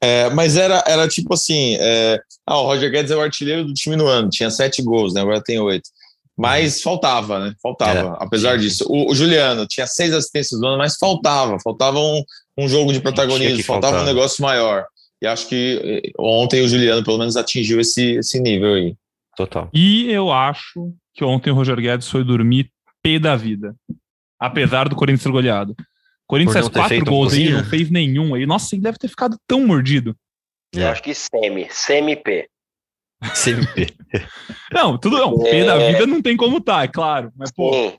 É, 0.00 0.28
mas 0.30 0.56
era, 0.56 0.84
era 0.86 1.08
tipo 1.08 1.32
assim: 1.32 1.76
é, 1.80 2.20
ah, 2.46 2.58
o 2.58 2.66
Roger 2.66 2.90
Guedes 2.90 3.10
é 3.10 3.16
o 3.16 3.20
artilheiro 3.20 3.64
do 3.64 3.74
time 3.74 3.96
no 3.96 4.06
ano, 4.06 4.28
tinha 4.28 4.50
sete 4.50 4.82
gols, 4.82 5.14
né? 5.14 5.22
Agora 5.22 5.42
tem 5.42 5.58
oito. 5.58 5.88
Mas 6.36 6.82
faltava, 6.82 7.38
né? 7.38 7.54
Faltava, 7.62 8.10
é, 8.14 8.16
apesar 8.20 8.58
disso. 8.58 8.84
O, 8.88 9.10
o, 9.10 9.14
Juliano 9.14 9.66
tinha 9.66 9.86
seis 9.86 10.12
assistências 10.12 10.60
no 10.60 10.68
ano, 10.68 10.78
mas 10.78 10.96
faltava, 10.96 11.56
faltava 11.60 11.98
um, 11.98 12.22
um 12.58 12.68
jogo 12.68 12.92
de 12.92 13.00
protagonismo, 13.00 13.64
faltava 13.64 13.94
faltar. 13.94 14.02
um 14.02 14.14
negócio 14.14 14.42
maior. 14.42 14.84
E 15.22 15.26
acho 15.26 15.48
que 15.48 16.02
eh, 16.04 16.10
ontem 16.18 16.60
o 16.60 16.68
Juliano, 16.68 17.02
pelo 17.02 17.16
menos, 17.16 17.38
atingiu 17.38 17.80
esse, 17.80 18.16
esse 18.16 18.38
nível 18.38 18.74
aí. 18.74 18.94
Total. 19.34 19.70
E 19.72 20.10
eu 20.12 20.30
acho 20.30 20.92
que 21.14 21.24
ontem 21.24 21.50
o 21.50 21.54
Roger 21.54 21.80
Guedes 21.80 22.08
foi 22.08 22.22
dormir 22.22 22.70
pé 23.06 23.18
da 23.18 23.36
vida. 23.36 23.74
Apesar 24.38 24.88
do 24.88 24.96
Corinthians 24.96 25.22
ser 25.22 25.30
goleado. 25.30 25.74
Corinthians 26.26 26.54
faz 26.54 26.68
quatro 26.68 27.04
gols 27.04 27.32
um 27.32 27.36
aí, 27.36 27.50
não 27.50 27.64
fez 27.64 27.88
nenhum 27.88 28.34
aí. 28.34 28.44
Nossa, 28.44 28.74
ele 28.74 28.82
deve 28.82 28.98
ter 28.98 29.08
ficado 29.08 29.36
tão 29.46 29.64
mordido. 29.64 30.14
Eu 30.74 30.82
é. 30.82 30.90
acho 30.90 31.02
que 31.02 31.14
semi, 31.14 31.68
semi-P. 31.70 32.48
Semi-P. 33.32 33.86
não, 34.72 34.98
tudo 34.98 35.16
não. 35.16 35.46
É... 35.46 35.50
P 35.50 35.64
da 35.64 35.78
vida 35.78 36.06
não 36.06 36.20
tem 36.20 36.36
como 36.36 36.60
tá, 36.60 36.82
é 36.82 36.88
claro. 36.88 37.30
Mas, 37.36 37.52
pô. 37.52 37.72
Sim. 37.72 37.94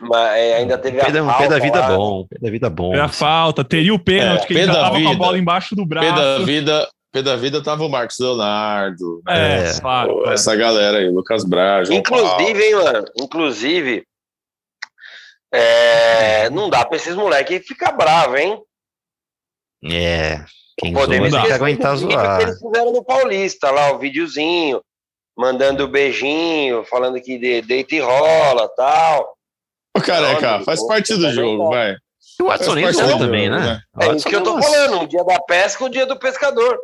Mas 0.00 0.38
é, 0.38 0.56
ainda 0.56 0.78
teve 0.78 1.00
a 1.00 1.04
P 1.04 1.12
da, 1.12 1.24
falta. 1.24 1.42
P 1.42 1.48
da 1.48 1.58
vida 1.58 1.80
lá. 1.80 1.96
bom. 1.96 2.26
P 2.26 2.38
da 2.38 2.50
vida 2.50 2.70
bom. 2.70 2.90
Teve 2.90 3.02
a 3.02 3.08
falta, 3.08 3.64
teria 3.64 3.92
o 3.92 3.98
pênalti, 3.98 4.44
é, 4.44 4.46
que 4.46 4.54
ele 4.54 4.66
já 4.66 4.74
tava 4.74 4.96
vida. 4.96 5.10
com 5.10 5.14
a 5.14 5.18
bola 5.18 5.38
embaixo 5.38 5.74
do 5.74 5.84
braço. 5.84 6.08
P 6.08 6.14
da 6.14 6.38
vida. 6.38 6.88
P 7.14 7.22
da 7.22 7.36
vida 7.36 7.62
tava 7.62 7.84
o 7.84 7.88
Marcos 7.88 8.18
Leonardo. 8.18 9.22
É, 9.28 9.70
é 9.70 9.80
claro. 9.80 10.28
Essa 10.28 10.56
galera 10.56 10.98
aí, 10.98 11.08
Lucas 11.08 11.44
Braz. 11.44 11.88
Inclusive, 11.88 12.60
hein, 12.60 12.74
mano? 12.74 13.04
Inclusive, 13.16 14.04
é, 15.52 16.50
não 16.50 16.68
dá 16.68 16.84
pra 16.84 16.96
esses 16.96 17.14
moleques 17.14 17.64
ficar 17.68 17.92
bravos, 17.92 18.40
hein? 18.40 18.60
É. 19.84 20.44
Quem 20.76 20.92
Podemos 20.92 21.30
zoa, 21.30 21.38
tem 21.38 21.48
que 21.48 21.54
aguentar 21.54 21.96
zoar. 21.96 22.38
Que 22.38 22.42
eles 22.46 22.58
fizeram 22.58 22.92
no 22.92 23.04
Paulista, 23.04 23.70
lá, 23.70 23.92
o 23.92 23.98
videozinho, 24.00 24.82
mandando 25.38 25.86
beijinho, 25.86 26.84
falando 26.84 27.22
que 27.22 27.38
deita 27.62 27.94
e 27.94 28.00
rola 28.00 28.68
tal. 28.74 29.36
Ô, 29.96 30.00
careca, 30.00 30.64
faz 30.64 30.84
parte 30.84 31.14
do 31.14 31.30
jogo, 31.30 31.68
vai. 31.68 31.94
O 32.40 32.46
Watson 32.46 32.74
também, 33.18 33.48
né? 33.48 33.60
né? 33.60 33.80
É 34.00 34.16
isso 34.16 34.28
que 34.28 34.34
eu 34.34 34.42
tô 34.42 34.60
falando, 34.60 35.02
um 35.02 35.06
dia 35.06 35.22
da 35.22 35.40
pesca, 35.42 35.84
um 35.84 35.88
dia 35.88 36.06
do 36.06 36.18
pescador. 36.18 36.76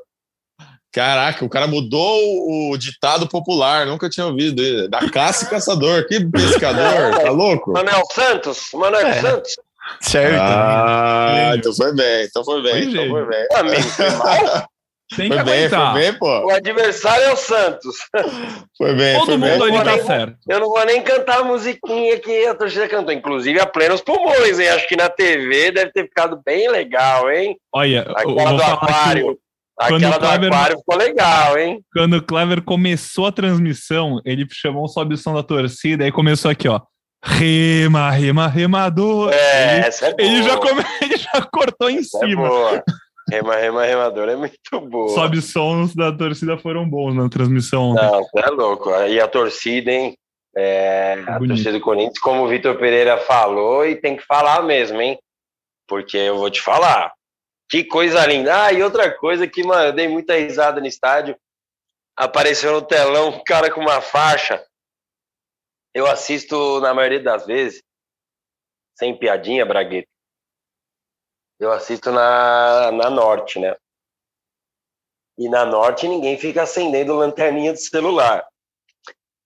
Caraca, 0.92 1.44
o 1.44 1.48
cara 1.48 1.68
mudou 1.68 2.72
o 2.72 2.76
ditado 2.76 3.28
popular, 3.28 3.86
nunca 3.86 4.08
tinha 4.10 4.26
ouvido. 4.26 4.88
Da 4.88 5.08
caça 5.10 5.44
e 5.44 5.48
caçador, 5.48 6.06
que 6.06 6.24
pescador, 6.24 7.18
tá 7.22 7.30
louco? 7.30 7.72
Manuel 7.72 8.02
Santos, 8.12 8.70
Manuel 8.74 9.06
é. 9.06 9.20
Santos. 9.20 9.52
Certo. 10.00 10.40
Ah, 10.40 11.52
então 11.56 11.74
foi 11.74 11.94
bem, 11.94 12.24
então 12.24 12.44
foi 12.44 12.62
bem, 12.62 12.84
então 12.84 13.08
foi 13.08 13.26
bem. 13.26 13.46
Amigo, 13.54 13.82
foi 13.90 14.10
mal. 14.10 14.68
Tem 15.16 15.28
foi 15.28 15.42
bem, 15.42 15.68
foi 15.68 15.92
bem, 15.94 16.12
pô. 16.14 16.46
O 16.46 16.50
adversário 16.50 17.24
é 17.24 17.32
o 17.32 17.36
Santos. 17.36 17.96
Foi 18.78 18.94
bem, 18.94 19.18
Todo 19.18 19.26
foi 19.26 19.36
mundo 19.36 19.64
bem. 19.64 19.76
ali 19.76 19.84
tá 19.84 20.06
certo. 20.06 20.36
Eu 20.48 20.60
não 20.60 20.68
vou 20.68 20.84
nem 20.86 21.02
cantar 21.02 21.40
a 21.40 21.44
musiquinha 21.44 22.18
que 22.20 22.46
a 22.46 22.54
torcida 22.54 22.88
cantou, 22.88 23.12
inclusive 23.12 23.58
a 23.58 23.66
plenos 23.66 24.00
pulmões, 24.00 24.60
hein? 24.60 24.68
Acho 24.68 24.86
que 24.86 24.96
na 24.96 25.10
TV 25.10 25.72
deve 25.72 25.90
ter 25.90 26.04
ficado 26.04 26.40
bem 26.46 26.70
legal, 26.70 27.28
hein? 27.28 27.58
Olha, 27.74 28.02
aquela 28.02 28.52
do 28.52 28.62
aquário. 28.62 29.38
Aquela 29.80 30.18
do 30.18 30.20
Kleber, 30.20 30.52
aquário 30.52 30.78
ficou 30.78 30.96
legal, 30.98 31.58
hein? 31.58 31.80
Quando 31.90 32.18
o 32.18 32.22
Clever 32.22 32.62
começou 32.62 33.26
a 33.26 33.32
transmissão, 33.32 34.20
ele 34.26 34.46
chamou 34.52 34.84
o 34.84 34.88
sobe 34.88 35.16
som 35.16 35.32
da 35.32 35.42
torcida 35.42 36.06
e 36.06 36.12
começou 36.12 36.50
aqui, 36.50 36.68
ó. 36.68 36.82
Rema, 37.24 38.10
rema, 38.10 38.46
remador. 38.46 39.32
É, 39.32 39.78
ele, 39.78 39.86
essa 39.86 40.06
é 40.06 40.14
boa. 40.14 40.28
Ele 40.28 40.42
já, 40.42 40.56
come, 40.58 40.82
ele 41.00 41.16
já 41.16 41.42
cortou 41.50 41.88
em 41.88 41.98
essa 41.98 42.18
é 42.18 42.28
cima. 42.28 42.44
É 42.44 42.48
boa. 42.48 42.84
Rema, 43.30 43.56
rema, 43.56 43.84
remador 43.84 44.28
é 44.28 44.36
muito 44.36 44.80
boa. 44.88 45.14
Sobe 45.14 45.40
sons 45.40 45.94
da 45.94 46.12
torcida 46.12 46.58
foram 46.58 46.88
bons 46.88 47.14
na 47.14 47.28
transmissão. 47.28 47.94
Não, 47.94 48.22
você 48.22 48.38
é 48.38 48.50
louco. 48.50 48.90
E 48.90 49.18
a 49.18 49.28
torcida, 49.28 49.90
hein? 49.90 50.14
É, 50.54 51.22
a 51.26 51.38
torcida 51.38 51.72
do 51.72 51.80
Corinthians, 51.80 52.18
como 52.18 52.44
o 52.44 52.48
Vitor 52.48 52.76
Pereira 52.76 53.16
falou, 53.18 53.86
e 53.86 53.96
tem 53.96 54.16
que 54.16 54.26
falar 54.26 54.62
mesmo, 54.62 55.00
hein? 55.00 55.18
Porque 55.88 56.16
eu 56.16 56.36
vou 56.36 56.50
te 56.50 56.60
falar. 56.60 57.12
Que 57.70 57.84
coisa 57.84 58.26
linda. 58.26 58.64
Ah, 58.64 58.72
e 58.72 58.82
outra 58.82 59.16
coisa 59.16 59.46
que, 59.46 59.62
mano, 59.62 59.90
eu 59.90 59.92
dei 59.92 60.08
muita 60.08 60.34
risada 60.34 60.80
no 60.80 60.86
estádio. 60.88 61.38
Apareceu 62.16 62.72
no 62.72 62.82
telão 62.82 63.28
um 63.28 63.44
cara 63.44 63.72
com 63.72 63.80
uma 63.80 64.00
faixa. 64.00 64.66
Eu 65.94 66.06
assisto, 66.06 66.80
na 66.80 66.92
maioria 66.92 67.22
das 67.22 67.46
vezes, 67.46 67.80
sem 68.98 69.16
piadinha, 69.16 69.64
Bragueta. 69.64 70.08
Eu 71.60 71.70
assisto 71.70 72.10
na, 72.10 72.90
na 72.90 73.08
Norte, 73.08 73.60
né? 73.60 73.76
E 75.38 75.48
na 75.48 75.64
Norte 75.64 76.08
ninguém 76.08 76.36
fica 76.36 76.62
acendendo 76.62 77.14
lanterninha 77.14 77.72
de 77.72 77.80
celular. 77.80 78.46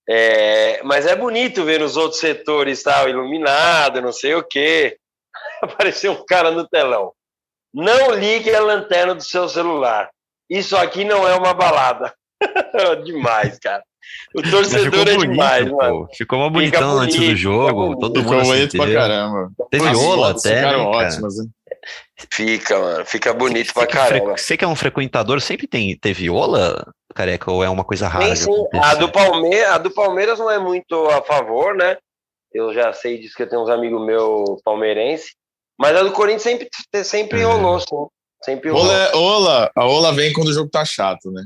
É, 0.07 0.81
mas 0.83 1.05
é 1.05 1.15
bonito 1.15 1.63
ver 1.63 1.81
os 1.81 1.95
outros 1.95 2.19
setores 2.19 2.83
tal, 2.83 3.07
iluminado, 3.07 4.01
não 4.01 4.11
sei 4.11 4.33
o 4.33 4.43
quê. 4.43 4.99
Apareceu 5.61 6.11
um 6.11 6.25
cara 6.25 6.51
no 6.51 6.67
telão. 6.67 7.13
Não 7.75 8.11
ligue 8.11 8.55
a 8.55 8.61
lanterna 8.61 9.13
do 9.13 9.21
seu 9.21 9.49
celular. 9.49 10.09
Isso 10.49 10.77
aqui 10.77 11.03
não 11.03 11.27
é 11.27 11.35
uma 11.35 11.53
balada. 11.53 12.13
demais, 13.03 13.59
cara. 13.59 13.83
O 14.33 14.41
torcedor 14.41 15.07
é 15.07 15.15
bonito, 15.15 15.31
demais, 15.31 15.69
pô. 15.69 15.75
mano. 15.75 16.07
Ficou 16.15 16.39
uma 16.39 16.49
bonitão 16.49 16.95
bonito, 16.95 17.03
antes 17.03 17.29
do 17.29 17.35
jogo. 17.35 17.99
Todo 17.99 18.21
ficou 18.21 18.37
mundo 18.37 18.45
bonito 18.45 18.77
pra 18.77 18.93
caramba. 18.93 19.51
Teve 19.69 19.95
ola 19.95 20.31
até. 20.31 20.55
Ficaram 20.55 20.91
né, 20.91 20.97
ótimas, 20.97 21.39
hein? 21.39 21.51
Fica, 22.31 22.79
mano. 22.79 23.05
Fica 23.05 23.33
bonito 23.33 23.73
pra 23.73 23.87
caramba. 23.87 24.37
Você 24.37 24.55
que 24.55 24.63
é 24.63 24.67
um 24.67 24.75
frequentador, 24.75 25.41
sempre 25.41 25.67
tem, 25.67 25.97
teve 25.97 26.29
ola, 26.29 26.87
careca? 27.13 27.51
Ou 27.51 27.61
é 27.61 27.69
uma 27.69 27.83
coisa 27.83 28.07
rara? 28.07 28.35
Sim, 28.37 28.53
sim. 28.53 28.79
A, 28.81 28.95
do 28.95 29.11
Palmeiras, 29.11 29.69
a 29.69 29.77
do 29.79 29.91
Palmeiras 29.91 30.39
não 30.39 30.49
é 30.49 30.59
muito 30.59 31.07
a 31.09 31.21
favor, 31.21 31.75
né? 31.75 31.97
Eu 32.53 32.73
já 32.73 32.93
sei 32.93 33.19
disso 33.19 33.35
que 33.35 33.43
eu 33.43 33.49
tenho 33.49 33.63
uns 33.63 33.69
amigos 33.69 34.05
meus 34.05 34.61
palmeirenses. 34.63 35.35
Mas 35.77 35.95
a 35.95 36.03
do 36.03 36.11
Corinthians 36.11 36.43
sempre, 36.43 36.69
sempre 37.03 37.45
uhum. 37.45 37.51
rolou, 37.51 37.79
sim. 37.79 38.07
Sempre 38.43 38.69
rolou. 38.69 38.85
Ola, 38.85 38.97
é, 38.97 39.15
Ola, 39.15 39.71
a 39.75 39.85
Ola 39.85 40.13
vem 40.13 40.31
quando 40.31 40.49
o 40.49 40.53
jogo 40.53 40.69
tá 40.69 40.85
chato, 40.85 41.31
né? 41.31 41.43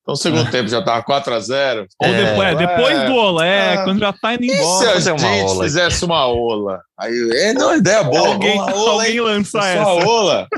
Então, 0.00 0.14
o 0.14 0.16
segundo 0.16 0.48
é. 0.48 0.50
tempo 0.50 0.68
já 0.68 0.82
tava 0.82 1.04
4x0. 1.04 1.86
Ou 2.02 2.08
depois, 2.08 2.48
é, 2.48 2.54
depois 2.54 3.04
do 3.04 3.14
Olé, 3.14 3.74
é. 3.74 3.84
quando 3.84 3.98
já 4.00 4.12
tá 4.12 4.32
indo 4.32 4.44
embora. 4.44 4.62
E 4.62 4.78
se 4.78 5.10
a 5.10 5.16
gente 5.16 5.44
ola 5.44 5.64
fizesse 5.64 6.04
uma 6.04 6.26
Ola? 6.26 6.80
Aí, 6.98 7.30
é, 7.34 7.52
não, 7.52 7.76
ideia 7.76 8.02
boa. 8.02 8.28
Alguém, 8.28 8.58
ola, 8.58 8.90
alguém 8.92 9.20
lança 9.20 9.58
essa. 9.58 9.86
Ola. 9.86 10.48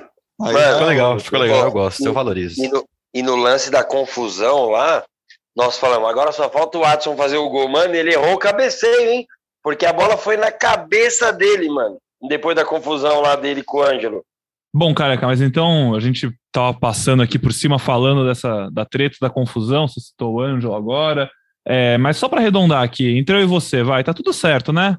Aí, 0.42 0.52
Mano, 0.52 0.72
ficou 0.72 0.86
legal, 0.86 1.18
ficou 1.18 1.38
legal, 1.40 1.64
eu 1.64 1.72
gosto, 1.72 2.06
eu 2.06 2.12
valorizo. 2.12 2.62
E 2.62 2.68
no, 2.68 2.84
e 3.12 3.22
no 3.22 3.34
lance 3.34 3.70
da 3.70 3.82
confusão 3.82 4.70
lá, 4.70 5.02
nós 5.56 5.76
falamos, 5.76 6.08
agora 6.08 6.30
só 6.30 6.48
falta 6.48 6.78
o 6.78 6.82
Watson 6.82 7.16
fazer 7.16 7.36
o 7.36 7.50
gol. 7.50 7.68
Mano, 7.68 7.94
ele 7.94 8.12
errou 8.12 8.34
o 8.34 8.38
cabeceio, 8.38 9.10
hein? 9.10 9.26
Porque 9.62 9.84
a 9.84 9.92
bola 9.92 10.16
foi 10.16 10.36
na 10.36 10.52
cabeça 10.52 11.32
dele, 11.32 11.68
mano 11.68 11.98
depois 12.28 12.54
da 12.56 12.64
confusão 12.64 13.20
lá 13.20 13.36
dele 13.36 13.62
com 13.62 13.78
o 13.78 13.82
Ângelo. 13.82 14.24
Bom, 14.72 14.94
careca, 14.94 15.26
mas 15.26 15.40
então 15.40 15.94
a 15.94 16.00
gente 16.00 16.30
tava 16.52 16.72
passando 16.72 17.22
aqui 17.22 17.38
por 17.38 17.52
cima 17.52 17.78
falando 17.78 18.24
dessa 18.24 18.70
da 18.70 18.84
treta, 18.84 19.16
da 19.20 19.28
confusão, 19.28 19.88
você 19.88 20.00
citou 20.00 20.34
o 20.34 20.40
Ângelo 20.40 20.74
agora. 20.74 21.28
É, 21.66 21.98
mas 21.98 22.16
só 22.16 22.28
para 22.28 22.40
arredondar 22.40 22.82
aqui, 22.82 23.18
entre 23.18 23.36
eu 23.36 23.42
e 23.42 23.46
você, 23.46 23.82
vai, 23.82 24.02
tá 24.02 24.14
tudo 24.14 24.32
certo, 24.32 24.72
né? 24.72 24.96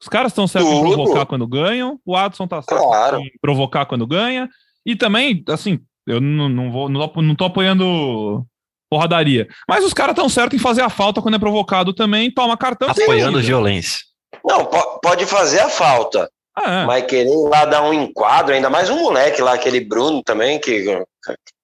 Os 0.00 0.08
caras 0.08 0.32
estão 0.32 0.46
certos 0.46 0.70
tudo. 0.70 0.88
em 0.88 0.92
provocar 0.92 1.26
quando 1.26 1.46
ganham, 1.46 1.98
o 2.04 2.16
Adson 2.16 2.46
tá 2.46 2.60
certo 2.60 2.82
claro. 2.82 3.20
em 3.20 3.30
provocar 3.40 3.86
quando 3.86 4.06
ganha, 4.06 4.48
e 4.84 4.96
também, 4.96 5.42
assim, 5.48 5.78
eu 6.06 6.20
não, 6.20 6.48
não 6.48 6.72
vou, 6.72 6.88
não, 6.88 7.10
não 7.16 7.34
tô 7.34 7.44
apoiando 7.44 8.44
porradaria, 8.90 9.48
mas 9.68 9.84
os 9.84 9.94
caras 9.94 10.12
estão 10.12 10.28
certos 10.28 10.58
em 10.58 10.62
fazer 10.62 10.82
a 10.82 10.90
falta 10.90 11.22
quando 11.22 11.36
é 11.36 11.38
provocado 11.38 11.94
também, 11.94 12.30
toma 12.30 12.56
cartão. 12.56 12.90
Apoiando 12.90 13.40
violência. 13.40 14.00
Não, 14.44 14.68
pode 15.00 15.24
fazer 15.24 15.60
a 15.60 15.68
falta, 15.68 16.28
ah, 16.56 16.82
é. 16.82 16.86
Mas 16.86 17.06
querer 17.06 17.34
lá 17.48 17.64
dar 17.64 17.82
um 17.82 17.92
enquadro, 17.92 18.54
ainda 18.54 18.68
mais 18.70 18.90
um 18.90 19.00
moleque 19.00 19.40
lá, 19.40 19.54
aquele 19.54 19.80
Bruno 19.80 20.22
também, 20.22 20.60
que 20.60 20.84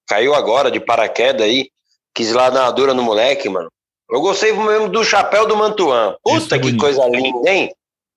caiu 0.06 0.34
agora 0.34 0.70
de 0.70 0.80
paraquedas 0.80 1.42
aí, 1.46 1.68
quis 2.14 2.32
lá 2.32 2.48
dar 2.50 2.62
uma 2.64 2.72
dura 2.72 2.94
no 2.94 3.02
moleque, 3.02 3.48
mano. 3.48 3.68
Eu 4.10 4.20
gostei 4.22 4.52
mesmo 4.52 4.88
do 4.88 5.04
chapéu 5.04 5.46
do 5.46 5.54
Mantuan. 5.56 6.16
Puta 6.24 6.56
que 6.56 6.64
bonito. 6.64 6.80
coisa 6.80 7.06
linda, 7.06 7.50
hein? 7.50 7.74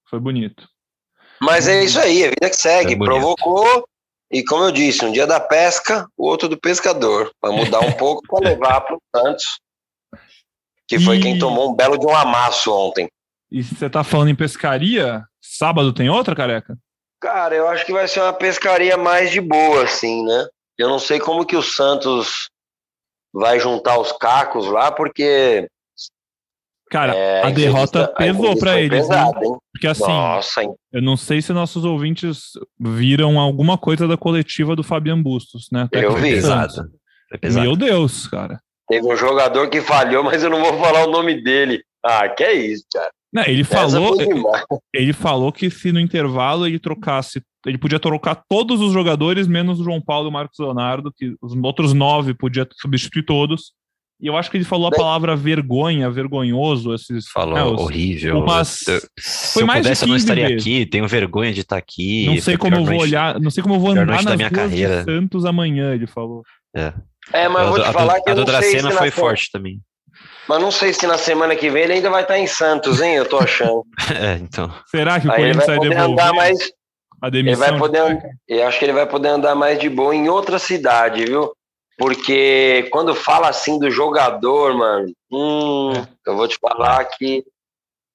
Foi 0.09 0.19
bonito. 0.19 0.65
Mas 1.41 1.67
é 1.67 1.83
isso 1.83 1.99
aí, 1.99 2.23
a 2.23 2.29
vida 2.29 2.49
que 2.49 2.55
segue. 2.55 2.95
Provocou, 2.97 3.83
e 4.31 4.41
como 4.43 4.63
eu 4.63 4.71
disse, 4.71 5.03
um 5.03 5.11
dia 5.11 5.27
da 5.27 5.39
pesca, 5.39 6.07
o 6.15 6.25
outro 6.27 6.47
do 6.47 6.57
pescador. 6.57 7.29
Para 7.41 7.51
mudar 7.51 7.81
um 7.81 7.91
pouco, 7.97 8.21
para 8.27 8.49
levar 8.49 8.79
para 8.81 8.95
o 8.95 9.01
Santos. 9.13 9.43
que 10.87 10.97
foi 10.99 11.17
E- 11.17 11.21
quem 11.21 11.37
tomou 11.37 11.69
um 11.71 11.75
belo 11.75 11.97
de 11.97 12.05
um 12.05 12.15
amasso 12.15 12.71
ontem. 12.73 13.09
E 13.51 13.63
você 13.63 13.89
tá 13.89 14.03
falando 14.03 14.29
em 14.29 14.35
pescaria? 14.35 15.23
Sábado 15.41 15.93
tem 15.93 16.09
outra, 16.09 16.35
careca? 16.35 16.77
Cara, 17.19 17.53
eu 17.55 17.67
acho 17.67 17.85
que 17.85 17.91
vai 17.91 18.07
ser 18.07 18.21
uma 18.21 18.33
pescaria 18.33 18.97
mais 18.97 19.29
de 19.29 19.41
boa, 19.41 19.83
assim, 19.83 20.23
né? 20.25 20.47
Eu 20.77 20.89
não 20.89 20.97
sei 20.97 21.19
como 21.19 21.45
que 21.45 21.55
o 21.55 21.61
Santos 21.61 22.49
vai 23.33 23.59
juntar 23.59 23.99
os 23.99 24.11
cacos 24.13 24.65
lá, 24.67 24.91
porque 24.91 25.67
Cara, 26.91 27.15
é, 27.15 27.45
a 27.45 27.49
derrota 27.49 28.03
a 28.03 28.07
pesou 28.07 28.57
foi 28.57 28.79
eles, 28.79 29.07
né? 29.07 29.15
pesada, 29.15 29.45
hein? 29.45 29.57
Porque 29.71 29.87
assim, 29.87 30.07
Nossa, 30.07 30.63
hein? 30.63 30.73
eu 30.91 31.01
não 31.01 31.15
sei 31.15 31.41
se 31.41 31.53
nossos 31.53 31.85
ouvintes 31.85 32.51
viram 32.77 33.39
alguma 33.39 33.77
coisa 33.77 34.07
da 34.07 34.17
coletiva 34.17 34.75
do 34.75 34.83
Fabian 34.83 35.21
Bustos, 35.21 35.67
né? 35.71 35.83
Eu 35.83 35.89
técnico 35.89 36.15
vi. 36.15 36.31
Pesado. 36.31 36.91
Pesado. 37.39 37.65
Meu 37.65 37.77
Deus, 37.77 38.27
cara. 38.27 38.59
teve 38.89 39.07
um 39.07 39.15
jogador 39.15 39.69
que 39.69 39.79
falhou, 39.79 40.21
mas 40.21 40.43
eu 40.43 40.49
não 40.49 40.61
vou 40.61 40.77
falar 40.79 41.07
o 41.07 41.11
nome 41.11 41.41
dele. 41.41 41.81
Ah, 42.03 42.27
que 42.27 42.43
é 42.43 42.53
isso, 42.53 42.83
cara. 42.93 43.09
Não, 43.33 43.43
ele 43.45 43.63
falou, 43.63 44.17
ele 44.93 45.13
falou 45.13 45.51
que 45.51 45.69
se 45.69 45.91
no 45.91 45.99
intervalo 45.99 46.67
ele 46.67 46.77
trocasse, 46.79 47.41
ele 47.65 47.77
podia 47.77 47.99
trocar 47.99 48.35
todos 48.49 48.81
os 48.81 48.91
jogadores, 48.91 49.47
menos 49.47 49.79
o 49.79 49.83
João 49.83 50.01
Paulo 50.01 50.27
e 50.27 50.29
o 50.29 50.33
Marcos 50.33 50.59
Leonardo, 50.59 51.13
que 51.15 51.33
os 51.41 51.53
outros 51.53 51.93
nove 51.93 52.33
podia 52.33 52.67
substituir 52.81 53.23
todos. 53.23 53.71
E 54.23 54.27
eu 54.27 54.37
acho 54.37 54.51
que 54.51 54.57
ele 54.57 54.63
falou 54.63 54.87
a 54.87 54.91
palavra 54.91 55.35
vergonha, 55.35 56.07
vergonhoso, 56.11 56.93
esses. 56.93 57.27
Falou 57.29 57.55
né, 57.55 57.63
os- 57.63 57.81
horrível. 57.81 58.37
umas- 58.43 58.87
Eu- 58.87 59.01
se 59.17 59.53
foi 59.53 59.63
eu 59.63 59.67
mais 59.67 59.79
de 59.81 59.87
pudesse, 59.87 60.03
eu 60.03 60.07
não 60.09 60.13
15 60.15 60.25
estaria 60.25 60.47
vezes. 60.49 60.61
aqui. 60.61 60.85
Tenho 60.85 61.07
vergonha 61.07 61.51
de 61.53 61.61
estar 61.61 61.77
aqui. 61.77 62.25
Não 62.27 62.37
sei 62.37 62.53
a 62.53 62.57
como 62.59 62.75
vou 62.75 62.85
noite- 62.85 63.01
olhar, 63.01 63.39
não 63.39 63.49
sei 63.49 63.63
como 63.63 63.75
eu 63.75 63.79
vou 63.79 63.91
andar 63.91 64.05
nas 64.05 64.35
minha 64.35 64.49
carreira. 64.51 64.97
de 64.99 65.11
Santos 65.11 65.43
amanhã, 65.45 65.95
ele 65.95 66.05
falou. 66.05 66.43
É, 66.75 67.47
mas 67.47 67.61
A 67.61 67.63
eu 67.63 67.67
vou 67.69 67.77
do- 67.77 67.83
te 67.83 67.89
a 67.89 67.93
falar 67.93 68.17
do- 68.17 68.23
que 68.23 68.29
a 68.29 68.33
eu 68.33 68.35
do 68.35 68.39
não 68.41 68.47
sei 68.47 68.59
Dracena 68.59 68.89
se 68.89 68.93
na 68.93 68.99
foi 68.99 69.09
forte 69.11 69.49
também. 69.51 69.79
Mas 70.47 70.59
não 70.61 70.71
sei 70.71 70.91
se 70.93 71.05
na 71.07 71.17
semana 71.17 71.55
que 71.55 71.69
vem 71.69 71.83
ele 71.83 71.93
ainda 71.93 72.09
vai 72.09 72.23
estar 72.23 72.37
em 72.37 72.47
Santos, 72.47 73.01
hein? 73.01 73.15
Eu 73.15 73.27
tô 73.27 73.37
achando. 73.39 73.83
É, 74.19 74.33
então. 74.33 74.71
Será 74.87 75.19
que 75.19 75.27
o 75.27 75.31
Aí 75.31 75.43
ele 75.43 75.53
Corinthians 75.53 75.67
vai 75.67 75.75
poder 75.77 75.89
devolver 75.89 76.13
andar 76.25 76.33
mais. 76.33 76.57
a 77.21 77.27
Ele 77.27 77.31
demissão? 77.43 77.67
vai 77.69 77.77
poder. 77.79 77.99
and- 78.01 78.19
Eu 78.47 78.67
acho 78.67 78.79
que 78.79 78.85
ele 78.85 78.93
vai 78.93 79.05
poder 79.07 79.29
andar 79.29 79.55
mais 79.55 79.79
de 79.79 79.89
boa 79.89 80.13
em 80.15 80.27
outra 80.29 80.59
cidade, 80.59 81.25
viu? 81.25 81.51
Porque 81.97 82.87
quando 82.91 83.13
fala 83.13 83.47
assim 83.49 83.77
do 83.77 83.89
jogador, 83.91 84.73
mano, 84.75 85.11
hum, 85.31 85.93
eu 86.25 86.35
vou 86.35 86.47
te 86.47 86.57
falar 86.59 87.05
que 87.05 87.43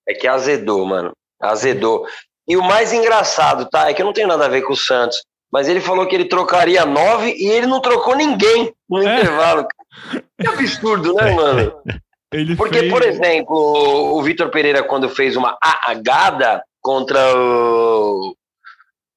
é 0.09 0.13
que 0.15 0.27
azedou, 0.27 0.85
mano. 0.85 1.13
Azedou. 1.41 2.05
E 2.49 2.57
o 2.57 2.63
mais 2.63 2.93
engraçado, 2.93 3.69
tá? 3.71 3.89
É 3.89 3.95
que 3.95 4.03
eu 4.03 4.07
não 4.07 4.13
tenho 4.13 4.29
nada 4.29 4.45
a 4.47 4.49
ver 4.49 4.63
com 4.63 4.73
o 4.73 4.77
Santos. 4.77 5.23
Mas 5.53 5.69
ele 5.69 5.81
falou 5.81 6.07
que 6.07 6.15
ele 6.15 6.25
trocaria 6.25 6.85
nove 6.85 7.33
e 7.39 7.47
ele 7.49 7.67
não 7.67 7.81
trocou 7.81 8.17
ninguém 8.17 8.73
no 8.91 9.07
É. 9.07 9.21
intervalo. 9.21 9.67
Que 10.41 10.47
absurdo, 10.49 11.15
né, 11.15 11.31
mano? 11.33 11.73
Ele 12.33 12.57
Porque, 12.57 12.79
fez- 12.81 12.93
por 12.93 13.03
exemplo, 13.03 13.57
o 13.57 14.23
Vitor 14.23 14.51
Pereira, 14.51 14.83
quando 14.83 15.09
fez 15.09 15.37
uma 15.37 15.57
agada 15.63 16.63
contra 16.83 17.19
o, 17.37 18.35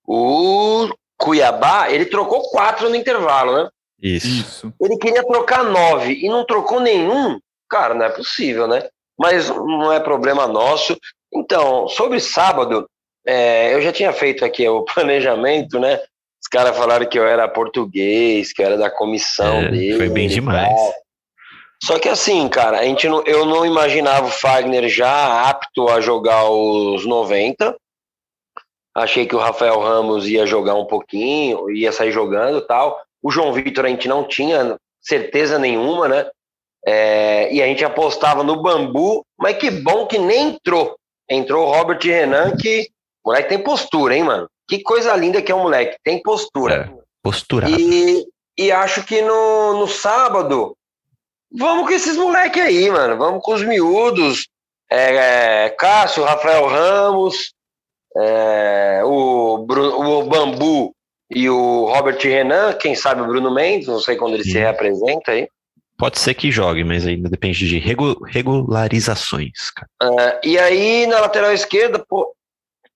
o 0.08 0.90
Cuiabá, 1.18 1.90
ele 1.90 2.06
trocou 2.06 2.44
quatro 2.52 2.90
no 2.90 2.96
intervalo, 2.96 3.56
né? 3.64 3.70
Isso. 4.02 4.28
Isso. 4.28 4.74
Ele 4.82 4.98
queria 4.98 5.24
trocar 5.26 5.64
nove 5.64 6.14
e 6.14 6.30
não 6.30 6.46
trocou 6.46 6.80
nenhum. 6.80 7.40
Cara, 7.70 7.94
não 7.94 8.06
é 8.06 8.10
possível, 8.10 8.68
né? 8.68 8.88
Mas 9.18 9.50
não 9.50 9.92
é 9.92 10.00
problema 10.00 10.48
nosso. 10.48 10.98
Então, 11.34 11.88
sobre 11.90 12.20
sábado, 12.20 12.88
é, 13.26 13.74
eu 13.74 13.82
já 13.82 13.92
tinha 13.92 14.14
feito 14.14 14.46
aqui 14.46 14.68
o 14.68 14.84
planejamento, 14.94 15.80
né? 15.80 15.96
Os 16.42 16.48
caras 16.50 16.78
falaram 16.78 17.06
que 17.06 17.20
eu 17.20 17.28
era 17.28 17.48
português, 17.50 18.54
que 18.54 18.62
eu 18.62 18.66
era 18.68 18.78
da 18.78 18.90
comissão 18.90 19.58
É, 19.64 19.70
dele. 19.72 19.98
foi 19.98 20.10
bem 20.10 20.26
e 20.28 20.30
demais. 20.30 20.70
tal. 20.74 20.94
Só 21.82 21.98
que 21.98 22.10
assim, 22.10 22.48
cara, 22.50 22.80
a 22.80 22.84
gente 22.84 23.08
não, 23.08 23.24
eu 23.26 23.46
não 23.46 23.66
imaginava 23.66 24.28
o 24.28 24.32
Fagner 24.32 24.90
já 24.90 25.50
apto 25.50 25.88
a 25.88 26.02
jogar 26.02 26.50
os 26.50 27.06
90. 27.06 27.76
Achei 28.96 29.26
que 29.26 29.36
o 29.36 29.40
Rafael 29.40 29.80
Ramos 29.80 30.28
ia 30.28 30.46
jogar 30.46 30.76
um 30.76 30.86
pouquinho, 30.86 31.70
ia 31.72 31.92
sair 31.92 32.12
jogando 32.12 32.58
e 32.58 32.68
tal. 32.68 33.00
O 33.24 33.32
João 33.32 33.54
Vitor 33.54 33.86
a 33.86 33.90
gente 33.90 34.08
não 34.08 34.26
tinha 34.26 34.78
certeza 35.02 35.58
nenhuma, 35.58 36.08
né? 36.08 36.30
É, 36.86 37.54
e 37.54 37.62
a 37.62 37.66
gente 37.66 37.84
apostava 37.84 38.44
no 38.44 38.62
Bambu, 38.62 39.26
mas 39.38 39.58
que 39.58 39.70
bom 39.72 40.06
que 40.06 40.18
nem 40.18 40.50
entrou. 40.50 40.98
Entrou 41.30 41.68
o 41.68 41.72
Robert 41.72 42.00
Renan, 42.02 42.56
que 42.58 42.90
o 43.24 43.30
moleque 43.30 43.50
tem 43.50 43.64
postura, 43.64 44.16
hein, 44.16 44.24
mano? 44.24 44.50
Que 44.68 44.82
coisa 44.82 45.16
linda 45.16 45.42
que 45.42 45.52
é 45.52 45.56
o 45.56 45.60
moleque, 45.60 45.98
tem 46.04 46.22
postura. 46.22 46.94
Posturado. 47.24 47.80
E, 47.80 48.26
e 48.58 48.72
acho 48.72 49.04
que 49.04 49.22
no, 49.22 49.80
no 49.80 49.88
sábado, 49.88 50.76
vamos 51.52 51.88
com 51.88 51.94
esses 51.94 52.16
moleques 52.18 52.62
aí, 52.62 52.90
mano. 52.90 53.18
Vamos 53.18 53.42
com 53.44 53.54
os 53.54 53.64
miúdos. 53.64 54.48
É, 54.92 55.66
é, 55.66 55.70
Cássio, 55.70 56.24
Rafael 56.24 56.66
Ramos, 56.68 57.54
é, 58.18 59.02
o, 59.06 59.60
Bru- 59.60 60.00
o 60.02 60.24
Bambu 60.24 60.96
e 61.30 61.48
o 61.48 61.86
Robert 61.86 62.18
Renan, 62.20 62.74
quem 62.74 62.96
sabe 62.96 63.22
o 63.22 63.28
Bruno 63.28 63.54
Mendes, 63.54 63.88
não 63.88 64.00
sei 64.00 64.16
quando 64.16 64.34
ele 64.34 64.44
se 64.44 64.52
Sim. 64.52 64.58
reapresenta 64.60 65.32
aí. 65.32 65.48
Pode 65.96 66.18
ser 66.18 66.34
que 66.34 66.50
jogue, 66.50 66.84
mas 66.84 67.06
ainda 67.06 67.30
depende 67.30 67.68
de 67.68 67.78
regu- 67.78 68.18
regularizações, 68.24 69.70
cara. 69.72 69.90
É, 70.22 70.40
e 70.44 70.58
aí, 70.58 71.06
na 71.08 71.20
lateral 71.20 71.54
esquerda, 71.54 72.04
pô. 72.08 72.34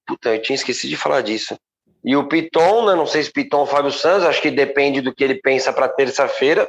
Puta, 0.07 0.33
eu 0.35 0.41
tinha 0.41 0.55
esquecido 0.55 0.89
de 0.89 0.97
falar 0.97 1.21
disso. 1.21 1.55
E 2.03 2.15
o 2.15 2.27
Piton, 2.27 2.85
né? 2.87 2.95
Não 2.95 3.05
sei 3.05 3.23
se 3.23 3.31
Piton 3.31 3.59
ou 3.59 3.65
Fábio 3.67 3.91
Santos, 3.91 4.25
acho 4.25 4.41
que 4.41 4.51
depende 4.51 4.99
do 4.99 5.13
que 5.13 5.23
ele 5.23 5.35
pensa 5.35 5.71
para 5.71 5.87
terça-feira. 5.87 6.67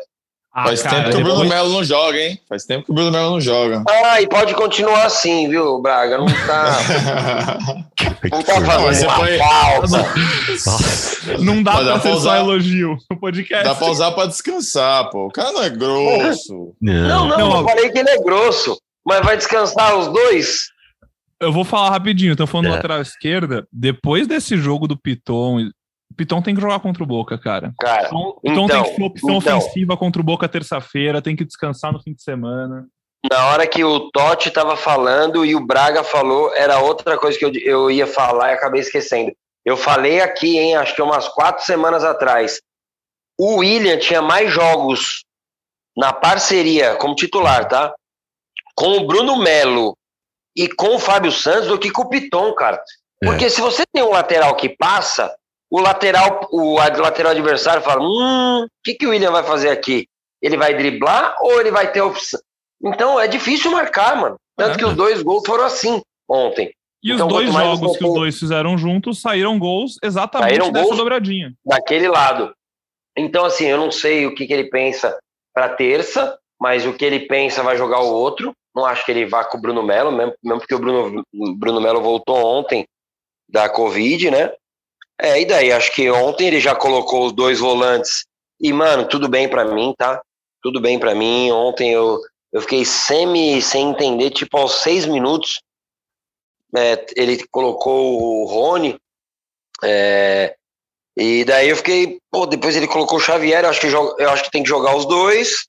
Ah, 0.57 0.67
Faz 0.67 0.83
cara, 0.83 0.97
tempo 0.97 1.11
que 1.11 1.17
o 1.17 1.25
Bruno 1.25 1.43
depois- 1.43 1.51
Melo 1.51 1.69
não 1.71 1.83
joga, 1.83 2.17
hein? 2.17 2.41
Faz 2.49 2.65
tempo 2.65 2.85
que 2.85 2.93
o 2.93 2.95
Bruno 2.95 3.11
Melo 3.11 3.31
não 3.33 3.41
joga. 3.41 3.83
Ah, 3.89 4.23
e 4.23 4.29
pode 4.29 4.55
continuar 4.55 5.05
assim, 5.07 5.49
viu, 5.49 5.81
Braga? 5.83 6.17
Não 6.17 6.27
tá, 6.27 7.59
não 8.31 8.43
tá 8.43 8.61
Mas 8.61 8.67
fazendo 8.67 8.95
você 8.95 9.07
uma 9.07 9.17
foi- 9.17 9.39
falsa. 9.39 9.99
Nossa. 10.71 11.39
Não 11.39 11.63
dá 11.63 11.73
Mas 11.73 11.87
dá 11.87 11.99
pra 11.99 12.11
só 12.13 12.17
usar- 12.17 12.39
elogio. 12.39 12.97
O 13.11 13.17
podcast. 13.17 13.65
Dá 13.65 13.75
pra 13.75 13.87
usar 13.89 14.13
pra 14.13 14.27
descansar, 14.27 15.11
pô. 15.11 15.27
O 15.27 15.31
cara 15.33 15.51
não 15.53 15.63
é 15.65 15.71
grosso. 15.71 16.73
Não, 16.81 16.93
Não. 17.09 17.29
não, 17.29 17.39
Não, 17.39 17.51
não 17.63 17.65
falei 17.69 17.91
que 17.91 17.99
ele 17.99 18.11
é 18.11 18.19
grosso. 18.23 18.79
Mas 19.05 19.25
vai 19.25 19.37
descansar 19.37 19.97
os 19.99 20.07
dois? 20.09 20.69
Eu 21.41 21.53
vou 21.53 21.65
falar 21.65 21.91
rapidinho. 21.91 22.37
Tô 22.37 22.47
falando 22.47 22.67
do 22.67 22.73
É. 22.73 22.77
lateral 22.77 23.01
esquerda. 23.03 23.67
Depois 23.73 24.27
desse 24.29 24.57
jogo 24.57 24.87
do 24.87 24.97
Piton, 24.97 25.69
Piton 26.17 26.43
tem 26.43 26.55
que 26.55 26.61
jogar 26.61 26.81
contra 26.81 27.03
o 27.03 27.07
Boca, 27.07 27.39
cara. 27.39 27.73
Cara, 27.81 28.07
Então, 28.07 28.39
Piton 28.43 28.65
então, 28.65 28.83
tem 28.83 28.83
que 28.83 28.97
ter 28.97 29.03
opção 29.03 29.37
então. 29.37 29.59
ofensiva 29.59 29.97
contra 29.97 30.21
o 30.21 30.25
Boca 30.25 30.49
terça-feira, 30.49 31.23
tem 31.23 31.37
que 31.37 31.45
descansar 31.45 31.93
no 31.93 32.03
fim 32.03 32.12
de 32.12 32.23
semana. 32.23 32.87
na 33.31 33.47
hora 33.47 33.67
que 33.67 33.83
o 33.83 34.11
Totti 34.11 34.51
tava 34.51 34.77
falando 34.77 35.45
e 35.47 35.55
o 35.57 35.65
Braga 35.65 36.05
falou, 36.05 36.55
era 36.55 36.79
outra 36.81 37.17
coisa 37.17 37.39
que 37.39 37.45
eu, 37.45 37.53
eu 37.55 37.91
ia 37.91 38.07
falar 38.07 38.51
e 38.51 38.55
acabei 38.55 38.81
esquecendo. 38.81 39.33
Eu 39.65 39.77
falei 39.79 40.21
aqui, 40.21 40.59
hein, 40.59 40.77
acho 40.77 40.95
que 40.95 41.01
umas 41.01 41.27
quatro 41.29 41.65
semanas 41.65 42.05
atrás. 42.05 42.61
O 43.39 43.57
William 43.57 43.99
tinha 43.99 44.21
mais 44.21 44.53
jogos 44.53 45.25
na 45.97 46.12
parceria 46.12 46.97
como 46.97 47.15
titular, 47.15 47.67
tá? 47.67 47.95
Com 48.77 48.99
o 48.99 49.07
Bruno 49.07 49.39
Melo 49.39 49.97
e 50.55 50.69
com 50.69 50.97
o 50.97 50.99
Fábio 50.99 51.33
Santos 51.33 51.69
do 51.69 51.79
que 51.79 51.91
com 51.91 52.03
o 52.03 52.09
Piton, 52.09 52.55
cara. 52.55 52.81
Porque 53.23 53.49
se 53.49 53.61
você 53.61 53.85
tem 53.91 54.03
um 54.03 54.11
lateral 54.11 54.55
que 54.55 54.69
passa, 54.69 55.35
o 55.77 55.81
lateral, 55.81 56.49
o 56.53 56.77
lateral 56.77 57.33
adversário 57.33 57.83
fala: 57.83 58.01
hum, 58.03 58.64
o 58.64 58.68
que, 58.85 58.95
que 58.95 59.07
o 59.07 59.11
William 59.11 59.33
vai 59.33 59.43
fazer 59.43 59.70
aqui? 59.70 60.07
Ele 60.41 60.57
vai 60.57 60.75
driblar 60.75 61.37
ou 61.41 61.61
ele 61.61 61.70
vai 61.70 61.91
ter 61.91 62.01
opção? 62.01 62.39
Então 62.85 63.18
é 63.18 63.27
difícil 63.27 63.70
marcar, 63.70 64.14
mano. 64.16 64.37
Tanto 64.57 64.75
É. 64.77 64.79
que 64.79 64.85
os 64.85 64.95
dois 64.95 65.22
gols 65.22 65.43
foram 65.47 65.64
assim 65.64 66.01
ontem. 66.29 66.70
E 67.03 67.12
Então, 67.12 67.27
os 67.27 67.33
dois 67.33 67.53
jogos 67.53 67.81
você 67.81 67.99
que 67.99 68.05
os 68.07 68.14
dois 68.14 68.39
fizeram 68.39 68.79
juntos 68.79 69.20
saíram 69.20 69.59
gols 69.59 69.97
exatamente 70.03 70.51
Saíram 70.51 70.70
dessa 70.70 70.87
gols? 70.87 70.97
dobradinha. 70.99 71.53
daquele 71.64 72.09
lado. 72.09 72.55
Então, 73.16 73.45
assim, 73.45 73.66
eu 73.66 73.77
não 73.79 73.91
sei 73.91 74.27
o 74.27 74.35
que, 74.35 74.47
que 74.47 74.53
ele 74.53 74.70
pensa 74.70 75.16
para 75.55 75.68
terça, 75.68 76.39
mas 76.61 76.87
o 76.87 76.93
que 76.93 77.05
ele 77.05 77.20
pensa 77.27 77.62
vai 77.62 77.77
jogar 77.77 78.01
o 78.01 78.12
outro. 78.12 78.53
Não 78.75 78.85
acho 78.87 79.05
que 79.05 79.11
ele 79.12 79.27
vá 79.27 79.45
com 79.45 79.59
o 79.59 79.61
Bruno 79.61 79.83
Melo, 79.83 80.11
mesmo, 80.12 80.35
mesmo 80.43 80.59
porque 80.61 80.75
o 80.75 80.79
Bruno, 80.79 81.22
Bruno 81.59 81.81
Melo 81.81 82.01
voltou 82.03 82.37
ontem 82.45 82.85
da 83.49 83.68
Covid, 83.68 84.31
né? 84.31 84.53
É, 85.21 85.41
e 85.41 85.47
daí? 85.47 85.73
Acho 85.73 85.93
que 85.93 86.11
ontem 86.11 86.49
ele 86.49 86.61
já 86.61 86.75
colocou 86.75 87.27
os 87.27 87.33
dois 87.33 87.59
volantes. 87.61 88.25
E, 88.61 88.73
mano, 88.73 89.07
tudo 89.07 89.29
bem 89.29 89.49
para 89.49 89.65
mim, 89.65 89.95
tá? 89.97 90.21
Tudo 90.62 90.81
bem 90.81 90.99
para 90.99 91.15
mim. 91.15 91.51
Ontem 91.53 91.93
eu, 91.93 92.21
eu 92.53 92.61
fiquei 92.61 92.85
semi 92.85 93.61
sem 93.62 93.91
entender, 93.91 94.31
tipo, 94.31 94.57
aos 94.57 94.83
seis 94.83 95.07
minutos. 95.07 95.61
é, 96.77 97.07
ele 97.17 97.47
colocou 97.51 98.21
o 98.21 98.47
Rony. 98.47 98.99
É, 99.83 100.55
e 101.17 101.45
daí 101.45 101.69
eu 101.69 101.77
fiquei, 101.77 102.19
pô, 102.31 102.47
depois 102.47 102.75
ele 102.77 102.89
colocou 102.89 103.19
o 103.19 103.21
Xavier, 103.21 103.65
eu 103.65 103.71
acho 103.71 103.81
que, 103.81 103.89
joga, 103.89 104.21
eu 104.23 104.31
acho 104.31 104.45
que 104.45 104.51
tem 104.51 104.62
que 104.62 104.69
jogar 104.69 104.97
os 104.97 105.07
dois 105.07 105.67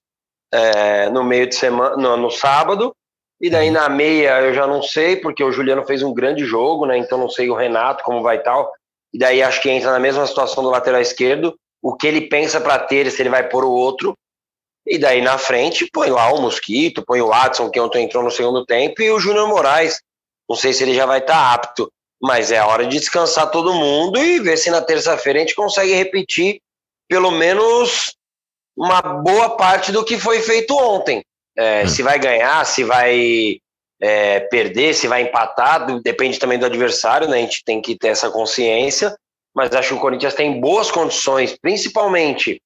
é, 0.51 1.09
no 1.09 1.23
meio 1.23 1.47
de 1.47 1.55
semana, 1.55 1.95
no, 1.97 2.17
no 2.17 2.31
sábado. 2.31 2.95
E 3.39 3.49
daí 3.49 3.69
na 3.69 3.89
meia 3.89 4.39
eu 4.41 4.53
já 4.53 4.65
não 4.65 4.81
sei, 4.81 5.17
porque 5.17 5.43
o 5.43 5.51
Juliano 5.51 5.85
fez 5.85 6.01
um 6.01 6.13
grande 6.13 6.45
jogo, 6.45 6.85
né? 6.85 6.97
Então 6.97 7.17
não 7.17 7.29
sei 7.29 7.49
o 7.49 7.55
Renato 7.55 8.03
como 8.03 8.23
vai 8.23 8.41
tal. 8.41 8.71
E 9.15 9.17
daí 9.17 9.41
acho 9.41 9.61
que 9.61 9.69
entra 9.69 9.93
na 9.93 9.99
mesma 9.99 10.27
situação 10.27 10.61
do 10.61 10.69
lateral 10.69 10.99
esquerdo. 10.99 11.57
O 11.81 11.95
que 11.95 12.05
ele 12.05 12.27
pensa 12.27 12.59
para 12.59 12.77
ter, 12.77 13.09
se 13.09 13.21
ele 13.21 13.29
vai 13.29 13.47
pôr 13.47 13.63
o 13.63 13.71
outro. 13.71 14.13
E 14.85 14.97
daí 14.97 15.21
na 15.21 15.37
frente 15.37 15.89
põe 15.89 16.09
lá 16.09 16.33
o 16.33 16.41
Mosquito, 16.41 17.01
põe 17.01 17.21
o 17.21 17.29
Watson, 17.29 17.69
que 17.69 17.79
ontem 17.79 18.03
entrou 18.03 18.21
no 18.21 18.29
segundo 18.29 18.65
tempo, 18.65 19.01
e 19.01 19.09
o 19.09 19.17
Júnior 19.17 19.47
Moraes. 19.47 20.01
Não 20.49 20.57
sei 20.57 20.73
se 20.73 20.83
ele 20.83 20.93
já 20.93 21.05
vai 21.05 21.19
estar 21.19 21.33
tá 21.33 21.53
apto, 21.53 21.89
mas 22.21 22.51
é 22.51 22.61
hora 22.61 22.85
de 22.85 22.99
descansar 22.99 23.49
todo 23.49 23.73
mundo 23.73 24.19
e 24.19 24.41
ver 24.41 24.57
se 24.57 24.69
na 24.69 24.81
terça-feira 24.81 25.39
a 25.39 25.43
gente 25.43 25.55
consegue 25.55 25.93
repetir 25.93 26.59
pelo 27.07 27.31
menos 27.31 28.17
uma 28.75 29.01
boa 29.01 29.55
parte 29.55 29.93
do 29.93 30.03
que 30.03 30.19
foi 30.19 30.41
feito 30.41 30.75
ontem. 30.75 31.23
É, 31.57 31.83
hum. 31.83 31.87
Se 31.87 32.03
vai 32.03 32.19
ganhar, 32.19 32.65
se 32.65 32.83
vai 32.83 33.61
é, 34.05 34.39
perder, 34.39 34.93
se 34.93 35.07
vai 35.07 35.23
empatar, 35.23 35.99
depende 35.99 36.37
também 36.37 36.59
do 36.59 36.65
adversário, 36.67 37.27
né? 37.27 37.37
A 37.37 37.41
gente 37.41 37.63
tem 37.65 37.81
que 37.81 37.97
ter 37.97 38.09
essa 38.09 38.29
consciência. 38.29 39.17
Mas 39.55 39.73
acho 39.73 39.89
que 39.89 39.95
o 39.95 39.99
Corinthians 39.99 40.35
tem 40.35 40.59
boas 40.59 40.91
condições, 40.91 41.57
principalmente 41.59 42.61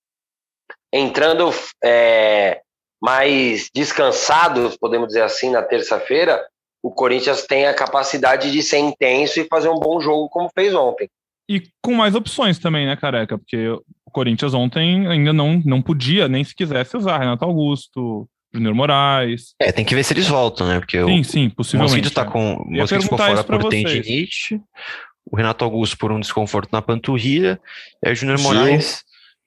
entrando 0.92 1.50
é, 1.84 2.62
mais 3.02 3.70
descansado, 3.74 4.76
podemos 4.82 5.08
dizer 5.08 5.22
assim, 5.22 5.52
na 5.52 5.62
terça-feira, 5.62 6.44
o 6.84 6.92
Corinthians 6.92 7.46
tem 7.46 7.68
a 7.68 7.74
capacidade 7.74 8.52
de 8.52 8.62
ser 8.62 8.80
intenso 8.80 9.40
e 9.40 9.48
fazer 9.48 9.70
um 9.70 9.80
bom 9.80 10.02
jogo 10.02 10.28
como 10.30 10.50
fez 10.54 10.74
ontem. 10.74 11.08
E 11.48 11.64
com 11.82 11.94
mais 11.94 12.16
opções 12.16 12.60
também, 12.60 12.86
né, 12.86 12.98
Careca? 12.98 13.38
Porque 13.38 13.70
o 13.70 14.12
Corinthians 14.12 14.54
ontem 14.54 15.08
ainda 15.08 15.32
não, 15.32 15.62
não 15.64 15.82
podia, 15.82 16.28
nem 16.28 16.44
se 16.44 16.54
quisesse 16.54 16.98
usar 16.98 17.20
Renato 17.20 17.46
Augusto, 17.46 18.28
Júnior 18.54 18.74
Moraes. 18.74 19.54
É, 19.60 19.72
tem 19.72 19.86
que 19.86 19.96
ver 19.96 20.04
se 20.04 20.14
eles 20.14 20.28
voltam, 20.28 20.68
né? 20.68 20.80
Porque 20.80 21.04
sim, 21.04 21.20
o, 21.20 21.24
sim, 21.24 21.50
possivelmente. 21.50 21.94
O 21.94 21.98
Mosquito 21.98 22.14
tá 22.14 22.26
com. 22.26 22.56
O 22.56 22.72
Mosquito 22.72 23.04
ficou 23.04 23.18
fora 23.18 23.44
por 23.44 23.70
tendinite. 23.70 24.60
O 25.32 25.38
Renato 25.38 25.64
Augusto 25.64 25.98
por 25.98 26.12
um 26.12 26.20
desconforto 26.20 26.70
na 26.72 26.82
panturrilha. 26.82 27.60
E 28.04 28.08
aí 28.08 28.14
o 28.14 28.16
Júnior 28.16 28.40
Moraes 28.40 29.04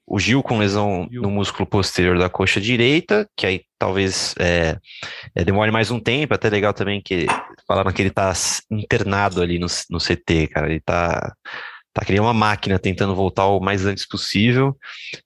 o 0.06 0.18
Gil 0.18 0.42
com 0.42 0.58
lesão 0.58 1.08
Gil. 1.10 1.22
no 1.22 1.30
músculo 1.30 1.66
posterior 1.66 2.18
da 2.18 2.28
coxa 2.28 2.60
direita, 2.60 3.28
que 3.36 3.46
aí 3.46 3.62
talvez 3.78 4.34
é, 4.38 4.76
é, 5.34 5.44
demore 5.44 5.70
mais 5.70 5.90
um 5.90 6.00
tempo, 6.00 6.34
até 6.34 6.50
legal 6.50 6.74
também 6.74 7.00
que 7.00 7.26
falaram 7.66 7.92
que 7.92 8.02
ele 8.02 8.10
tá 8.10 8.32
internado 8.70 9.40
ali 9.40 9.58
no, 9.58 9.66
no 9.90 9.98
CT, 9.98 10.48
cara, 10.48 10.68
ele 10.68 10.80
tá, 10.80 11.34
tá 11.92 12.04
criando 12.04 12.24
uma 12.24 12.34
máquina 12.34 12.78
tentando 12.78 13.14
voltar 13.14 13.46
o 13.46 13.60
mais 13.60 13.84
antes 13.84 14.06
possível. 14.06 14.76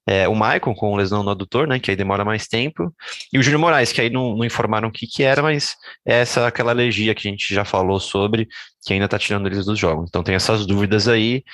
É, 0.06 0.28
o 0.28 0.34
Maicon 0.34 0.74
com 0.74 0.96
lesão 0.96 1.22
no 1.22 1.30
adutor, 1.30 1.66
né, 1.66 1.78
que 1.78 1.90
aí 1.90 1.96
demora 1.96 2.24
mais 2.24 2.48
tempo, 2.48 2.92
e 3.32 3.38
o 3.38 3.42
Júnior 3.42 3.60
Moraes, 3.60 3.92
que 3.92 4.00
aí 4.00 4.10
não, 4.10 4.36
não 4.36 4.44
informaram 4.44 4.88
o 4.88 4.92
que 4.92 5.06
que 5.06 5.22
era, 5.22 5.42
mas 5.42 5.76
é 6.04 6.20
essa 6.20 6.46
aquela 6.46 6.72
alergia 6.72 7.14
que 7.14 7.28
a 7.28 7.30
gente 7.30 7.54
já 7.54 7.64
falou 7.64 8.00
sobre, 8.00 8.48
que 8.84 8.92
ainda 8.92 9.08
tá 9.08 9.18
tirando 9.18 9.46
eles 9.46 9.64
dos 9.64 9.78
jogos. 9.78 10.08
Então 10.08 10.22
tem 10.22 10.34
essas 10.34 10.66
dúvidas 10.66 11.08
aí, 11.08 11.44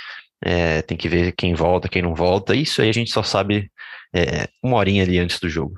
é, 0.44 0.82
tem 0.82 0.96
que 0.96 1.08
ver 1.08 1.32
quem 1.32 1.54
volta, 1.54 1.88
quem 1.88 2.02
não 2.02 2.14
volta. 2.14 2.54
Isso 2.54 2.82
aí 2.82 2.88
a 2.88 2.92
gente 2.92 3.10
só 3.10 3.22
sabe 3.22 3.70
é, 4.14 4.48
uma 4.62 4.76
horinha 4.76 5.02
ali 5.02 5.18
antes 5.18 5.38
do 5.38 5.48
jogo. 5.48 5.74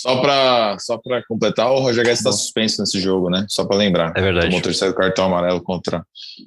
Só 0.00 0.18
para 0.22 0.78
só 0.78 0.98
completar, 1.28 1.70
o 1.70 1.80
Roger 1.80 2.02
Guedes 2.02 2.20
está 2.20 2.32
suspenso 2.32 2.80
nesse 2.80 2.98
jogo, 2.98 3.28
né? 3.28 3.44
Só 3.50 3.66
para 3.66 3.76
lembrar. 3.76 4.14
É 4.16 4.22
verdade. 4.22 4.46
Tomou 4.46 4.60
o 4.60 4.62
terceiro 4.62 4.94
cartão 4.94 5.26
amarelo 5.26 5.60
contra 5.62 6.02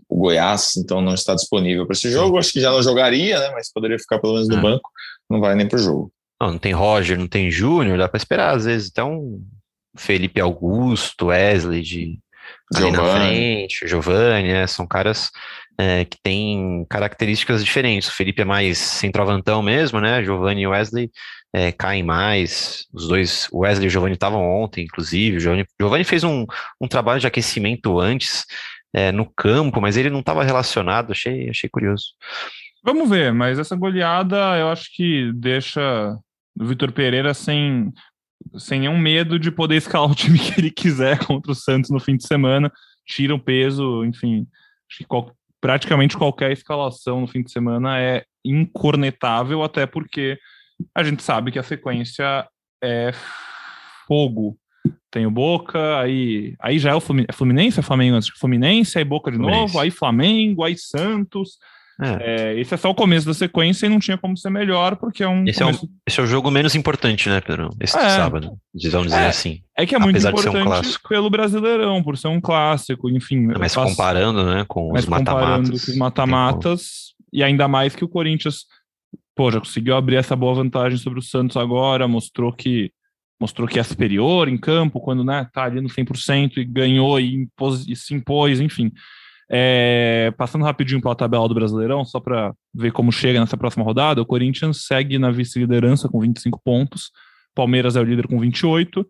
o 0.09 0.21
Goiás, 0.21 0.75
então 0.75 1.01
não 1.01 1.13
está 1.13 1.35
disponível 1.35 1.85
para 1.85 1.93
esse 1.93 2.09
jogo. 2.09 2.39
Acho 2.39 2.51
que 2.51 2.59
já 2.59 2.71
não 2.71 2.81
jogaria, 2.81 3.39
né? 3.39 3.51
Mas 3.51 3.71
poderia 3.71 3.99
ficar 3.99 4.17
pelo 4.17 4.33
menos 4.33 4.47
no 4.47 4.57
é. 4.57 4.61
banco. 4.61 4.89
Não 5.29 5.39
vai 5.39 5.53
nem 5.53 5.67
para 5.67 5.77
o 5.77 5.81
jogo. 5.81 6.11
Não, 6.41 6.53
não 6.53 6.57
tem 6.57 6.73
Roger, 6.73 7.15
não 7.15 7.27
tem 7.27 7.51
Júnior, 7.51 7.99
dá 7.99 8.09
para 8.09 8.17
esperar 8.17 8.55
às 8.55 8.65
vezes. 8.65 8.89
Então, 8.91 9.39
Felipe 9.95 10.41
Augusto, 10.41 11.27
Wesley 11.27 11.83
de 11.83 12.19
na 12.71 13.19
frente, 13.19 13.87
Giovanni, 13.87 14.51
né? 14.51 14.65
São 14.65 14.87
caras 14.87 15.29
é, 15.77 16.05
que 16.05 16.17
tem 16.21 16.85
características 16.89 17.63
diferentes. 17.63 18.09
O 18.09 18.15
Felipe 18.15 18.41
é 18.41 18.45
mais 18.45 18.77
centroavantão 18.77 19.61
mesmo, 19.61 19.99
né? 19.99 20.23
Giovanni 20.23 20.61
e 20.61 20.67
Wesley 20.67 21.11
é, 21.53 21.71
caem 21.71 22.03
mais. 22.03 22.85
Os 22.93 23.07
dois, 23.07 23.47
Wesley 23.53 23.87
e 23.87 23.89
Giovanni 23.89 24.13
estavam 24.13 24.41
ontem, 24.41 24.83
inclusive. 24.83 25.39
Giovanni, 25.39 25.65
Giovanni 25.79 26.03
fez 26.03 26.23
um, 26.23 26.45
um 26.81 26.87
trabalho 26.87 27.19
de 27.19 27.27
aquecimento 27.27 27.99
antes 27.99 28.45
é, 28.93 29.11
no 29.11 29.25
campo, 29.25 29.81
mas 29.81 29.97
ele 29.97 30.09
não 30.09 30.19
estava 30.19 30.43
relacionado. 30.43 31.11
Achei, 31.11 31.49
achei 31.49 31.69
curioso. 31.69 32.13
Vamos 32.83 33.09
ver, 33.09 33.31
mas 33.31 33.57
essa 33.59 33.75
goleada 33.75 34.35
eu 34.59 34.69
acho 34.69 34.93
que 34.93 35.31
deixa 35.33 36.17
o 36.59 36.65
Vitor 36.65 36.91
Pereira 36.91 37.33
sem, 37.33 37.91
sem 38.57 38.81
nenhum 38.81 38.97
medo 38.97 39.39
de 39.39 39.49
poder 39.49 39.77
escalar 39.77 40.11
o 40.11 40.15
time 40.15 40.37
que 40.37 40.59
ele 40.59 40.69
quiser 40.69 41.25
contra 41.25 41.51
o 41.51 41.55
Santos 41.55 41.89
no 41.89 41.99
fim 41.99 42.17
de 42.17 42.27
semana. 42.27 42.71
Tira 43.05 43.33
o 43.33 43.39
peso, 43.39 44.03
enfim. 44.05 44.45
Acho 44.89 44.99
que 44.99 45.05
qual, 45.05 45.33
praticamente 45.63 46.17
qualquer 46.17 46.51
escalação 46.51 47.21
no 47.21 47.27
fim 47.27 47.41
de 47.41 47.49
semana 47.49 47.97
é 47.97 48.25
incornetável, 48.43 49.63
até 49.63 49.85
porque 49.85 50.37
a 50.93 51.01
gente 51.01 51.23
sabe 51.23 51.53
que 51.53 51.57
a 51.57 51.63
sequência 51.63 52.45
é 52.83 53.13
fogo. 54.05 54.57
Tem 55.09 55.25
o 55.25 55.31
Boca, 55.31 56.01
aí, 56.01 56.53
aí 56.59 56.77
já 56.77 56.91
é 56.91 56.95
o 56.95 56.99
Fluminense, 56.99 57.29
é 57.29 57.33
Fluminense, 57.33 57.79
é 57.79 57.81
Flamengo 57.81 58.17
antes 58.17 58.37
Fluminense, 58.37 58.97
aí 58.97 59.05
Boca 59.05 59.31
de 59.31 59.37
Fluminense. 59.37 59.61
novo, 59.61 59.79
aí 59.79 59.89
Flamengo, 59.89 60.65
aí 60.65 60.77
Santos. 60.77 61.57
É. 62.01 62.53
É, 62.53 62.59
esse 62.59 62.73
é 62.73 62.77
só 62.77 62.89
o 62.89 62.95
começo 62.95 63.25
da 63.25 63.33
sequência 63.33 63.85
e 63.85 63.89
não 63.89 63.99
tinha 63.99 64.17
como 64.17 64.35
ser 64.35 64.49
melhor, 64.49 64.95
porque 64.95 65.23
é 65.23 65.27
um. 65.27 65.43
Esse, 65.47 65.59
começo... 65.59 65.85
é, 65.85 65.87
um, 65.87 65.91
esse 66.07 66.19
é 66.19 66.23
o 66.23 66.27
jogo 66.27 66.49
menos 66.49 66.73
importante, 66.75 67.29
né, 67.29 67.39
Pedro? 67.39 67.69
Esse 67.79 67.97
é, 67.97 68.09
sábado, 68.09 68.57
vamos 68.91 69.07
dizer 69.07 69.21
é, 69.21 69.27
assim. 69.27 69.61
É 69.77 69.85
que 69.85 69.93
é 69.93 69.99
muito 69.99 70.17
importante 70.17 70.57
um 70.57 71.07
pelo 71.07 71.29
Brasileirão, 71.29 72.01
por 72.01 72.17
ser 72.17 72.29
um 72.29 72.41
clássico, 72.41 73.09
enfim. 73.09 73.47
Mas 73.59 73.73
faço... 73.73 73.91
comparando, 73.91 74.43
né, 74.43 74.65
com 74.67 74.91
os 74.91 75.05
mata-matas. 75.05 75.69
com 75.69 75.91
os 75.91 75.97
mata-matas, 75.97 77.13
e 77.31 77.43
ainda 77.43 77.67
mais 77.67 77.95
que 77.95 78.03
o 78.03 78.09
Corinthians, 78.09 78.65
pô, 79.35 79.51
já 79.51 79.59
conseguiu 79.59 79.95
abrir 79.95 80.15
essa 80.15 80.35
boa 80.35 80.55
vantagem 80.55 80.97
sobre 80.97 81.19
o 81.19 81.23
Santos 81.23 81.57
agora, 81.57 82.07
mostrou 82.07 82.51
que 82.51 82.91
mostrou 83.39 83.67
que 83.67 83.77
é 83.77 83.83
superior 83.83 84.47
em 84.47 84.57
campo, 84.57 85.01
quando 85.01 85.21
né, 85.21 85.45
tá 85.51 85.63
ali 85.63 85.81
no 85.81 85.89
100% 85.89 86.57
e 86.57 86.63
ganhou 86.63 87.19
e, 87.19 87.35
impôs, 87.35 87.85
e 87.87 87.95
se 87.95 88.13
impôs, 88.13 88.61
enfim. 88.61 88.89
É, 89.55 90.33
passando 90.35 90.65
rapidinho 90.65 90.99
pela 90.99 91.15
tabela 91.15 91.47
do 91.47 91.53
Brasileirão, 91.53 92.03
só 92.03 92.19
para 92.19 92.55
ver 92.73 92.91
como 92.91 93.11
chega 93.11 93.39
nessa 93.39 93.55
próxima 93.55 93.85
rodada, 93.85 94.19
o 94.19 94.25
Corinthians 94.25 94.85
segue 94.87 95.19
na 95.19 95.29
vice-liderança 95.29 96.09
com 96.09 96.19
25 96.19 96.59
pontos, 96.63 97.11
Palmeiras 97.53 97.95
é 97.95 98.01
o 98.01 98.03
líder 98.03 98.27
com 98.27 98.39
28. 98.39 99.07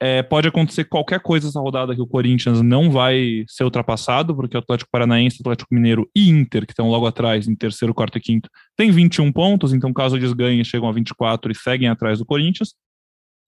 É, 0.00 0.20
pode 0.20 0.48
acontecer 0.48 0.84
qualquer 0.84 1.20
coisa 1.20 1.46
nessa 1.46 1.60
rodada 1.60 1.94
que 1.94 2.00
o 2.00 2.06
Corinthians 2.08 2.60
não 2.60 2.90
vai 2.90 3.44
ser 3.46 3.62
ultrapassado, 3.62 4.34
porque 4.34 4.56
o 4.56 4.60
Atlético 4.60 4.90
Paranaense, 4.90 5.38
Atlético 5.40 5.72
Mineiro 5.72 6.10
e 6.12 6.28
Inter, 6.28 6.66
que 6.66 6.72
estão 6.72 6.88
logo 6.88 7.06
atrás, 7.06 7.46
em 7.46 7.54
terceiro, 7.54 7.94
quarto 7.94 8.18
e 8.18 8.20
quinto, 8.20 8.50
tem 8.76 8.90
21 8.90 9.30
pontos, 9.30 9.72
então 9.72 9.92
caso 9.92 10.16
eles 10.16 10.32
ganhem, 10.32 10.64
chegam 10.64 10.88
a 10.88 10.92
24 10.92 11.52
e 11.52 11.54
seguem 11.54 11.88
atrás 11.88 12.18
do 12.18 12.26
Corinthians. 12.26 12.74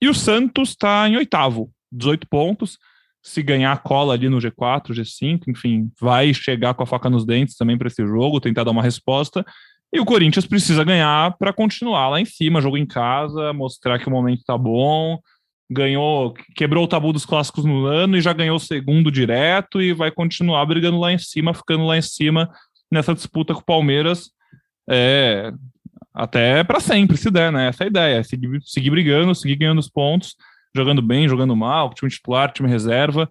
E 0.01 0.09
o 0.09 0.15
Santos 0.15 0.71
está 0.71 1.09
em 1.09 1.17
oitavo, 1.17 1.73
18 1.91 2.29
pontos 2.29 2.79
se 3.23 3.43
ganhar 3.43 3.83
cola 3.83 4.15
ali 4.15 4.29
no 4.29 4.39
G4, 4.39 4.93
G5, 4.93 5.43
enfim, 5.49 5.91
vai 6.01 6.33
chegar 6.33 6.75
com 6.75 6.83
a 6.83 6.87
faca 6.87 7.11
nos 7.11 7.25
dentes 7.25 7.57
também 7.57 7.77
para 7.77 7.89
esse 7.89 8.05
jogo, 8.07 8.41
tentar 8.41 8.65
dar 8.65 8.71
uma 8.71 8.83
resposta. 8.83 9.45
E 9.93 10.01
o 10.01 10.05
Corinthians 10.05 10.47
precisa 10.47 10.85
ganhar 10.85 11.37
para 11.37 11.53
continuar 11.53 12.09
lá 12.09 12.21
em 12.21 12.25
cima, 12.25 12.61
jogo 12.61 12.79
em 12.79 12.87
casa, 12.87 13.53
mostrar 13.53 13.99
que 13.99 14.07
o 14.07 14.11
momento 14.11 14.43
tá 14.45 14.57
bom. 14.57 15.19
Ganhou, 15.69 16.35
quebrou 16.55 16.85
o 16.85 16.89
tabu 16.89 17.13
dos 17.13 17.27
clássicos 17.27 17.65
no 17.65 17.85
ano 17.87 18.17
e 18.17 18.21
já 18.21 18.33
ganhou 18.33 18.57
o 18.57 18.61
segundo 18.61 19.11
direto 19.11 19.83
e 19.83 19.93
vai 19.93 20.11
continuar 20.11 20.65
brigando 20.67 20.99
lá 20.99 21.13
em 21.13 21.19
cima, 21.19 21.55
ficando 21.55 21.85
lá 21.85 21.97
em 21.97 22.03
cima 22.03 22.51
nessa 22.91 23.15
disputa 23.15 23.53
com 23.53 23.61
o 23.61 23.65
Palmeiras. 23.65 24.31
É, 24.89 25.53
até 26.15 26.65
para 26.65 26.81
sempre, 26.81 27.17
se 27.17 27.31
der, 27.31 27.53
né? 27.53 27.69
Essa 27.69 27.85
é 27.85 27.87
a 27.87 27.89
ideia, 27.89 28.25
seguir, 28.25 28.61
seguir 28.65 28.91
brigando, 28.91 29.35
seguir 29.35 29.57
ganhando 29.57 29.79
os 29.79 29.89
pontos 29.89 30.35
jogando 30.75 31.03
bem, 31.03 31.29
jogando 31.29 31.55
mal, 31.57 31.93
time 31.95 32.11
titular, 32.11 32.53
time 32.53 32.69
reserva. 32.69 33.29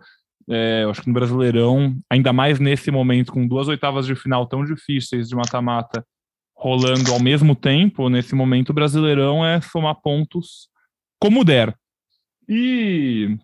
É, 0.50 0.84
eu 0.84 0.90
acho 0.90 1.02
que 1.02 1.08
no 1.08 1.14
Brasileirão, 1.14 1.96
ainda 2.10 2.34
mais 2.34 2.60
nesse 2.60 2.90
momento, 2.90 3.32
com 3.32 3.48
duas 3.48 3.68
oitavas 3.68 4.06
de 4.06 4.16
final 4.16 4.48
tão 4.48 4.66
difíceis 4.66 5.30
de 5.30 5.36
mata-mata 5.36 6.04
rolando 6.56 7.14
ao 7.14 7.22
mesmo 7.22 7.56
tempo, 7.56 8.10
nesse 8.10 8.36
momento 8.36 8.72
o 8.72 8.74
Brasileirão 8.74 9.46
é 9.46 9.62
somar 9.62 9.96
pontos 10.02 10.68
como 11.18 11.46
der. 11.46 11.74
E 12.48 13.38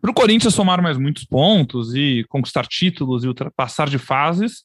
para 0.00 0.10
o 0.10 0.14
Corinthians 0.14 0.54
somar 0.54 0.82
mais 0.82 0.96
muitos 0.96 1.24
pontos 1.24 1.94
e 1.94 2.24
conquistar 2.28 2.66
títulos 2.66 3.22
e 3.22 3.28
ultrapassar 3.28 3.88
de 3.88 3.98
fases, 3.98 4.64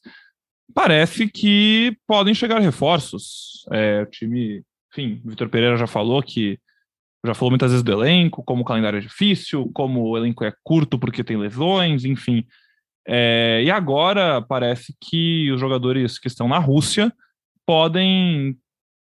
parece 0.74 1.28
que 1.28 1.96
podem 2.06 2.34
chegar 2.34 2.60
reforços. 2.60 3.66
É, 3.70 4.02
o 4.02 4.06
time, 4.06 4.62
enfim, 4.90 5.20
o 5.24 5.30
Vitor 5.30 5.48
Pereira 5.48 5.76
já 5.76 5.86
falou 5.86 6.22
que 6.22 6.58
já 7.28 7.34
falou 7.34 7.50
muitas 7.50 7.70
vezes 7.70 7.84
do 7.84 7.92
elenco, 7.92 8.42
como 8.42 8.62
o 8.62 8.64
calendário 8.64 8.98
é 8.98 9.02
difícil, 9.02 9.70
como 9.74 10.02
o 10.02 10.16
elenco 10.16 10.44
é 10.44 10.52
curto 10.64 10.98
porque 10.98 11.22
tem 11.22 11.36
lesões, 11.36 12.04
enfim. 12.04 12.44
É, 13.06 13.62
e 13.64 13.70
agora 13.70 14.42
parece 14.42 14.94
que 15.00 15.50
os 15.52 15.60
jogadores 15.60 16.18
que 16.18 16.28
estão 16.28 16.48
na 16.48 16.58
Rússia 16.58 17.12
podem 17.66 18.56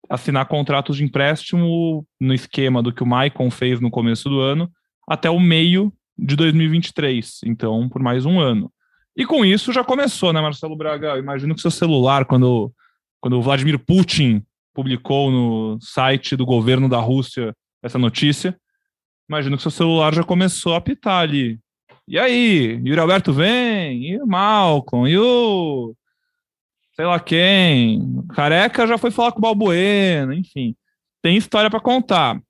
assinar 0.10 0.46
contratos 0.48 0.98
de 0.98 1.04
empréstimo 1.04 2.06
no 2.20 2.34
esquema 2.34 2.82
do 2.82 2.94
que 2.94 3.04
o 3.04 3.08
Maicon 3.08 3.52
fez 3.52 3.80
no 3.80 3.92
começo 3.92 4.30
do 4.30 4.40
ano 4.40 4.72
até 5.08 5.30
o 5.30 5.40
meio 5.40 5.94
de 6.18 6.36
2023, 6.36 7.42
então 7.46 7.88
por 7.90 8.02
mais 8.02 8.26
um 8.26 8.40
ano. 8.40 8.72
E 9.16 9.26
com 9.26 9.44
isso 9.44 9.74
já 9.74 9.84
começou, 9.84 10.32
né, 10.32 10.42
Marcelo 10.42 10.76
Braga? 10.76 11.10
Eu 11.10 11.20
imagino 11.20 11.56
que 11.56 11.62
seu 11.62 11.72
celular, 11.72 12.26
quando, 12.26 12.72
quando 13.20 13.38
o 13.38 13.42
Vladimir 13.42 13.80
Putin 13.80 14.44
publicou 14.74 15.32
no 15.32 15.80
site 15.82 16.36
do 16.36 16.46
governo 16.46 16.88
da 16.88 17.00
Rússia 17.00 17.54
essa 17.82 17.98
notícia, 17.98 18.58
imagino 19.30 19.58
que 19.58 19.62
seu 19.62 19.72
celular 19.72 20.14
já 20.14 20.24
começou 20.24 20.74
a 20.74 20.78
apitar 20.78 21.22
ali. 21.22 21.60
E 22.08 22.18
aí, 22.18 22.82
Yuri 22.86 23.00
Alberto 23.00 23.34
vem, 23.34 24.12
e 24.12 24.22
o 24.22 24.26
Malcolm, 24.26 25.10
e 25.10 25.18
o 25.18 25.94
sei 26.96 27.06
lá 27.06 27.20
quem, 27.20 28.24
Careca 28.34 28.88
já 28.88 28.98
foi 28.98 29.12
falar 29.12 29.32
com 29.32 29.38
o 29.38 29.42
Balbuena, 29.42 30.34
enfim. 30.34 30.76
Tem 31.22 31.38
história 31.38 31.70
para 31.70 31.80
contar. 31.80 32.42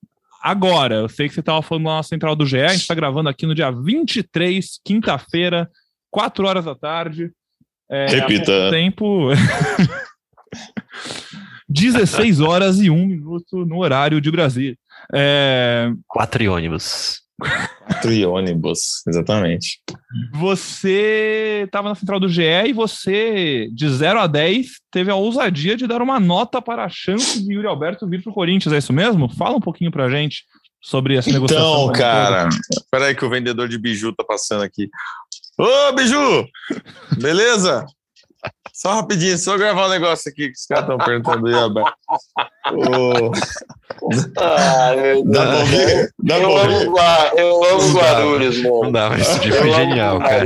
Agora, 0.42 0.96
eu 0.96 1.10
sei 1.10 1.28
que 1.28 1.34
você 1.34 1.42
estava 1.42 1.62
falando 1.62 1.88
lá 1.88 1.98
na 1.98 2.04
central 2.04 2.36
do 2.36 2.46
GE, 2.46 2.62
a 2.62 2.70
gente 2.70 2.82
está 2.82 2.96
gravando 2.96 3.28
aqui 3.28 3.46
no 3.46 3.54
dia 3.54 3.70
23, 3.70 4.80
quinta-feira, 4.86 5.70
4 6.10 6.48
horas 6.48 6.64
da 6.64 6.76
tarde. 6.76 7.32
É, 7.90 8.06
Repita. 8.08 8.70
Tempo. 8.70 9.30
16 11.68 12.40
horas 12.40 12.80
e 12.80 12.90
1 12.90 13.06
minuto 13.06 13.66
no 13.66 13.80
horário 13.80 14.22
de 14.22 14.32
Brasília. 14.32 14.78
É... 15.14 15.92
Quatro 16.08 16.52
ônibus. 16.52 17.22
Quatro 17.40 18.32
ônibus, 18.32 19.06
exatamente. 19.08 19.80
Você 20.34 21.64
estava 21.66 21.90
na 21.90 21.96
central 21.96 22.20
do 22.20 22.28
GE 22.28 22.42
e 22.42 22.74
você, 22.74 23.70
de 23.74 23.90
0 23.90 24.20
a 24.20 24.28
10, 24.28 24.68
teve 24.92 25.12
a 25.12 25.16
ousadia 25.16 25.78
de 25.78 25.86
dar 25.86 26.02
uma 26.02 26.20
nota 26.20 26.62
para 26.62 26.86
a 26.86 26.90
chance 26.90 27.44
de 27.44 27.54
Yuri 27.54 27.68
Alberto 27.68 28.08
vir 28.08 28.24
para 28.24 28.32
o 28.32 28.34
Corinthians, 28.34 28.74
é 28.74 28.80
isso 28.80 28.92
mesmo? 28.92 29.30
Fala 29.30 29.58
um 29.58 29.62
pouquinho 29.62 29.92
para 29.92 30.06
a 30.06 30.10
gente 30.10 30.46
sobre 30.82 31.16
essa 31.16 31.30
então, 31.30 31.42
negociação. 31.42 31.84
Então, 31.84 31.94
cara, 31.94 32.50
espera 32.72 33.06
aí 33.06 33.16
que 33.16 33.26
o 33.26 33.30
vendedor 33.30 33.68
de 33.68 33.78
biju 33.78 34.14
tá 34.14 34.24
passando 34.24 34.64
aqui. 34.64 34.90
Ô, 35.60 35.92
biju! 35.94 36.48
Beleza? 37.20 37.86
Só 38.74 38.94
rapidinho, 38.94 39.38
só 39.38 39.58
gravar 39.58 39.88
um 39.88 39.90
negócio 39.90 40.30
aqui 40.30 40.48
que 40.50 40.54
os 40.54 40.66
caras 40.66 40.84
estão 40.84 40.98
perguntando 40.98 41.48
aí, 41.48 41.54
Alberto. 41.54 41.94
Oh. 42.74 43.32
Ah, 44.38 44.94
meu 44.96 45.24
Deus. 45.24 45.34
Dá 45.34 45.46
pra? 45.46 46.10
Dá 46.20 46.38
eu, 46.38 46.58
amo, 46.58 47.00
eu 47.36 47.64
amo 47.64 47.94
Guarulhos, 47.94 48.62
mano. 48.62 48.84
Não 48.84 48.92
dá, 48.92 49.10
mas 49.10 49.22
isso 49.28 49.52
foi 49.52 49.72
genial, 49.72 50.20
cara. 50.20 50.46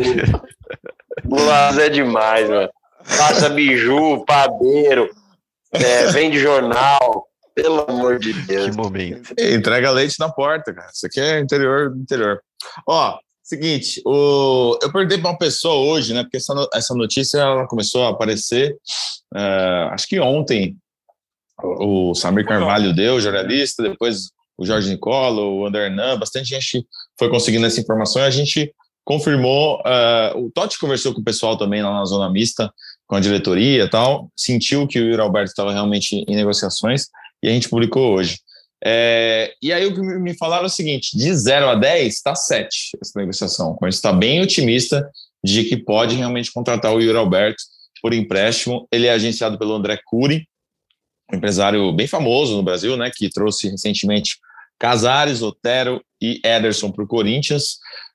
Guarulhos 1.26 1.78
é 1.84 1.90
demais, 1.90 2.50
mano. 2.50 2.70
Passa 3.18 3.50
biju, 3.50 4.24
padeiro, 4.26 5.10
é, 5.74 6.08
vende 6.08 6.40
jornal. 6.40 7.28
Pelo 7.54 7.82
amor 7.82 8.18
de 8.18 8.32
Deus. 8.32 8.70
Que 8.70 8.78
momento. 8.78 9.34
Entrega 9.38 9.92
leite 9.92 10.18
na 10.20 10.30
porta, 10.30 10.74
cara. 10.74 10.90
Isso 10.94 11.06
aqui 11.06 11.20
é 11.20 11.38
interior 11.38 11.90
do 11.90 12.00
interior. 12.00 12.40
Ó, 12.88 13.20
Seguinte, 13.44 14.02
o, 14.06 14.78
eu 14.82 14.92
perguntei 14.92 15.18
para 15.18 15.32
uma 15.32 15.38
pessoa 15.38 15.76
hoje, 15.76 16.14
né? 16.14 16.24
Porque 16.24 16.38
essa, 16.38 16.54
essa 16.74 16.94
notícia 16.94 17.40
ela 17.40 17.68
começou 17.68 18.06
a 18.06 18.10
aparecer, 18.10 18.76
uh, 19.34 19.92
acho 19.92 20.08
que 20.08 20.20
ontem. 20.20 20.78
O, 21.64 22.12
o 22.12 22.16
Samir 22.16 22.46
Carvalho 22.46 22.94
deu, 22.94 23.22
jornalista, 23.22 23.84
depois 23.84 24.32
o 24.58 24.66
Jorge 24.66 24.90
Nicola, 24.90 25.42
o 25.42 25.66
André 25.66 25.86
Hernan, 25.86 26.18
bastante 26.18 26.50
gente 26.50 26.86
foi 27.18 27.30
conseguindo 27.30 27.66
essa 27.66 27.80
informação 27.80 28.22
e 28.22 28.26
a 28.26 28.32
gente 28.32 28.74
confirmou. 29.04 29.80
Uh, 29.80 30.46
o 30.46 30.52
Totti 30.52 30.80
conversou 30.80 31.14
com 31.14 31.22
o 31.22 31.24
pessoal 31.24 31.58
também 31.58 31.82
lá 31.82 31.92
na 31.94 32.06
zona 32.06 32.30
mista, 32.30 32.72
com 33.08 33.16
a 33.16 33.20
diretoria 33.20 33.84
e 33.84 33.90
tal, 33.90 34.32
sentiu 34.36 34.88
que 34.88 35.00
o 35.00 35.04
Yuri 35.04 35.22
Alberto 35.22 35.50
estava 35.50 35.74
realmente 35.74 36.24
em 36.28 36.36
negociações 36.36 37.08
e 37.44 37.50
a 37.50 37.52
gente 37.52 37.70
publicou 37.70 38.14
hoje. 38.14 38.40
É, 38.84 39.54
e 39.62 39.72
aí 39.72 39.86
o 39.86 39.94
que 39.94 40.02
me 40.02 40.36
falaram 40.36 40.64
é 40.64 40.68
o 40.68 40.70
seguinte: 40.70 41.16
de 41.16 41.34
0 41.34 41.70
a 41.70 41.76
10 41.76 42.14
está 42.14 42.36
7 42.36 42.98
essa 43.02 43.20
negociação. 43.20 43.78
A 43.82 43.86
gente 43.86 43.94
está 43.94 44.12
bem 44.12 44.42
otimista 44.42 45.10
de 45.44 45.64
que 45.64 45.78
pode 45.78 46.16
realmente 46.16 46.52
contratar 46.52 46.94
o 46.94 47.00
Yuri 47.00 47.18
Alberto 47.18 47.64
por 48.02 48.14
empréstimo. 48.14 48.88
Ele 48.92 49.08
é 49.08 49.12
agenciado 49.12 49.58
pelo 49.58 49.74
André 49.74 50.00
Cury, 50.06 50.48
um 51.32 51.38
empresário 51.38 51.92
bem 51.94 52.08
famoso 52.08 52.56
no 52.56 52.64
Brasil, 52.64 52.98
né, 52.98 53.12
que 53.14 53.30
trouxe 53.30 53.70
recentemente 53.70 54.38
Casares, 54.80 55.42
Otero 55.42 56.04
e 56.20 56.42
Ederson 56.44 56.92
para 56.92 57.04
o 57.04 57.08
Corinthians. 57.08 57.74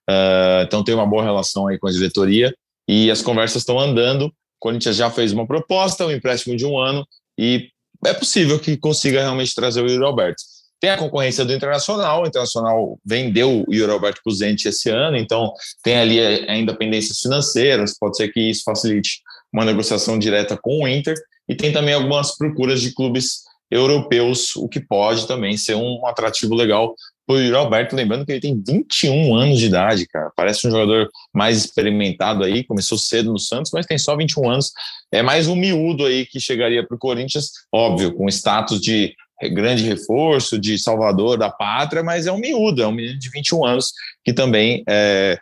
Uh, 0.09 0.63
então 0.65 0.83
tem 0.83 0.95
uma 0.95 1.07
boa 1.07 1.23
relação 1.23 1.69
aí 1.69 1.79
com 1.79 1.89
a 1.89 1.93
diretoria 1.93 2.55
e 2.89 3.11
as 3.11 3.23
conversas 3.23 3.63
estão 3.63 3.79
andando. 3.79 4.27
O 4.27 4.33
Corinthians 4.59 4.97
já 4.97 5.11
fez 5.11 5.33
uma 5.33 5.47
proposta, 5.47 6.07
um 6.07 6.11
empréstimo 6.11 6.57
de 6.57 6.67
um 6.67 6.77
ano 6.77 7.07
e 7.39 7.71
é 8.05 8.13
possível 8.13 8.59
que 8.59 8.77
consiga 8.77 9.21
realmente 9.21 9.55
trazer 9.55 9.83
o 9.83 9.89
Yuri 9.89 10.05
Alberto. 10.05 10.43
Tem 10.81 10.91
a 10.91 10.99
concorrência 10.99 11.45
do 11.45 11.55
Internacional, 11.55 12.23
o 12.23 12.27
Internacional 12.27 12.99
vendeu 13.05 13.65
o 13.67 13.75
Yuri 13.75 13.91
Alberto 13.91 14.21
para 14.23 14.31
o 14.31 14.35
Zenit 14.35 14.69
esse 14.69 14.91
ano, 14.91 15.17
então 15.17 15.53
tem 15.83 15.97
ali 15.97 16.21
ainda 16.21 16.77
pendências 16.77 17.19
financeiras, 17.19 17.97
pode 17.99 18.17
ser 18.17 18.29
que 18.29 18.41
isso 18.41 18.63
facilite 18.65 19.21
uma 19.53 19.65
negociação 19.65 20.19
direta 20.19 20.57
com 20.61 20.85
o 20.85 20.89
Inter, 20.89 21.15
e 21.49 21.55
tem 21.55 21.73
também 21.73 21.95
algumas 21.95 22.37
procuras 22.37 22.83
de 22.83 22.93
clubes 22.93 23.45
europeus, 23.71 24.55
o 24.57 24.69
que 24.69 24.81
pode 24.81 25.27
também 25.27 25.57
ser 25.57 25.75
um 25.77 26.07
atrativo 26.07 26.55
legal 26.55 26.95
para 27.27 27.37
o 27.37 27.41
Yuri 27.41 27.57
Alberto, 27.57 27.97
lembrando 27.97 28.25
que 28.25 28.33
ele 28.33 28.41
tem 28.41 28.63
21 28.65 29.35
anos 29.35 29.59
de 29.59 29.67
idade, 29.67 30.07
cara. 30.07 30.31
Parece 30.37 30.67
um 30.69 30.71
jogador 30.71 31.09
mais 31.35 31.59
experimentado 31.59 32.45
aí, 32.45 32.63
começou 32.63 32.97
cedo 32.97 33.33
no 33.33 33.39
Santos, 33.39 33.73
mas 33.75 33.85
tem 33.85 33.99
só 33.99 34.17
21 34.17 34.49
anos. 34.49 34.71
É 35.11 35.23
mais 35.23 35.49
um 35.49 35.57
miúdo 35.57 36.07
aí 36.07 36.25
que 36.25 36.39
chegaria 36.39 36.87
para 36.87 36.95
o 36.95 36.99
Corinthians, 36.99 37.51
óbvio, 37.73 38.15
com 38.15 38.29
status 38.29 38.81
de 38.81 39.13
grande 39.43 39.85
reforço, 39.85 40.59
de 40.59 40.79
salvador 40.79 41.37
da 41.37 41.51
pátria, 41.51 42.03
mas 42.03 42.27
é 42.27 42.33
um 42.33 42.39
miúdo, 42.39 42.83
é 42.83 42.87
um 42.87 42.93
menino 42.93 43.19
de 43.19 43.31
21 43.31 43.65
anos 43.65 43.93
que 44.25 44.33
também 44.33 44.83
é, 44.89 45.39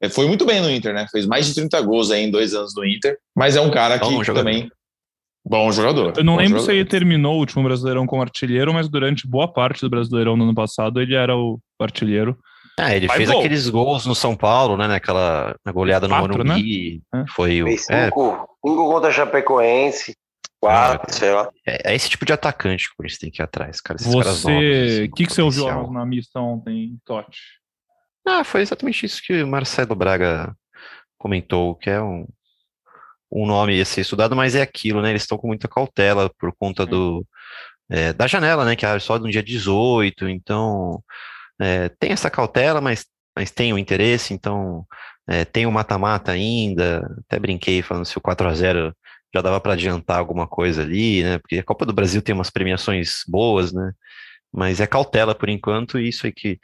é, 0.00 0.08
foi 0.08 0.26
muito 0.26 0.44
bem 0.44 0.60
no 0.60 0.70
Inter, 0.70 0.92
né? 0.92 1.06
Fez 1.10 1.26
mais 1.26 1.46
de 1.46 1.54
30 1.54 1.80
gols 1.82 2.10
aí 2.10 2.24
em 2.24 2.30
dois 2.30 2.54
anos 2.54 2.74
no 2.74 2.84
Inter, 2.84 3.16
mas 3.36 3.56
é 3.56 3.60
um 3.60 3.70
cara 3.70 3.98
que 3.98 4.24
também 4.32 4.70
Bom 5.48 5.72
jogador. 5.72 6.12
Eu 6.14 6.24
não 6.24 6.36
lembro 6.36 6.58
jogador. 6.58 6.66
se 6.66 6.72
ele 6.72 6.84
terminou 6.84 7.36
o 7.36 7.38
último 7.38 7.62
Brasileirão 7.62 8.06
como 8.06 8.20
artilheiro, 8.20 8.74
mas 8.74 8.86
durante 8.86 9.26
boa 9.26 9.48
parte 9.50 9.80
do 9.80 9.88
Brasileirão 9.88 10.36
no 10.36 10.44
ano 10.44 10.54
passado 10.54 11.00
ele 11.00 11.14
era 11.14 11.34
o 11.34 11.58
artilheiro. 11.80 12.36
Ah, 12.78 12.94
ele 12.94 13.08
fez 13.08 13.30
gol. 13.30 13.38
aqueles 13.38 13.68
gols 13.68 14.04
no 14.04 14.14
São 14.14 14.36
Paulo, 14.36 14.76
né? 14.76 14.86
Naquela 14.86 15.56
na 15.64 15.72
goleada 15.72 16.06
Quatro, 16.06 16.38
no 16.38 16.44
Morumbi. 16.44 17.00
Né? 17.12 17.24
Foi 17.34 17.62
o. 17.62 17.66
Fez 17.66 17.88
é. 17.88 18.04
cinco, 18.04 18.48
cinco 18.64 18.92
contra 18.92 19.10
Chapecoense. 19.10 20.14
Quatro, 20.60 21.14
sei 21.14 21.32
lá. 21.32 21.48
É, 21.66 21.92
é, 21.92 21.94
esse 21.94 22.10
tipo 22.10 22.24
de 22.24 22.32
atacante 22.32 22.88
que 22.88 22.92
o 22.92 22.96
Corinthians 22.96 23.18
tem 23.18 23.30
que 23.30 23.40
ir 23.40 23.44
atrás, 23.44 23.80
cara. 23.80 23.98
Esses 24.00 24.12
você. 24.12 25.08
O 25.10 25.14
que, 25.14 25.26
que 25.26 25.32
você 25.32 25.42
ouviu 25.42 25.90
na 25.90 26.04
mista 26.04 26.40
ontem, 26.40 26.98
Totti? 27.04 27.38
Ah, 28.26 28.44
foi 28.44 28.62
exatamente 28.62 29.06
isso 29.06 29.22
que 29.22 29.42
o 29.42 29.46
Marcelo 29.46 29.94
Braga 29.94 30.54
comentou, 31.16 31.74
que 31.76 31.88
é 31.88 32.02
um, 32.02 32.26
um 33.30 33.46
nome 33.46 33.80
a 33.80 33.84
ser 33.84 34.02
estudado, 34.02 34.34
mas 34.34 34.54
é 34.54 34.62
aquilo, 34.62 35.00
né? 35.00 35.10
Eles 35.10 35.22
estão 35.22 35.38
com 35.38 35.46
muita 35.46 35.68
cautela 35.68 36.30
por 36.38 36.52
conta 36.56 36.84
do, 36.84 37.26
é, 37.88 38.12
da 38.12 38.26
janela, 38.26 38.64
né? 38.64 38.76
Que 38.76 38.84
é 38.84 38.98
só 38.98 39.18
no 39.18 39.30
dia 39.30 39.42
18, 39.42 40.28
então 40.28 41.02
é, 41.60 41.88
tem 41.88 42.12
essa 42.12 42.30
cautela, 42.30 42.80
mas, 42.80 43.06
mas 43.36 43.50
tem 43.50 43.72
o 43.72 43.78
interesse, 43.78 44.34
então 44.34 44.84
é, 45.28 45.44
tem 45.44 45.66
o 45.66 45.72
mata-mata 45.72 46.32
ainda. 46.32 47.00
Até 47.26 47.38
brinquei 47.38 47.80
falando 47.82 48.04
se 48.04 48.18
o 48.18 48.20
4 48.20 48.48
a 48.48 48.54
0 48.54 48.96
já 49.34 49.42
dava 49.42 49.60
para 49.60 49.74
adiantar 49.74 50.18
alguma 50.18 50.46
coisa 50.46 50.82
ali, 50.82 51.22
né? 51.22 51.38
Porque 51.38 51.58
a 51.58 51.64
Copa 51.64 51.84
do 51.84 51.92
Brasil 51.92 52.22
tem 52.22 52.34
umas 52.34 52.50
premiações 52.50 53.22
boas, 53.28 53.72
né? 53.72 53.92
Mas 54.52 54.80
é 54.80 54.86
cautela 54.86 55.34
por 55.34 55.48
enquanto, 55.48 55.98
e 55.98 56.08
isso 56.08 56.26
aí 56.26 56.32
que 56.32 56.58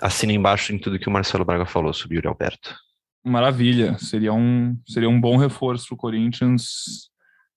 assina 0.00 0.32
embaixo 0.32 0.72
em 0.72 0.78
tudo 0.78 0.98
que 0.98 1.08
o 1.08 1.12
Marcelo 1.12 1.44
Braga 1.44 1.66
falou 1.66 1.92
sobre 1.92 2.14
o 2.14 2.18
Yuri 2.18 2.28
Alberto. 2.28 2.74
Maravilha, 3.22 3.98
seria 3.98 4.32
um, 4.32 4.78
seria 4.88 5.08
um 5.08 5.20
bom 5.20 5.36
reforço 5.36 5.88
para 5.88 5.94
o 5.94 5.98
Corinthians 5.98 7.10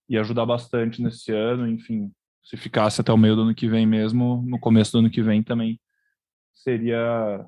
e 0.09 0.17
ajudar 0.17 0.45
bastante 0.45 1.01
nesse 1.01 1.31
ano, 1.31 1.67
enfim, 1.69 2.11
se 2.43 2.57
ficasse 2.57 2.99
até 2.99 3.13
o 3.13 3.17
meio 3.17 3.35
do 3.35 3.43
ano 3.43 3.55
que 3.55 3.69
vem 3.69 3.85
mesmo, 3.85 4.43
no 4.45 4.59
começo 4.59 4.91
do 4.91 4.99
ano 4.99 5.09
que 5.09 5.21
vem 5.21 5.41
também 5.41 5.79
seria 6.53 7.45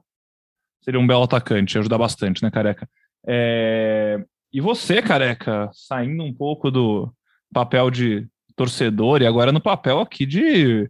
seria 0.81 0.99
um 0.99 1.07
belo 1.07 1.23
atacante, 1.23 1.77
ajudar 1.77 1.97
bastante, 1.97 2.43
né, 2.43 2.51
Careca? 2.51 2.87
É... 3.27 4.23
E 4.55 4.61
você, 4.61 5.01
Careca, 5.01 5.69
saindo 5.73 6.23
um 6.23 6.33
pouco 6.33 6.71
do 6.71 7.13
papel 7.53 7.91
de 7.91 8.25
torcedor 8.55 9.21
e 9.21 9.27
agora 9.27 9.51
no 9.51 9.59
papel 9.59 9.99
aqui 9.99 10.25
de 10.25 10.89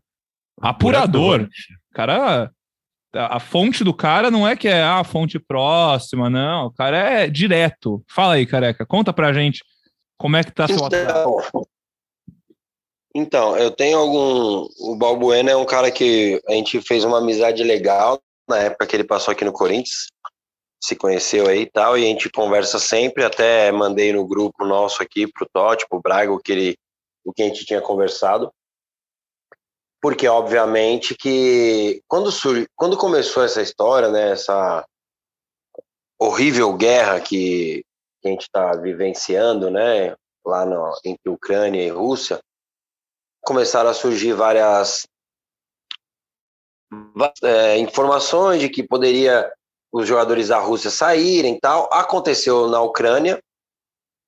apurador. 0.62 1.34
apurador. 1.34 1.50
Cara, 1.92 2.52
a 3.12 3.40
fonte 3.40 3.84
do 3.84 3.92
cara 3.92 4.30
não 4.30 4.48
é 4.48 4.56
que 4.56 4.68
é 4.68 4.84
a 4.84 5.04
fonte 5.04 5.40
próxima, 5.40 6.30
não. 6.30 6.68
O 6.68 6.72
cara 6.72 6.96
é 6.96 7.28
direto. 7.28 8.06
Fala 8.08 8.36
aí, 8.36 8.46
careca. 8.46 8.86
Conta 8.86 9.12
pra 9.12 9.34
gente 9.34 9.64
como 10.16 10.38
é 10.38 10.44
que 10.44 10.52
tá 10.52 10.68
seu 10.68 10.78
então, 10.86 11.66
Então, 13.16 13.58
eu 13.58 13.72
tenho 13.72 13.98
algum. 13.98 14.68
O 14.80 14.96
Balbuena 14.96 15.50
é 15.50 15.56
um 15.56 15.66
cara 15.66 15.90
que 15.90 16.40
a 16.48 16.52
gente 16.52 16.80
fez 16.82 17.04
uma 17.04 17.18
amizade 17.18 17.64
legal 17.64 18.22
na 18.48 18.60
época 18.60 18.86
que 18.86 18.96
ele 18.96 19.04
passou 19.04 19.32
aqui 19.32 19.44
no 19.44 19.52
Corinthians. 19.52 20.14
Se 20.86 20.96
conheceu 20.96 21.48
aí 21.48 21.62
e 21.62 21.70
tal, 21.70 21.98
e 21.98 22.04
a 22.04 22.08
gente 22.08 22.30
conversa 22.30 22.78
sempre. 22.80 23.24
Até 23.24 23.72
mandei 23.72 24.14
no 24.14 24.28
grupo 24.28 24.66
nosso 24.66 25.02
aqui 25.02 25.26
pro 25.26 25.48
Totti, 25.52 25.88
pro 25.90 26.02
Braga, 26.02 26.32
o 26.32 26.40
que, 26.40 26.52
ele, 26.52 26.78
o 27.24 27.34
que 27.34 27.42
a 27.42 27.46
gente 27.46 27.66
tinha 27.66 27.82
conversado 27.82 28.52
porque 30.06 30.28
obviamente 30.28 31.16
que 31.16 32.00
quando, 32.08 32.32
sur... 32.32 32.70
quando 32.76 32.96
começou 32.96 33.44
essa 33.44 33.60
história, 33.60 34.08
né, 34.08 34.34
essa 34.34 34.86
horrível 36.20 36.78
guerra 36.78 37.20
que, 37.20 37.84
que 38.22 38.28
a 38.28 38.30
gente 38.30 38.44
está 38.44 38.76
vivenciando, 38.76 39.72
né, 39.72 40.16
lá 40.46 40.64
no, 40.64 40.94
entre 41.04 41.28
Ucrânia 41.28 41.82
e 41.82 41.90
Rússia, 41.90 42.40
começaram 43.44 43.90
a 43.90 43.96
surgir 43.96 44.34
várias 44.34 45.08
é, 47.42 47.80
informações 47.80 48.62
de 48.62 48.70
que 48.70 48.84
poderia 48.84 49.52
os 49.96 50.06
jogadores 50.06 50.50
da 50.50 50.60
Rússia 50.60 50.92
saírem 50.92 51.56
e 51.56 51.60
tal. 51.60 51.90
Aconteceu 51.92 52.68
na 52.68 52.82
Ucrânia, 52.82 53.40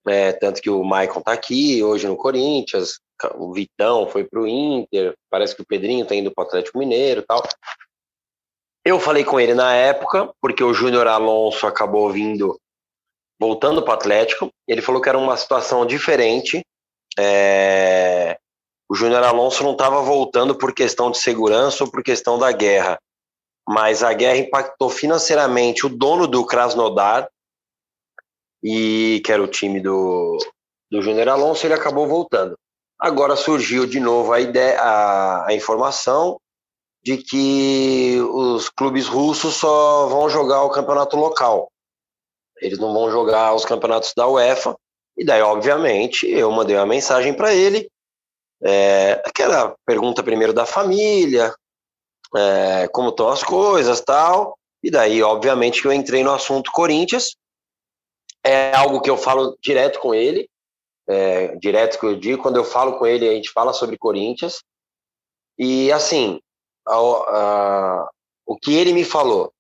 é, 0.08 0.32
tanto 0.32 0.62
que 0.62 0.70
o 0.70 0.82
Maicon 0.82 1.20
tá 1.22 1.34
aqui 1.34 1.84
hoje 1.84 2.08
no 2.08 2.16
Corinthians, 2.16 3.02
o 3.36 3.52
Vitão 3.52 4.08
foi 4.08 4.24
pro 4.24 4.48
Inter, 4.48 5.14
parece 5.30 5.54
que 5.54 5.62
o 5.62 5.66
Pedrinho 5.66 6.06
tá 6.06 6.16
indo 6.16 6.32
pro 6.34 6.46
Atlético 6.46 6.80
Mineiro 6.80 7.22
tal. 7.28 7.44
Eu 8.86 8.98
falei 8.98 9.26
com 9.26 9.38
ele 9.38 9.54
na 9.54 9.74
época, 9.74 10.32
porque 10.42 10.64
o 10.64 10.74
Júnior 10.74 11.06
Alonso 11.06 11.68
acabou 11.68 12.10
vindo, 12.14 12.58
voltando 13.38 13.84
para 13.84 13.92
o 13.92 13.96
Atlético. 13.96 14.50
Ele 14.66 14.82
falou 14.82 15.02
que 15.02 15.10
era 15.10 15.18
uma 15.18 15.36
situação 15.36 15.86
diferente. 15.86 16.66
É... 17.20 18.38
O 18.90 18.96
Júnior 18.96 19.22
Alonso 19.22 19.66
não 19.66 19.74
estava 19.74 20.02
voltando 20.02 20.58
por 20.58 20.74
questão 20.74 21.12
de 21.12 21.18
segurança 21.18 21.84
ou 21.84 21.92
por 21.92 22.02
questão 22.02 22.40
da 22.40 22.54
guerra, 22.54 22.98
mas 23.68 24.02
a 24.02 24.14
guerra 24.14 24.38
impactou 24.38 24.90
financeiramente 24.90 25.86
o 25.86 25.90
dono 25.90 26.26
do 26.26 26.46
Krasnodar, 26.46 27.30
e 28.64 29.22
que 29.26 29.32
era 29.32 29.44
o 29.44 29.48
time 29.48 29.80
do, 29.80 30.38
do 30.90 31.02
Júnior 31.02 31.30
Alonso, 31.30 31.66
ele 31.66 31.74
acabou 31.74 32.08
voltando. 32.08 32.58
Agora 33.00 33.36
surgiu 33.36 33.86
de 33.86 34.00
novo 34.00 34.32
a 34.34 34.40
ideia, 34.40 34.82
a, 34.82 35.50
a 35.50 35.54
informação 35.54 36.40
de 37.04 37.18
que 37.18 38.20
os 38.32 38.70
clubes 38.70 39.08
russos 39.08 39.56
só 39.56 40.08
vão 40.08 40.30
jogar 40.30 40.64
o 40.64 40.70
campeonato 40.70 41.16
local. 41.16 41.70
Eles 42.60 42.80
não 42.80 42.92
vão 42.92 43.12
jogar 43.12 43.54
os 43.54 43.66
campeonatos 43.66 44.14
da 44.16 44.28
UEFA. 44.28 44.76
E 45.16 45.24
daí, 45.24 45.42
obviamente, 45.42 46.28
eu 46.28 46.52
mandei 46.52 46.76
uma 46.76 46.86
mensagem 46.86 47.34
para 47.34 47.54
ele. 47.54 47.90
É, 48.64 49.22
aquela 49.26 49.76
pergunta 49.86 50.24
primeiro 50.24 50.54
da 50.54 50.66
família, 50.66 51.54
é, 52.36 52.88
como 52.90 53.10
estão 53.10 53.30
as 53.30 53.44
coisas 53.44 54.02
tal. 54.02 54.58
E 54.84 54.92
daí, 54.92 55.22
obviamente, 55.24 55.82
que 55.82 55.88
eu 55.88 55.94
entrei 55.94 56.24
no 56.24 56.32
assunto 56.32 56.72
Corinthians. 56.72 57.36
É 58.44 58.74
algo 58.76 59.02
que 59.02 59.10
eu 59.10 59.18
falo 59.18 59.58
direto 59.62 60.00
com 60.00 60.14
ele. 60.14 60.50
É, 61.10 61.56
direto 61.56 62.00
que 62.00 62.06
eu 62.06 62.20
digo, 62.20 62.42
quando 62.42 62.58
eu 62.58 62.64
falo 62.64 62.98
com 62.98 63.06
ele, 63.06 63.28
a 63.28 63.34
gente 63.34 63.52
fala 63.52 63.74
sobre 63.74 63.98
Corinthians. 63.98 64.64
E 65.58 65.92
assim, 65.92 66.40
o 66.86 68.58
que 68.62 68.76
ele 68.76 68.94
me 68.94 69.04
falou, 69.04 69.52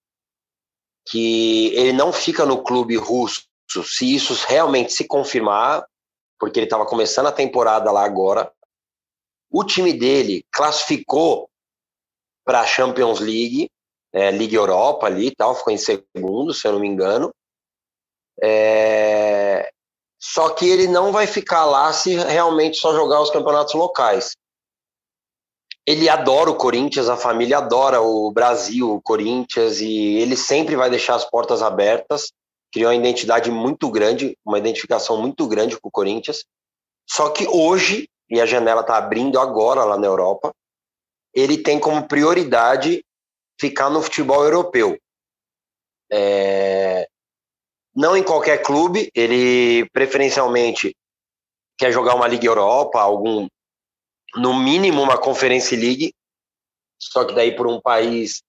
que 1.08 1.74
ele 1.74 1.94
não 1.94 2.14
fica 2.14 2.46
no 2.46 2.64
clube 2.64 2.96
russo 2.96 3.42
se 3.84 4.14
isso 4.14 4.34
realmente 4.48 4.94
se 4.94 5.06
confirmar, 5.06 5.86
porque 6.40 6.60
ele 6.60 6.66
estava 6.66 6.86
começando 6.86 7.28
a 7.28 7.32
temporada 7.32 7.92
lá 7.92 8.04
agora. 8.04 8.52
O 9.50 9.64
time 9.64 9.94
dele 9.94 10.46
classificou 10.52 11.50
para 12.48 12.62
a 12.62 12.66
Champions 12.66 13.20
League, 13.20 13.70
é, 14.14 14.32
Liga 14.32 14.56
Europa 14.56 15.06
ali 15.06 15.30
tal, 15.36 15.54
ficou 15.54 15.74
em 15.74 15.78
segundo, 15.78 16.54
se 16.54 16.66
eu 16.66 16.72
não 16.72 16.80
me 16.80 16.88
engano. 16.88 17.32
É... 18.42 19.70
Só 20.20 20.50
que 20.50 20.68
ele 20.68 20.88
não 20.88 21.12
vai 21.12 21.28
ficar 21.28 21.66
lá 21.66 21.92
se 21.92 22.16
realmente 22.16 22.78
só 22.78 22.94
jogar 22.96 23.22
os 23.22 23.30
campeonatos 23.30 23.74
locais 23.74 24.32
ele 25.88 26.10
adora 26.10 26.52
o 26.52 26.56
Corinthians, 26.56 27.08
a 27.08 27.16
família 27.16 27.60
adora 27.60 28.02
o 28.02 28.30
Brasil, 28.30 28.94
o 28.94 29.02
Corinthians, 29.02 29.80
e 29.80 30.18
ele 30.18 30.36
sempre 30.36 30.76
vai 30.76 30.90
deixar 30.90 31.16
as 31.16 31.24
portas 31.24 31.62
abertas. 31.62 32.34
Criou 32.74 32.92
uma 32.92 32.98
identidade 32.98 33.50
muito 33.50 33.90
grande, 33.90 34.38
uma 34.46 34.58
identificação 34.58 35.16
muito 35.16 35.48
grande 35.48 35.80
com 35.80 35.88
o 35.88 35.92
Corinthians. 35.92 36.44
Só 37.10 37.30
que 37.30 37.48
hoje, 37.48 38.10
e 38.30 38.42
a 38.42 38.46
janela 38.46 38.82
está 38.82 38.98
abrindo 38.98 39.40
agora 39.40 39.86
lá 39.86 39.98
na 39.98 40.06
Europa, 40.06 40.52
ele 41.34 41.58
tem 41.58 41.80
como 41.80 42.08
prioridade 42.08 43.04
ficar 43.60 43.90
no 43.90 44.02
futebol 44.02 44.44
europeu. 44.44 44.98
É... 46.12 47.08
Não 47.96 48.16
em 48.16 48.24
qualquer 48.24 48.62
clube, 48.62 49.10
ele 49.14 49.90
preferencialmente 49.90 50.96
quer 51.78 51.92
jogar 51.92 52.16
uma 52.16 52.28
Liga 52.28 52.46
Europa, 52.46 53.00
algum 53.00 53.48
no 54.36 54.54
mínimo 54.54 55.02
uma 55.02 55.18
Conference 55.18 55.76
League, 55.76 56.14
só 57.00 57.26
que 57.26 57.34
daí 57.34 57.56
por 57.56 57.68
um 57.68 57.82
país 57.82 58.42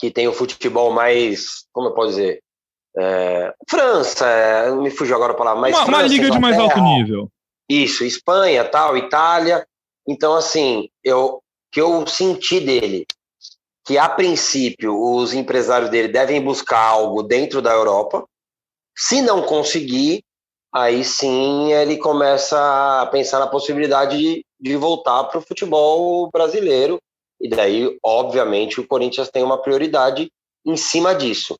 que 0.00 0.10
tem 0.10 0.26
o 0.26 0.32
futebol 0.32 0.92
mais, 0.92 1.64
como 1.72 1.88
eu 1.88 1.94
posso 1.94 2.10
dizer, 2.10 2.42
é, 2.98 3.54
França, 3.68 4.26
é, 4.26 4.70
me 4.72 4.90
fugiu 4.90 5.16
agora 5.16 5.32
a 5.32 5.36
palavra, 5.36 5.60
mas 5.60 5.76
uma, 5.76 5.86
França, 5.86 6.02
uma 6.02 6.08
liga 6.08 6.30
de 6.30 6.38
mais 6.38 6.58
alto 6.58 6.80
nível. 6.80 7.30
Isso, 7.68 8.04
Espanha, 8.04 8.68
tal, 8.68 8.96
Itália. 8.96 9.66
Então, 10.06 10.34
assim, 10.34 10.88
eu 11.02 11.42
que 11.70 11.80
eu 11.80 12.06
senti 12.06 12.60
dele 12.60 13.06
que 13.84 13.98
a 13.98 14.08
princípio 14.08 14.94
os 14.94 15.32
empresários 15.32 15.90
dele 15.90 16.08
devem 16.08 16.40
buscar 16.40 16.78
algo 16.78 17.22
dentro 17.22 17.60
da 17.60 17.72
Europa. 17.72 18.24
Se 18.96 19.22
não 19.22 19.42
conseguir, 19.42 20.22
aí 20.72 21.02
sim 21.02 21.72
ele 21.72 21.96
começa 21.96 23.00
a 23.00 23.06
pensar 23.06 23.38
na 23.38 23.46
possibilidade 23.46 24.18
de, 24.18 24.46
de 24.60 24.76
voltar 24.76 25.24
para 25.24 25.38
o 25.38 25.42
futebol 25.42 26.30
brasileiro. 26.30 27.00
E 27.40 27.48
daí, 27.48 27.98
obviamente, 28.04 28.80
o 28.80 28.86
Corinthians 28.86 29.30
tem 29.30 29.42
uma 29.42 29.60
prioridade 29.60 30.30
em 30.64 30.76
cima 30.76 31.14
disso. 31.14 31.56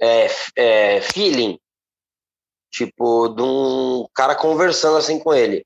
É, 0.00 0.28
é, 0.56 1.00
feeling, 1.00 1.58
tipo, 2.70 3.28
de 3.28 3.42
um 3.42 4.06
cara 4.14 4.36
conversando 4.36 4.98
assim 4.98 5.18
com 5.18 5.34
ele. 5.34 5.64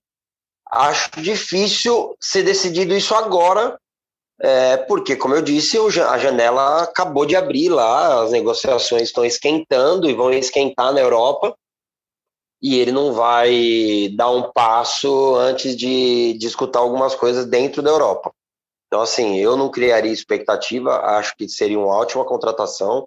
Acho 0.71 1.11
difícil 1.21 2.17
ser 2.21 2.43
decidido 2.43 2.95
isso 2.95 3.15
agora, 3.15 3.79
é, 4.41 4.77
porque, 4.77 5.17
como 5.17 5.35
eu 5.35 5.43
disse, 5.43 5.79
a 5.79 6.19
janela 6.19 6.83
acabou 6.83 7.27
de 7.27 7.35
abrir 7.35 7.69
lá, 7.71 8.23
as 8.23 8.31
negociações 8.31 9.03
estão 9.03 9.25
esquentando 9.25 10.09
e 10.09 10.15
vão 10.15 10.33
esquentar 10.33 10.93
na 10.93 11.01
Europa 11.01 11.57
e 12.61 12.79
ele 12.79 12.93
não 12.93 13.13
vai 13.13 14.11
dar 14.17 14.31
um 14.31 14.51
passo 14.53 15.37
antes 15.37 15.77
de, 15.77 16.35
de 16.35 16.47
escutar 16.47 16.81
algumas 16.81 17.15
coisas 17.15 17.47
dentro 17.47 17.83
da 17.83 17.91
Europa. 17.91 18.33
Então, 18.87 19.01
assim, 19.01 19.39
eu 19.39 19.57
não 19.57 19.71
criaria 19.71 20.13
expectativa, 20.13 20.99
acho 21.19 21.37
que 21.37 21.49
seria 21.49 21.79
uma 21.79 21.95
ótima 21.95 22.25
contratação, 22.25 23.07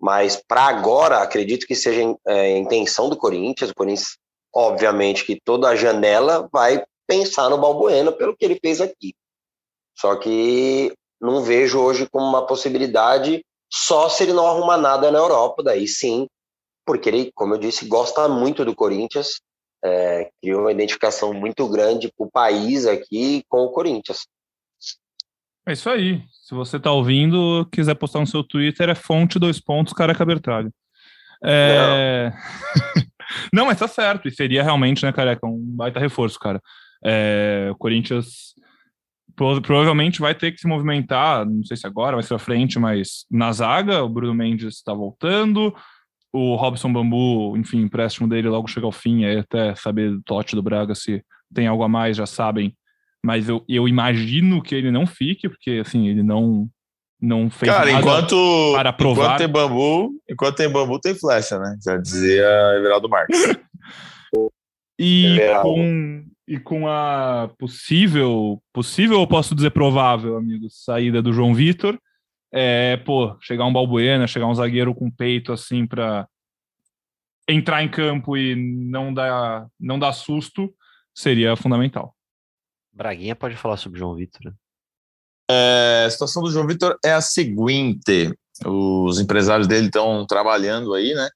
mas 0.00 0.36
para 0.36 0.62
agora, 0.62 1.18
acredito 1.18 1.66
que 1.66 1.76
seja 1.76 2.02
é, 2.26 2.40
a 2.40 2.58
intenção 2.58 3.08
do 3.08 3.16
Corinthians. 3.16 3.70
O 3.70 3.74
Corinthians, 3.74 4.18
obviamente, 4.54 5.24
que 5.24 5.40
toda 5.42 5.68
a 5.68 5.76
janela 5.76 6.48
vai 6.52 6.84
pensar 7.12 7.50
no 7.50 7.58
Balbuena 7.58 8.10
pelo 8.10 8.34
que 8.34 8.42
ele 8.42 8.58
fez 8.58 8.80
aqui. 8.80 9.14
Só 9.98 10.16
que 10.16 10.90
não 11.20 11.42
vejo 11.42 11.78
hoje 11.78 12.08
como 12.10 12.24
uma 12.24 12.46
possibilidade 12.46 13.44
só 13.70 14.08
se 14.08 14.22
ele 14.22 14.32
não 14.32 14.46
arrumar 14.46 14.78
nada 14.78 15.10
na 15.10 15.18
Europa, 15.18 15.62
daí 15.62 15.86
sim 15.86 16.26
porque 16.86 17.08
ele, 17.08 17.30
como 17.34 17.54
eu 17.54 17.58
disse, 17.58 17.86
gosta 17.86 18.28
muito 18.28 18.64
do 18.64 18.74
Corinthians, 18.74 19.40
é, 19.84 20.30
criou 20.40 20.62
uma 20.62 20.72
identificação 20.72 21.32
muito 21.32 21.68
grande 21.68 22.10
para 22.16 22.26
o 22.26 22.30
país 22.30 22.86
aqui 22.86 23.44
com 23.48 23.58
o 23.58 23.70
Corinthians. 23.70 24.26
É 25.66 25.74
isso 25.74 25.88
aí. 25.88 26.22
Se 26.44 26.54
você 26.54 26.78
está 26.78 26.90
ouvindo, 26.90 27.68
quiser 27.70 27.94
postar 27.94 28.18
no 28.18 28.26
seu 28.26 28.42
Twitter, 28.42 28.88
é 28.88 28.94
fonte 28.96 29.38
dois 29.38 29.60
pontos, 29.60 29.92
careca 29.92 30.24
Bertralho. 30.24 30.72
É... 31.44 32.32
Não. 32.96 33.02
Não, 33.52 33.66
mas 33.66 33.78
tá 33.78 33.88
certo. 33.88 34.28
E 34.28 34.30
seria 34.30 34.62
realmente, 34.62 35.04
né, 35.04 35.12
careca, 35.12 35.46
um 35.46 35.58
baita 35.58 36.00
reforço, 36.00 36.38
cara. 36.38 36.60
É... 37.04 37.68
O 37.72 37.76
Corinthians 37.76 38.52
provavelmente 39.34 40.20
vai 40.20 40.34
ter 40.34 40.52
que 40.52 40.60
se 40.60 40.68
movimentar, 40.68 41.46
não 41.46 41.64
sei 41.64 41.76
se 41.76 41.86
agora, 41.86 42.16
vai 42.16 42.22
ser 42.22 42.34
à 42.34 42.38
frente, 42.38 42.78
mas 42.78 43.24
na 43.30 43.50
zaga, 43.52 44.02
o 44.02 44.08
Bruno 44.08 44.34
Mendes 44.34 44.76
está 44.76 44.92
voltando, 44.92 45.74
o 46.32 46.54
Robson 46.54 46.92
Bambu, 46.92 47.56
enfim, 47.56 47.82
empréstimo 47.82 48.28
dele 48.28 48.48
logo 48.48 48.68
chega 48.68 48.86
ao 48.86 48.92
fim, 48.92 49.24
aí 49.24 49.38
até 49.38 49.74
saber 49.74 50.10
do 50.10 50.22
Totti 50.22 50.54
do 50.54 50.62
Braga 50.62 50.94
se 50.94 51.22
tem 51.52 51.66
algo 51.66 51.82
a 51.82 51.88
mais, 51.88 52.16
já 52.16 52.26
sabem. 52.26 52.76
Mas 53.24 53.48
eu, 53.48 53.64
eu 53.68 53.86
imagino 53.86 54.62
que 54.62 54.74
ele 54.74 54.90
não 54.90 55.06
fique, 55.06 55.48
porque 55.48 55.82
assim, 55.84 56.08
ele 56.08 56.22
não 56.22 56.68
não 57.20 57.48
fez 57.48 57.70
Cara, 57.70 57.86
nada 57.86 58.00
enquanto, 58.00 58.72
para 58.74 58.92
provar. 58.92 59.22
Enquanto 59.22 59.38
tem 59.38 59.48
bambu, 59.48 60.10
enquanto 60.28 60.56
tem 60.56 60.68
bambu, 60.68 60.98
tem 60.98 61.14
flecha, 61.14 61.56
né? 61.56 61.76
Já 61.84 61.96
dizia 61.96 62.44
Everaldo 62.76 63.08
Marques. 63.08 63.38
e 65.04 65.38
com, 65.62 66.24
e 66.46 66.58
com 66.58 66.86
a 66.86 67.50
possível, 67.58 68.62
possível 68.72 69.18
ou 69.18 69.26
posso 69.26 69.54
dizer 69.54 69.70
provável, 69.70 70.36
amigos, 70.36 70.84
saída 70.84 71.20
do 71.20 71.32
João 71.32 71.52
Vitor, 71.52 71.98
é, 72.52 72.96
pô, 72.98 73.36
chegar 73.40 73.64
um 73.64 73.72
Balbuena, 73.72 74.26
chegar 74.26 74.46
um 74.46 74.54
zagueiro 74.54 74.94
com 74.94 75.10
peito 75.10 75.52
assim 75.52 75.86
para 75.86 76.28
entrar 77.48 77.82
em 77.82 77.90
campo 77.90 78.36
e 78.36 78.54
não 78.54 79.12
dar, 79.12 79.66
não 79.80 79.98
dar 79.98 80.12
susto 80.12 80.72
seria 81.14 81.56
fundamental. 81.56 82.14
Braguinha 82.92 83.34
pode 83.34 83.56
falar 83.56 83.76
sobre 83.76 83.98
o 83.98 84.00
João 84.00 84.14
Vitor. 84.14 84.54
É, 85.50 86.04
a 86.06 86.10
situação 86.10 86.42
do 86.42 86.50
João 86.50 86.66
Vitor 86.66 86.96
é 87.04 87.12
a 87.12 87.20
seguinte: 87.20 88.32
os 88.64 89.18
empresários 89.18 89.66
dele 89.66 89.86
estão 89.86 90.24
trabalhando 90.26 90.94
aí, 90.94 91.12
né? 91.14 91.28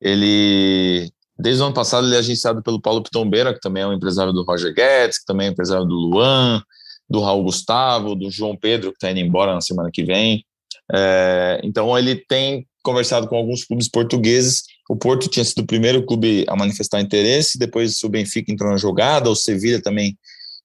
Ele, 0.00 1.10
desde 1.38 1.62
o 1.62 1.66
ano 1.66 1.74
passado, 1.74 2.06
ele 2.06 2.16
é 2.16 2.18
agenciado 2.18 2.62
pelo 2.62 2.80
Paulo 2.80 3.02
Pitombeira, 3.02 3.52
que 3.52 3.60
também 3.60 3.82
é 3.82 3.86
um 3.86 3.92
empresário 3.92 4.32
do 4.32 4.42
Roger 4.42 4.74
Guedes, 4.74 5.18
que 5.18 5.26
também 5.26 5.48
é 5.48 5.50
empresário 5.50 5.84
do 5.84 5.94
Luan, 5.94 6.62
do 7.08 7.20
Raul 7.20 7.44
Gustavo, 7.44 8.14
do 8.14 8.30
João 8.30 8.56
Pedro, 8.56 8.90
que 8.90 8.96
está 8.96 9.10
indo 9.10 9.20
embora 9.20 9.54
na 9.54 9.60
semana 9.60 9.90
que 9.92 10.04
vem. 10.04 10.44
É, 10.92 11.60
então 11.64 11.96
ele 11.98 12.16
tem 12.16 12.66
conversado 12.82 13.26
com 13.28 13.36
alguns 13.36 13.64
clubes 13.64 13.88
portugueses. 13.88 14.62
O 14.88 14.96
Porto 14.96 15.28
tinha 15.28 15.44
sido 15.44 15.62
o 15.62 15.66
primeiro 15.66 16.04
clube 16.06 16.44
a 16.48 16.56
manifestar 16.56 17.00
interesse, 17.00 17.58
depois 17.58 18.02
o 18.04 18.08
Benfica 18.08 18.52
entrou 18.52 18.70
na 18.70 18.76
jogada, 18.76 19.28
o 19.28 19.34
Sevilha 19.34 19.82
também 19.82 20.16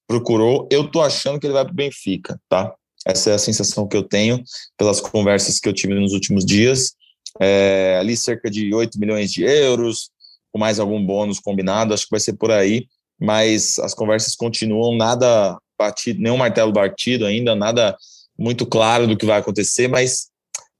procurou. 0.06 0.68
Eu 0.70 0.88
tô 0.88 1.00
achando 1.00 1.40
que 1.40 1.46
ele 1.46 1.54
vai 1.54 1.64
para 1.64 1.72
o 1.72 1.76
Benfica, 1.76 2.40
tá? 2.48 2.72
Essa 3.04 3.30
é 3.30 3.34
a 3.34 3.38
sensação 3.38 3.88
que 3.88 3.96
eu 3.96 4.02
tenho 4.04 4.42
pelas 4.78 5.00
conversas 5.00 5.58
que 5.58 5.68
eu 5.68 5.72
tive 5.72 5.94
nos 5.94 6.12
últimos 6.12 6.44
dias. 6.44 6.92
É, 7.40 7.96
ali 7.98 8.16
cerca 8.16 8.50
de 8.50 8.72
8 8.72 8.98
milhões 8.98 9.32
de 9.32 9.42
euros, 9.42 10.10
com 10.52 10.58
mais 10.58 10.78
algum 10.78 11.04
bônus 11.04 11.40
combinado, 11.40 11.94
acho 11.94 12.04
que 12.04 12.10
vai 12.10 12.20
ser 12.20 12.34
por 12.34 12.50
aí, 12.50 12.86
mas 13.18 13.78
as 13.78 13.94
conversas 13.94 14.36
continuam, 14.36 14.96
nada 14.96 15.58
batido, 15.78 16.20
nenhum 16.20 16.36
martelo 16.36 16.72
batido 16.72 17.26
ainda, 17.26 17.54
nada 17.54 17.96
muito 18.38 18.66
claro 18.66 19.06
do 19.06 19.16
que 19.16 19.26
vai 19.26 19.38
acontecer, 19.38 19.88
mas 19.88 20.32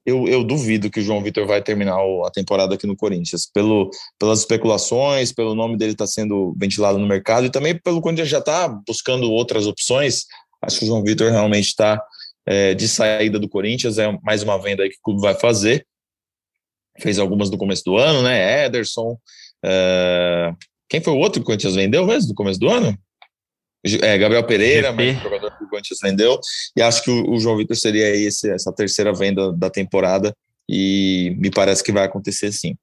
eu, 0.04 0.26
eu 0.26 0.42
duvido 0.42 0.90
que 0.90 0.98
o 0.98 1.02
João 1.02 1.22
Vitor 1.22 1.46
vai 1.46 1.62
terminar 1.62 1.96
a 1.96 2.30
temporada 2.30 2.74
aqui 2.74 2.86
no 2.86 2.96
Corinthians, 2.96 3.46
pelo, 3.46 3.88
pelas 4.18 4.40
especulações, 4.40 5.32
pelo 5.32 5.54
nome 5.54 5.76
dele 5.76 5.92
estar 5.92 6.06
tá 6.06 6.10
sendo 6.10 6.54
ventilado 6.58 6.98
no 6.98 7.06
mercado 7.06 7.46
e 7.46 7.50
também 7.50 7.78
pelo 7.78 8.00
Corinthians 8.00 8.28
já 8.28 8.38
está 8.38 8.68
buscando 8.68 9.30
outras 9.30 9.66
opções. 9.66 10.24
Acho 10.60 10.80
que 10.80 10.84
o 10.84 10.88
João 10.88 11.04
Vitor 11.04 11.30
realmente 11.30 11.68
está 11.68 12.02
é, 12.44 12.74
de 12.74 12.88
saída 12.88 13.38
do 13.38 13.48
Corinthians, 13.48 13.98
é 13.98 14.10
mais 14.22 14.42
uma 14.42 14.58
venda 14.58 14.88
que 14.88 14.96
o 14.96 15.02
clube 15.02 15.20
vai 15.20 15.34
fazer. 15.34 15.86
Fez 17.00 17.18
algumas 17.18 17.48
no 17.48 17.56
começo 17.56 17.84
do 17.84 17.96
ano, 17.96 18.22
né? 18.22 18.66
Ederson. 18.66 19.16
É... 19.64 20.54
Quem 20.88 21.00
foi 21.00 21.12
o 21.12 21.18
outro 21.18 21.40
que 21.40 21.44
o 21.44 21.46
Corinthians 21.46 21.74
vendeu 21.74 22.06
mesmo 22.06 22.30
no 22.30 22.34
começo 22.34 22.60
do 22.60 22.68
ano? 22.68 22.96
É, 23.84 24.16
Gabriel 24.16 24.46
Pereira, 24.46 24.92
mas 24.92 25.18
o 25.18 25.22
jogador 25.22 25.58
que 25.58 25.64
o 25.64 25.68
Corinthians 25.68 25.98
vendeu. 26.02 26.38
E 26.76 26.82
acho 26.82 27.02
que 27.02 27.10
o, 27.10 27.30
o 27.32 27.40
João 27.40 27.56
Vitor 27.56 27.76
seria 27.76 28.08
esse, 28.14 28.50
essa 28.50 28.72
terceira 28.72 29.12
venda 29.12 29.52
da 29.52 29.68
temporada. 29.68 30.34
E 30.68 31.34
me 31.38 31.50
parece 31.50 31.82
que 31.82 31.92
vai 31.92 32.04
acontecer 32.04 32.52
sim. 32.52 32.76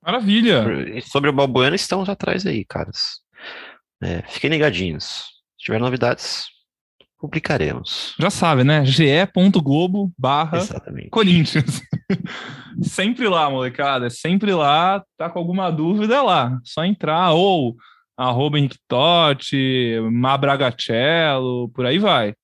Maravilha! 0.00 0.64
Sobre 1.10 1.30
o 1.30 1.32
Balbuena, 1.32 1.74
estamos 1.74 2.08
atrás 2.08 2.46
aí, 2.46 2.64
caras. 2.64 3.20
É, 4.00 4.22
fiquem 4.28 4.50
ligadinhos. 4.50 5.24
Se 5.58 5.64
tiver 5.64 5.80
novidades, 5.80 6.44
publicaremos. 7.26 8.14
Já 8.18 8.30
sabe, 8.30 8.64
né? 8.64 8.84
ge.globo 8.84 10.12
barra 10.18 10.60
Corinthians. 11.10 11.82
sempre 12.82 13.28
lá, 13.28 13.50
molecada. 13.50 14.06
É 14.06 14.10
sempre 14.10 14.52
lá. 14.54 15.02
Tá 15.18 15.28
com 15.28 15.38
alguma 15.38 15.70
dúvida 15.70 16.16
é 16.16 16.20
lá. 16.20 16.58
Só 16.64 16.84
entrar. 16.84 17.32
Ou 17.32 17.76
arroba 18.16 18.58
Henrique 18.58 18.78
Totti, 18.88 19.98
Mabragacello, 20.10 21.68
por 21.68 21.84
aí 21.84 21.98
vai. 21.98 22.34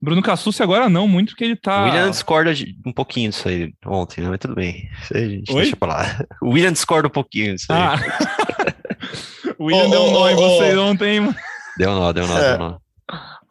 Bruno 0.00 0.20
Cassucci 0.20 0.62
agora 0.62 0.88
não, 0.88 1.06
muito 1.06 1.28
porque 1.28 1.44
ele 1.44 1.54
tá. 1.54 1.82
O 1.82 1.84
William 1.84 2.10
discorda 2.10 2.52
de, 2.52 2.76
um 2.84 2.92
pouquinho 2.92 3.30
disso 3.30 3.46
aí 3.46 3.72
ontem, 3.86 4.20
né? 4.20 4.30
mas 4.30 4.38
tudo 4.40 4.56
bem. 4.56 4.90
Isso 5.00 5.16
aí 5.16 5.24
a 5.24 5.28
gente 5.28 5.52
Oi? 5.52 5.62
deixa 5.62 5.76
pra 5.76 5.88
lá. 5.88 6.24
O 6.40 6.50
William 6.50 6.72
discorda 6.72 7.06
um 7.06 7.10
pouquinho 7.12 7.54
disso 7.54 7.72
aí. 7.72 7.78
Ah. 7.78 7.94
o 9.58 9.66
William 9.66 9.86
oh, 9.86 9.90
deu 9.90 10.02
um 10.02 10.12
nó 10.12 10.22
oh, 10.22 10.28
em 10.28 10.34
vocês 10.34 10.76
oh. 10.76 10.82
ontem. 10.86 11.34
Deu 11.78 11.94
nó, 11.94 12.12
deu 12.12 12.26
nó, 12.26 12.36
é. 12.36 12.48
deu 12.48 12.58
nó. 12.58 12.78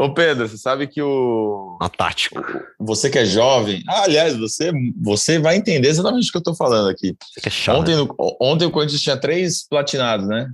Ô 0.02 0.12
Pedro, 0.12 0.48
você 0.48 0.58
sabe 0.58 0.88
que 0.88 1.02
o. 1.02 1.78
Uma 1.80 1.90
tática. 1.90 2.74
Você 2.80 3.08
que 3.08 3.20
é 3.20 3.26
jovem. 3.26 3.84
Ah, 3.88 4.04
aliás, 4.06 4.36
você, 4.36 4.72
você 5.00 5.38
vai 5.38 5.56
entender 5.56 5.88
exatamente 5.88 6.30
o 6.30 6.32
que 6.32 6.38
eu 6.40 6.44
tô 6.44 6.56
falando 6.56 6.90
aqui. 6.90 7.16
Você 7.22 7.40
que 7.40 7.48
é 7.48 7.52
chato, 7.52 7.78
ontem, 7.78 7.96
né? 7.96 8.02
no, 8.02 8.38
ontem 8.42 8.66
o 8.66 8.72
Corinthians 8.72 9.02
tinha 9.02 9.16
três 9.16 9.64
platinados, 9.68 10.28
né? 10.28 10.50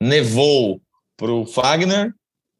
nevou 0.00 0.80
para 1.16 1.32
o 1.32 1.46
Fagner, 1.46 2.12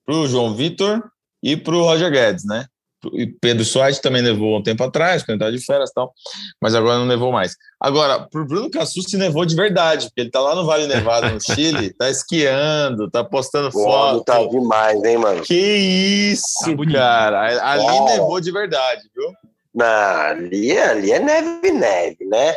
para 0.07 0.15
o 0.15 0.27
João 0.27 0.55
Vitor 0.55 1.03
e 1.43 1.57
para 1.57 1.75
o 1.75 1.83
Roger 1.83 2.11
Guedes, 2.11 2.45
né? 2.45 2.67
E 3.15 3.27
Pedro 3.27 3.65
Soares 3.65 3.99
também 3.99 4.21
nevou 4.21 4.59
um 4.59 4.63
tempo 4.63 4.85
atrás, 4.85 5.23
quando 5.23 5.37
estava 5.37 5.53
de 5.53 5.65
férias 5.65 5.91
e 5.91 5.95
tal, 5.95 6.13
mas 6.61 6.75
agora 6.75 6.99
não 6.99 7.07
nevou 7.07 7.33
mais. 7.33 7.57
Agora, 7.81 8.21
para 8.21 8.43
o 8.43 8.47
Bruno 8.47 8.71
Cassucci 8.71 9.17
nevou 9.17 9.47
de 9.47 9.57
verdade, 9.57 10.07
porque 10.07 10.21
ele 10.21 10.29
está 10.29 10.41
lá 10.41 10.55
no 10.55 10.67
Vale 10.67 10.87
Nevado, 10.87 11.31
no 11.31 11.41
Chile, 11.41 11.87
está 11.87 12.11
esquiando, 12.11 13.07
está 13.07 13.25
postando 13.25 13.73
foto. 13.73 14.25
Tá 14.25 14.45
demais, 14.45 15.03
hein, 15.03 15.17
mano? 15.17 15.43
Que 15.43 16.33
isso, 16.33 16.77
tá 16.77 16.93
cara! 16.93 17.71
Ali 17.73 17.87
é. 17.87 18.05
nevou 18.17 18.41
de 18.41 18.53
verdade, 18.53 19.03
viu? 19.17 19.33
Não, 19.75 19.87
ali, 19.87 20.77
ali 20.77 21.13
é 21.13 21.19
neve, 21.19 21.71
neve, 21.71 22.25
né? 22.27 22.55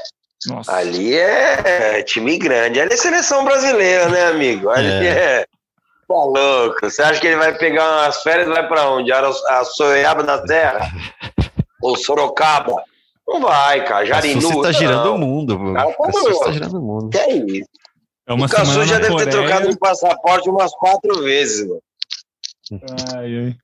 Nossa. 0.48 0.76
Ali 0.76 1.16
é 1.16 2.04
time 2.04 2.38
grande. 2.38 2.82
Ali 2.82 2.94
é 2.94 2.98
seleção 2.98 3.46
brasileira, 3.46 4.10
né, 4.10 4.26
amigo? 4.26 4.70
Ali 4.70 4.88
é. 4.88 5.08
é... 5.08 5.46
Tá 6.08 6.16
louco. 6.16 6.80
Você 6.82 7.02
acha 7.02 7.20
que 7.20 7.28
ele 7.28 7.38
vai 7.38 7.58
pegar 7.58 7.92
umas 7.92 8.22
férias 8.22 8.48
e 8.48 8.52
vai 8.52 8.68
pra 8.68 8.90
onde? 8.90 9.12
A 9.12 9.64
Soiaba 9.64 10.24
da 10.24 10.42
Terra? 10.44 10.92
Ou 11.82 11.98
Sorocaba? 11.98 12.84
Não 13.28 13.42
vai, 13.42 13.86
cara. 13.86 14.06
Jarinu. 14.06 14.42
Você 14.42 14.62
tá 14.62 14.72
girando 14.72 15.06
não. 15.06 15.16
o 15.16 15.18
mundo, 15.18 15.60
mano. 15.60 15.74
Cara, 15.74 15.94
tá 16.44 16.52
girando 16.52 16.78
o 16.78 16.82
mundo. 16.82 17.10
Que 17.10 17.18
é 17.18 17.36
isso? 17.36 17.70
É 18.28 18.34
uma 18.34 18.46
o 18.46 18.50
Caçu 18.50 18.86
já 18.86 19.00
deve 19.00 19.12
Coreia. 19.12 19.30
ter 19.30 19.38
trocado 19.38 19.70
de 19.70 19.78
passaporte 19.78 20.50
umas 20.50 20.72
quatro 20.76 21.22
vezes, 21.24 21.68
mano. 21.68 21.82
Ai, 23.16 23.38
ai. 23.38 23.56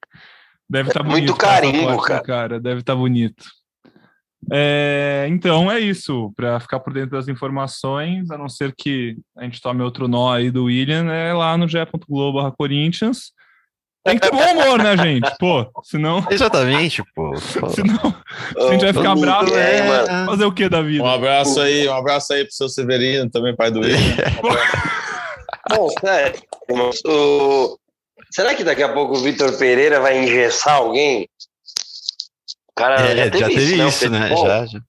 Deve 0.69 0.89
estar 0.89 1.01
tá 1.01 1.05
é 1.05 1.09
bonito. 1.09 1.27
Muito 1.27 1.35
carinho, 1.35 2.01
cara. 2.01 2.21
cara. 2.21 2.59
Deve 2.59 2.81
estar 2.81 2.93
tá 2.93 2.99
bonito. 2.99 3.45
É, 4.51 5.27
então 5.29 5.71
é 5.71 5.79
isso, 5.79 6.31
para 6.35 6.59
ficar 6.59 6.79
por 6.79 6.93
dentro 6.93 7.11
das 7.11 7.27
informações, 7.27 8.31
a 8.31 8.37
não 8.37 8.47
ser 8.47 8.73
que 8.75 9.17
a 9.37 9.43
gente 9.43 9.61
tome 9.61 9.83
outro 9.83 10.07
nó 10.07 10.31
aí 10.31 10.49
do 10.49 10.65
William, 10.65 11.11
é 11.11 11.33
lá 11.33 11.57
no 11.57 11.67
ge.globo 11.67 12.51
Corinthians. 12.53 13.31
Tem 14.03 14.17
que 14.17 14.27
ter 14.27 14.31
bom 14.31 14.51
humor, 14.53 14.81
né, 14.81 14.97
gente? 14.97 15.29
Pô, 15.37 15.69
senão. 15.83 16.25
Exatamente, 16.31 17.03
pô. 17.13 17.35
senão 17.69 18.15
a 18.57 18.71
gente 18.71 18.85
vai 18.85 18.93
ficar 18.93 19.15
bravo. 19.15 19.53
É, 19.53 20.25
fazer 20.25 20.45
o 20.45 20.51
que 20.53 20.69
da 20.69 20.81
vida? 20.81 21.03
Um 21.03 21.07
abraço 21.07 21.59
aí, 21.59 21.87
um 21.87 21.93
abraço 21.93 22.33
aí 22.33 22.45
pro 22.45 22.53
seu 22.53 22.69
Severino, 22.69 23.29
também 23.29 23.55
pai 23.55 23.69
do 23.69 23.81
William. 23.81 23.99
Bom, 25.69 25.87
sério, 25.99 26.41
o... 27.05 27.77
será 28.31 28.55
que 28.55 28.63
daqui 28.63 28.81
a 28.81 28.91
pouco 28.91 29.15
o 29.15 29.21
Vitor 29.21 29.55
Pereira 29.57 29.99
vai 29.99 30.23
engessar 30.23 30.75
alguém? 30.75 31.29
Cara 32.79 32.95
é, 33.01 33.15
já 33.15 33.23
teve, 33.29 33.39
já 33.39 33.47
teve 33.47 33.75
isso, 33.75 33.87
isso 33.87 34.09
né? 34.09 34.29
Já, 34.29 34.65
já. 34.65 34.79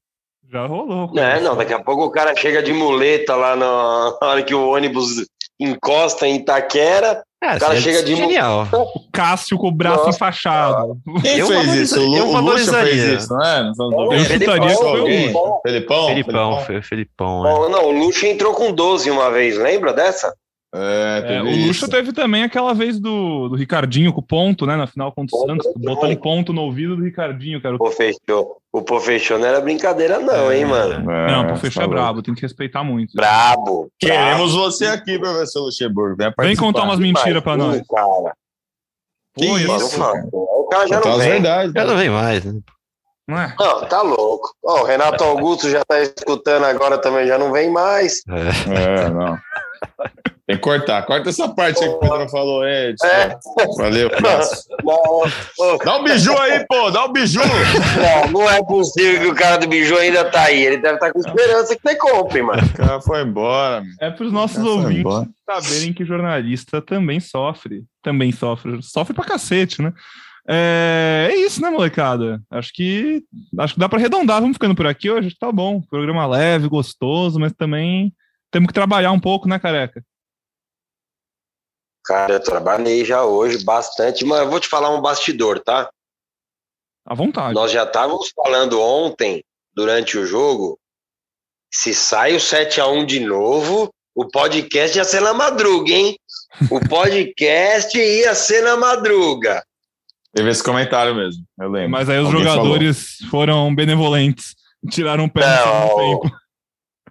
já 0.52 0.66
rolou. 0.66 1.10
É, 1.18 1.40
não, 1.40 1.56
daqui 1.56 1.72
a 1.72 1.82
pouco 1.82 2.04
o 2.04 2.10
cara 2.10 2.36
chega 2.36 2.62
de 2.62 2.72
muleta 2.72 3.34
lá 3.34 3.56
na 3.56 4.16
hora 4.22 4.42
que 4.44 4.54
o 4.54 4.70
ônibus 4.70 5.26
encosta 5.58 6.26
em 6.26 6.36
Itaquera. 6.36 7.22
É, 7.42 7.56
o 7.56 7.58
cara 7.58 7.80
chega 7.80 8.02
de 8.02 8.14
genial. 8.14 8.68
O 8.70 9.10
Cássio 9.10 9.56
com 9.56 9.68
o 9.68 9.72
braço 9.72 10.04
Nossa, 10.04 10.10
enfaixado. 10.10 10.98
Quem 11.22 11.38
eu 11.38 11.46
fez 11.46 11.74
isso? 11.74 11.98
O, 11.98 12.16
eu 12.16 12.30
valorizaria. 12.30 12.92
Fez 12.92 13.22
isso, 13.22 13.32
não 13.32 13.42
é? 13.42 13.72
Não 13.76 14.12
eu 14.12 14.24
chutaria 14.24 14.76
foi 14.76 15.00
o 15.00 15.60
Felipão. 15.62 16.06
Felipão, 16.06 16.60
foi 16.60 16.78
o 16.78 16.82
Felipão. 16.82 17.46
É. 17.46 17.68
Não, 17.70 17.86
o 17.86 17.90
Luxo 17.92 18.26
entrou 18.26 18.52
com 18.52 18.72
12 18.72 19.10
uma 19.10 19.30
vez, 19.30 19.56
lembra 19.56 19.94
dessa? 19.94 20.34
É, 20.72 21.36
é, 21.36 21.42
o 21.42 21.66
Luxo 21.66 21.88
teve 21.88 22.12
também 22.12 22.44
aquela 22.44 22.72
vez 22.72 23.00
do, 23.00 23.48
do 23.48 23.56
Ricardinho 23.56 24.12
com 24.12 24.22
ponto, 24.22 24.64
né? 24.66 24.76
Na 24.76 24.86
final 24.86 25.10
contra 25.10 25.36
o 25.36 25.46
Santos, 25.46 25.66
botando 25.76 26.16
ponto 26.16 26.52
no 26.52 26.62
ouvido 26.62 26.96
do 26.96 27.02
Ricardinho, 27.02 27.60
cara. 27.60 27.76
O 27.78 27.90
fechou. 27.90 28.58
O 28.72 28.80
pô 28.80 29.00
fechou 29.00 29.36
não 29.36 29.46
era 29.46 29.60
brincadeira, 29.60 30.20
não, 30.20 30.52
hein, 30.52 30.64
mano? 30.64 31.10
É, 31.10 31.32
não, 31.32 31.42
o 31.42 31.48
pô 31.48 31.56
fechou 31.56 31.82
é 31.82 31.88
brabo, 31.88 32.22
tem 32.22 32.34
que 32.34 32.42
respeitar 32.42 32.84
muito. 32.84 33.14
Brabo. 33.16 33.90
Queremos 33.98 34.52
brabo. 34.52 34.70
você 34.70 34.86
aqui, 34.86 35.18
professor 35.18 35.62
Luxemburgo. 35.62 36.16
Vem, 36.16 36.32
vem 36.38 36.56
contar 36.56 36.84
umas 36.84 37.00
mentiras 37.00 37.42
pra 37.42 37.56
nós. 37.56 37.82
Cara. 37.88 38.34
Que 39.36 39.48
Pô, 39.48 39.58
isso, 39.58 40.00
O 40.32 40.68
cara 40.70 40.86
já 40.86 41.00
não 41.00 41.18
vem. 41.18 41.30
Verdade, 41.30 41.72
já 41.74 41.84
não 41.84 41.96
vem 41.96 42.10
mais, 42.10 42.44
né? 42.44 42.60
Não, 43.26 43.38
é? 43.38 43.54
não, 43.58 43.84
tá 43.86 44.02
louco. 44.02 44.54
o 44.62 44.84
Renato 44.84 45.22
Augusto 45.22 45.68
já 45.68 45.84
tá 45.84 46.00
escutando 46.00 46.64
agora 46.64 46.98
também, 46.98 47.26
já 47.26 47.38
não 47.38 47.52
vem 47.52 47.70
mais. 47.70 48.22
É, 48.28 49.06
é 49.06 49.08
não. 49.08 49.36
Tem 50.50 50.56
que 50.56 50.62
cortar. 50.62 51.06
Corta 51.06 51.28
essa 51.28 51.48
parte 51.48 51.84
aí 51.84 51.88
que 51.88 51.94
o 51.94 51.98
Pedro 52.00 52.28
falou. 52.28 52.64
É, 52.64 52.90
é. 52.90 53.38
Valeu, 53.76 54.10
Dá 55.84 55.96
um 55.96 56.02
biju 56.02 56.36
aí, 56.38 56.66
pô. 56.68 56.90
Dá 56.90 57.04
um 57.04 57.12
biju. 57.12 57.38
Não, 57.40 58.32
não 58.32 58.50
é 58.50 58.60
possível 58.64 59.20
que 59.20 59.26
o 59.28 59.34
cara 59.34 59.58
do 59.58 59.68
biju 59.68 59.96
ainda 59.96 60.24
tá 60.24 60.42
aí. 60.42 60.60
Ele 60.60 60.78
deve 60.78 60.94
estar 60.94 61.06
tá 61.06 61.12
com 61.12 61.20
esperança 61.20 61.76
que 61.76 61.82
você 61.82 61.94
compre, 61.94 62.42
mano. 62.42 62.62
O 62.64 62.76
cara 62.76 63.00
foi 63.00 63.22
embora. 63.22 63.84
É 64.00 64.10
para 64.10 64.26
os 64.26 64.32
nossos 64.32 64.58
ouvintes 64.58 65.28
saberem 65.46 65.92
que 65.92 66.04
jornalista 66.04 66.82
também 66.82 67.20
sofre. 67.20 67.84
Também 68.02 68.32
sofre. 68.32 68.82
Sofre 68.82 69.14
pra 69.14 69.24
cacete, 69.24 69.80
né? 69.80 69.92
É, 70.48 71.28
é 71.30 71.36
isso, 71.36 71.62
né, 71.62 71.70
molecada? 71.70 72.42
Acho 72.50 72.72
que 72.72 73.22
acho 73.56 73.74
que 73.74 73.80
dá 73.80 73.88
para 73.88 74.00
arredondar. 74.00 74.40
Vamos 74.40 74.56
ficando 74.56 74.74
por 74.74 74.88
aqui 74.88 75.08
hoje. 75.08 75.32
Tá 75.38 75.52
bom. 75.52 75.80
Programa 75.80 76.26
leve, 76.26 76.66
gostoso, 76.66 77.38
mas 77.38 77.52
também 77.52 78.12
temos 78.50 78.66
que 78.66 78.74
trabalhar 78.74 79.12
um 79.12 79.20
pouco, 79.20 79.48
né, 79.48 79.56
careca? 79.56 80.02
Cara, 82.10 82.32
eu 82.32 82.40
trabalhei 82.40 83.04
já 83.04 83.24
hoje 83.24 83.64
bastante, 83.64 84.24
mas 84.24 84.40
eu 84.40 84.50
vou 84.50 84.58
te 84.58 84.66
falar 84.66 84.90
um 84.90 85.00
bastidor, 85.00 85.60
tá? 85.60 85.88
À 87.06 87.14
vontade. 87.14 87.54
Nós 87.54 87.70
já 87.70 87.84
estávamos 87.84 88.32
falando 88.34 88.80
ontem, 88.80 89.44
durante 89.72 90.18
o 90.18 90.26
jogo, 90.26 90.76
se 91.72 91.94
sai 91.94 92.34
o 92.34 92.40
7 92.40 92.80
a 92.80 92.88
1 92.88 93.06
de 93.06 93.20
novo, 93.20 93.94
o 94.12 94.26
podcast 94.26 94.98
ia 94.98 95.04
ser 95.04 95.20
na 95.20 95.32
madruga, 95.32 95.92
hein? 95.92 96.18
O 96.68 96.80
podcast 96.90 97.96
ia 97.96 98.34
ser 98.34 98.62
na 98.62 98.76
madruga. 98.76 99.62
Teve 100.34 100.50
esse 100.50 100.64
comentário 100.64 101.14
mesmo, 101.14 101.44
eu 101.60 101.70
lembro. 101.70 101.90
Mas 101.90 102.08
aí 102.08 102.18
os 102.18 102.26
Alguém 102.26 102.42
jogadores 102.42 103.18
falou. 103.18 103.30
foram 103.30 103.72
benevolentes, 103.72 104.56
tiraram 104.90 105.26
o 105.26 105.30
pé 105.30 105.42
no 105.46 105.96
tempo. 105.96 106.40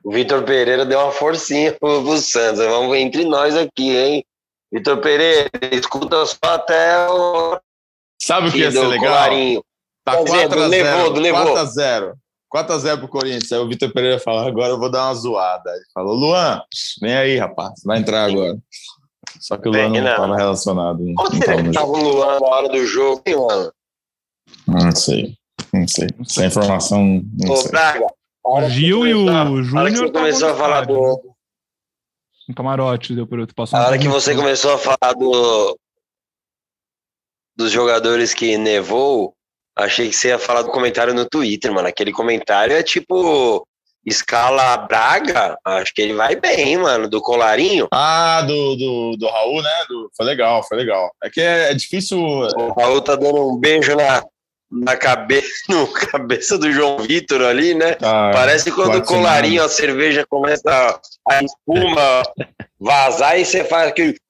O 0.03 0.11
Vitor 0.11 0.43
Pereira 0.43 0.85
deu 0.85 0.99
uma 0.99 1.11
forcinha 1.13 1.71
pro, 1.71 2.03
pro 2.03 2.17
Santos. 2.17 2.59
Vamos 2.59 2.97
entre 2.97 3.23
nós 3.23 3.55
aqui, 3.55 3.95
hein? 3.95 4.25
Vitor 4.71 5.01
Pereira, 5.01 5.49
escuta 5.71 6.25
só 6.25 6.37
até 6.43 7.09
o. 7.09 7.59
Sabe 8.21 8.49
o 8.49 8.51
que 8.51 8.59
ia 8.59 8.71
ser 8.71 8.85
legal? 8.85 9.13
Colarinho. 9.13 9.63
Tá 10.05 10.17
4x0. 10.23 12.13
4x0 12.53 12.97
pro 12.99 13.07
Corinthians. 13.07 13.51
Aí 13.51 13.59
o 13.59 13.67
Vitor 13.67 13.91
Pereira 13.91 14.19
fala: 14.19 14.47
agora 14.47 14.69
eu 14.69 14.79
vou 14.79 14.89
dar 14.89 15.05
uma 15.05 15.13
zoada. 15.15 15.71
Ele 15.71 15.85
falou: 15.93 16.15
Luan, 16.15 16.61
vem 17.01 17.15
aí, 17.15 17.37
rapaz, 17.37 17.81
vai 17.83 17.99
entrar 17.99 18.25
agora. 18.25 18.57
Só 19.39 19.57
que 19.57 19.69
o 19.69 19.71
Luan 19.71 19.89
não 19.89 19.97
estava 19.97 20.35
relacionado. 20.35 21.03
Onde 21.17 21.51
ele 21.51 21.69
estava 21.69 21.87
o 21.87 21.97
Luan 21.97 22.39
na 22.39 22.47
hora 22.47 22.69
do 22.69 22.85
jogo, 22.85 23.21
hein, 23.25 23.35
mano? 23.35 23.71
Não 24.67 24.95
sei. 24.95 25.35
Não 25.73 25.87
sei. 25.87 26.07
Essa 26.19 26.45
informação. 26.45 27.23
Não 27.37 27.53
Ô, 27.53 27.57
sei. 27.57 27.71
Braga. 27.71 28.07
O 28.43 28.69
Gil 28.69 29.05
e 29.05 29.13
o 29.13 29.63
Júnior. 29.63 29.91
você 29.91 30.11
começou 30.11 30.49
a 30.49 30.55
falar 30.55 30.85
do. 30.85 31.28
Um 32.49 32.53
camarote, 32.53 33.13
deu 33.13 33.27
por 33.27 33.39
outro. 33.39 33.55
A 33.73 33.85
hora 33.85 33.99
que 33.99 34.07
você 34.07 34.35
começou 34.35 34.73
a 34.73 34.77
falar 34.77 35.13
do. 35.13 35.77
Dos 37.55 37.71
jogadores 37.71 38.33
que 38.33 38.57
nevou, 38.57 39.35
achei 39.77 40.09
que 40.09 40.15
você 40.15 40.29
ia 40.29 40.39
falar 40.39 40.63
do 40.63 40.71
comentário 40.71 41.13
no 41.13 41.29
Twitter, 41.29 41.71
mano. 41.71 41.87
Aquele 41.87 42.11
comentário 42.11 42.75
é 42.75 42.81
tipo 42.81 43.67
escala 44.05 44.77
Braga, 44.77 45.57
acho 45.63 45.93
que 45.93 46.01
ele 46.01 46.13
vai 46.13 46.35
bem, 46.35 46.77
mano, 46.77 47.07
do 47.07 47.21
colarinho. 47.21 47.87
Ah, 47.93 48.41
do, 48.41 48.75
do, 48.75 49.17
do 49.17 49.27
Raul, 49.27 49.61
né? 49.61 49.85
Do, 49.87 50.09
foi 50.15 50.25
legal, 50.25 50.63
foi 50.63 50.77
legal. 50.77 51.11
É 51.21 51.29
que 51.29 51.41
é, 51.41 51.71
é 51.71 51.73
difícil. 51.75 52.17
O 52.17 52.71
Raul 52.73 53.01
tá 53.01 53.15
dando 53.15 53.49
um 53.49 53.57
beijo 53.57 53.95
na, 53.95 54.23
na 54.71 54.95
cabeça, 54.95 55.47
no 55.69 55.87
cabeça 55.87 56.57
do 56.57 56.71
João 56.71 56.99
Vitor 56.99 57.41
ali, 57.41 57.73
né? 57.73 57.97
Ah, 58.01 58.31
Parece 58.33 58.71
quando 58.71 58.97
o 58.97 59.03
colarinho, 59.03 59.63
a 59.63 59.69
cerveja 59.69 60.25
começa 60.29 60.99
a, 61.27 61.43
espuma 61.43 62.23
vazar 62.79 63.39
e 63.39 63.45
você 63.45 63.63
faz 63.63 63.89
aquele. 63.89 64.15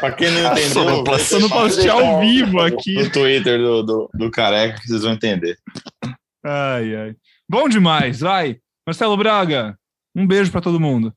pra 0.00 0.12
quem 0.12 0.30
não 0.30 0.52
entendeu, 0.52 1.04
passando 1.04 1.48
para 1.48 1.92
ao 1.92 2.20
vivo 2.20 2.60
aqui. 2.60 2.94
No 2.94 3.10
Twitter 3.10 3.58
do, 3.58 3.82
do, 3.82 4.10
do 4.12 4.30
careca 4.30 4.80
que 4.80 4.88
vocês 4.88 5.02
vão 5.02 5.12
entender. 5.12 5.56
Ai, 6.44 6.94
ai. 6.96 7.14
Bom 7.48 7.68
demais, 7.68 8.20
vai. 8.20 8.58
Marcelo 8.86 9.16
Braga, 9.16 9.76
um 10.14 10.26
beijo 10.26 10.50
para 10.50 10.60
todo 10.60 10.80
mundo. 10.80 11.12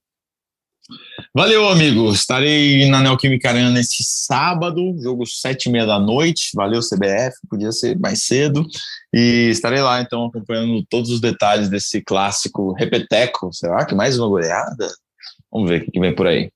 Valeu, 1.33 1.69
amigo. 1.69 2.11
Estarei 2.11 2.89
na 2.89 3.01
Neoquímica 3.01 3.49
Arena 3.49 3.69
neste 3.69 4.03
sábado, 4.03 4.95
jogo 5.01 5.25
sete 5.25 5.65
e 5.65 5.71
meia 5.71 5.85
da 5.85 5.99
noite. 5.99 6.51
Valeu, 6.55 6.81
CBF. 6.81 7.35
Podia 7.49 7.71
ser 7.71 7.97
mais 7.99 8.23
cedo. 8.23 8.65
E 9.13 9.49
estarei 9.49 9.81
lá, 9.81 10.01
então, 10.01 10.25
acompanhando 10.25 10.83
todos 10.89 11.09
os 11.09 11.19
detalhes 11.19 11.69
desse 11.69 12.01
clássico 12.01 12.73
repeteco. 12.73 13.51
Será 13.53 13.85
que 13.85 13.95
mais 13.95 14.17
uma 14.17 14.27
goleada? 14.27 14.89
Vamos 15.51 15.69
ver 15.69 15.83
o 15.83 15.91
que 15.91 15.99
vem 15.99 16.15
por 16.15 16.27
aí. 16.27 16.51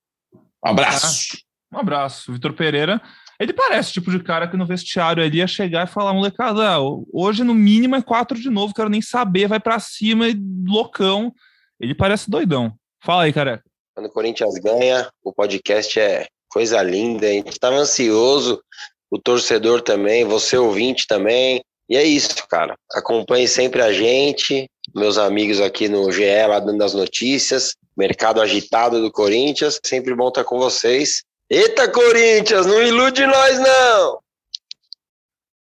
Um 0.65 0.69
abraço. 0.69 1.37
Um 1.71 1.79
abraço. 1.79 2.31
Vitor 2.31 2.53
Pereira 2.53 3.01
ele 3.39 3.51
parece 3.51 3.89
o 3.89 3.93
tipo 3.93 4.11
de 4.11 4.19
cara 4.19 4.47
que 4.47 4.55
no 4.55 4.65
vestiário 4.65 5.23
ali 5.23 5.37
ia 5.37 5.47
chegar 5.47 5.85
e 5.85 5.91
falar, 5.91 6.13
molecada, 6.13 6.79
hoje 7.11 7.43
no 7.43 7.53
mínimo 7.53 7.95
é 7.95 8.01
quatro 8.01 8.39
de 8.39 8.49
novo, 8.49 8.73
quero 8.73 8.89
nem 8.89 9.01
saber, 9.01 9.47
vai 9.47 9.59
para 9.59 9.79
cima, 9.79 10.25
loucão. 10.65 11.33
Ele 11.79 11.95
parece 11.95 12.29
doidão. 12.29 12.73
Fala 13.03 13.23
aí, 13.23 13.33
cara. 13.33 13.61
Quando 13.93 14.07
o 14.07 14.11
Corinthians 14.11 14.55
ganha, 14.55 15.07
o 15.23 15.31
podcast 15.31 15.99
é 15.99 16.27
coisa 16.49 16.81
linda, 16.81 17.27
a 17.27 17.31
gente 17.31 17.51
estava 17.51 17.75
ansioso, 17.75 18.61
o 19.09 19.19
torcedor 19.19 19.81
também, 19.81 20.25
você 20.25 20.57
ouvinte 20.57 21.05
também. 21.07 21.61
E 21.87 21.95
é 21.95 22.03
isso, 22.03 22.47
cara. 22.47 22.75
Acompanhe 22.91 23.47
sempre 23.47 23.81
a 23.81 23.93
gente, 23.93 24.67
meus 24.95 25.17
amigos 25.19 25.61
aqui 25.61 25.87
no 25.87 26.11
GE, 26.11 26.47
lá 26.47 26.59
dando 26.59 26.81
as 26.83 26.93
notícias, 26.93 27.75
mercado 27.95 28.41
agitado 28.41 28.99
do 28.99 29.11
Corinthians. 29.11 29.79
Sempre 29.85 30.15
bom 30.15 30.29
estar 30.29 30.43
com 30.43 30.57
vocês. 30.57 31.23
Eita, 31.47 31.87
Corinthians, 31.87 32.65
não 32.65 32.81
ilude 32.81 33.25
nós, 33.27 33.59
não! 33.59 34.19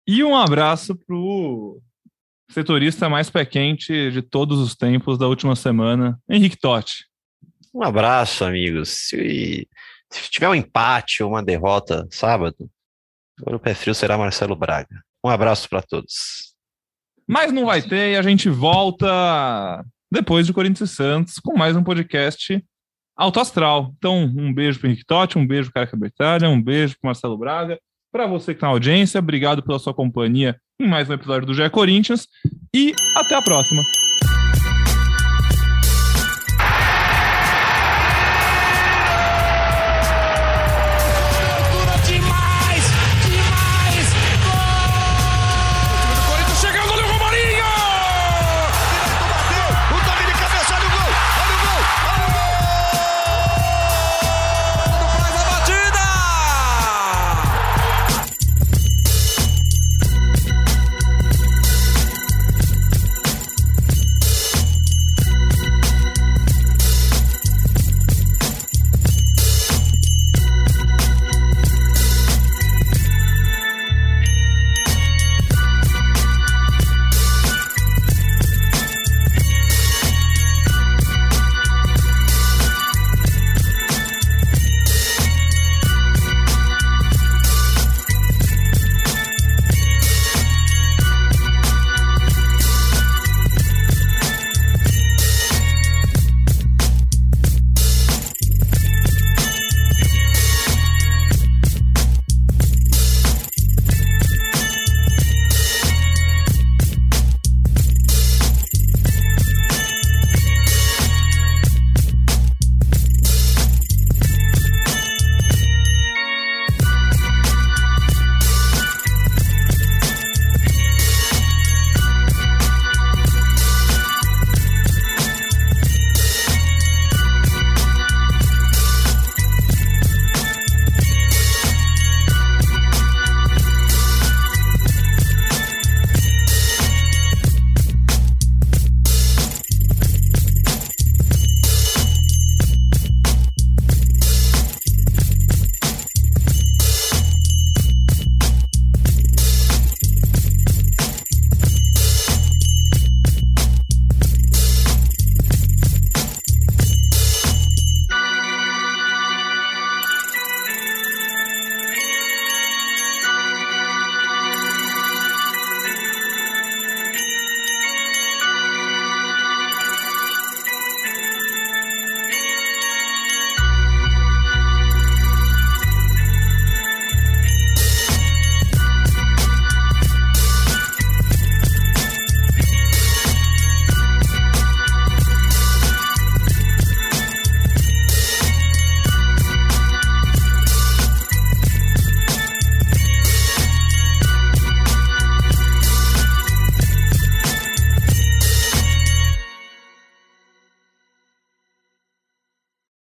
E 0.08 0.24
um 0.24 0.36
abraço 0.36 0.96
pro 0.96 1.82
setorista 2.50 3.10
mais 3.10 3.30
pé 3.30 3.44
quente 3.44 4.12
de 4.12 4.22
todos 4.22 4.60
os 4.60 4.76
tempos 4.76 5.18
da 5.18 5.28
última 5.28 5.56
semana, 5.58 6.18
Henrique 6.30 6.58
Totti. 6.58 7.06
Um 7.74 7.82
abraço, 7.82 8.46
amigos. 8.46 8.90
Se, 8.90 9.68
se 10.12 10.30
tiver 10.30 10.50
um 10.50 10.56
empate 10.56 11.24
ou 11.24 11.32
uma 11.32 11.44
derrota 11.44 12.08
sábado, 12.12 12.70
o 13.42 13.60
pé 13.60 13.74
frio 13.74 13.96
será 13.96 14.18
Marcelo 14.18 14.56
Braga. 14.56 15.04
Um 15.26 15.30
abraço 15.30 15.68
para 15.68 15.82
todos. 15.82 16.54
Mas 17.28 17.52
não 17.52 17.66
vai 17.66 17.82
ter 17.82 18.12
e 18.12 18.18
a 18.18 18.22
gente 18.22 18.50
volta 18.50 19.84
depois 20.12 20.46
de 20.46 20.54
Corinthians 20.54 20.92
e 20.92 20.96
Santos 20.96 21.40
com 21.40 21.58
mais 21.58 21.76
um 21.76 21.84
podcast 21.84 22.64
Alto 23.16 23.40
Astral. 23.40 23.94
Então, 23.98 24.24
um 24.24 24.54
beijo 24.54 24.80
para 24.80 24.90
Henrique 24.90 25.06
Totti, 25.06 25.38
um 25.38 25.48
beijo 25.48 25.72
para 25.72 25.90
a 25.92 25.96
Bertalha, 25.96 26.50
um 26.50 26.62
beijo 26.62 26.96
para 27.00 27.08
Marcelo 27.08 27.38
Braga. 27.38 27.80
Para 28.12 28.28
você 28.28 28.54
que 28.54 28.58
está 28.58 28.68
na 28.68 28.74
audiência, 28.74 29.20
obrigado 29.20 29.64
pela 29.64 29.80
sua 29.80 29.94
companhia 29.94 30.60
em 30.80 30.88
mais 30.88 31.10
um 31.10 31.14
episódio 31.14 31.48
do 31.48 31.54
GE 31.54 31.70
Corinthians 31.70 32.28
e 32.76 32.94
até 33.16 33.36
a 33.36 33.42
próxima. 33.42 33.82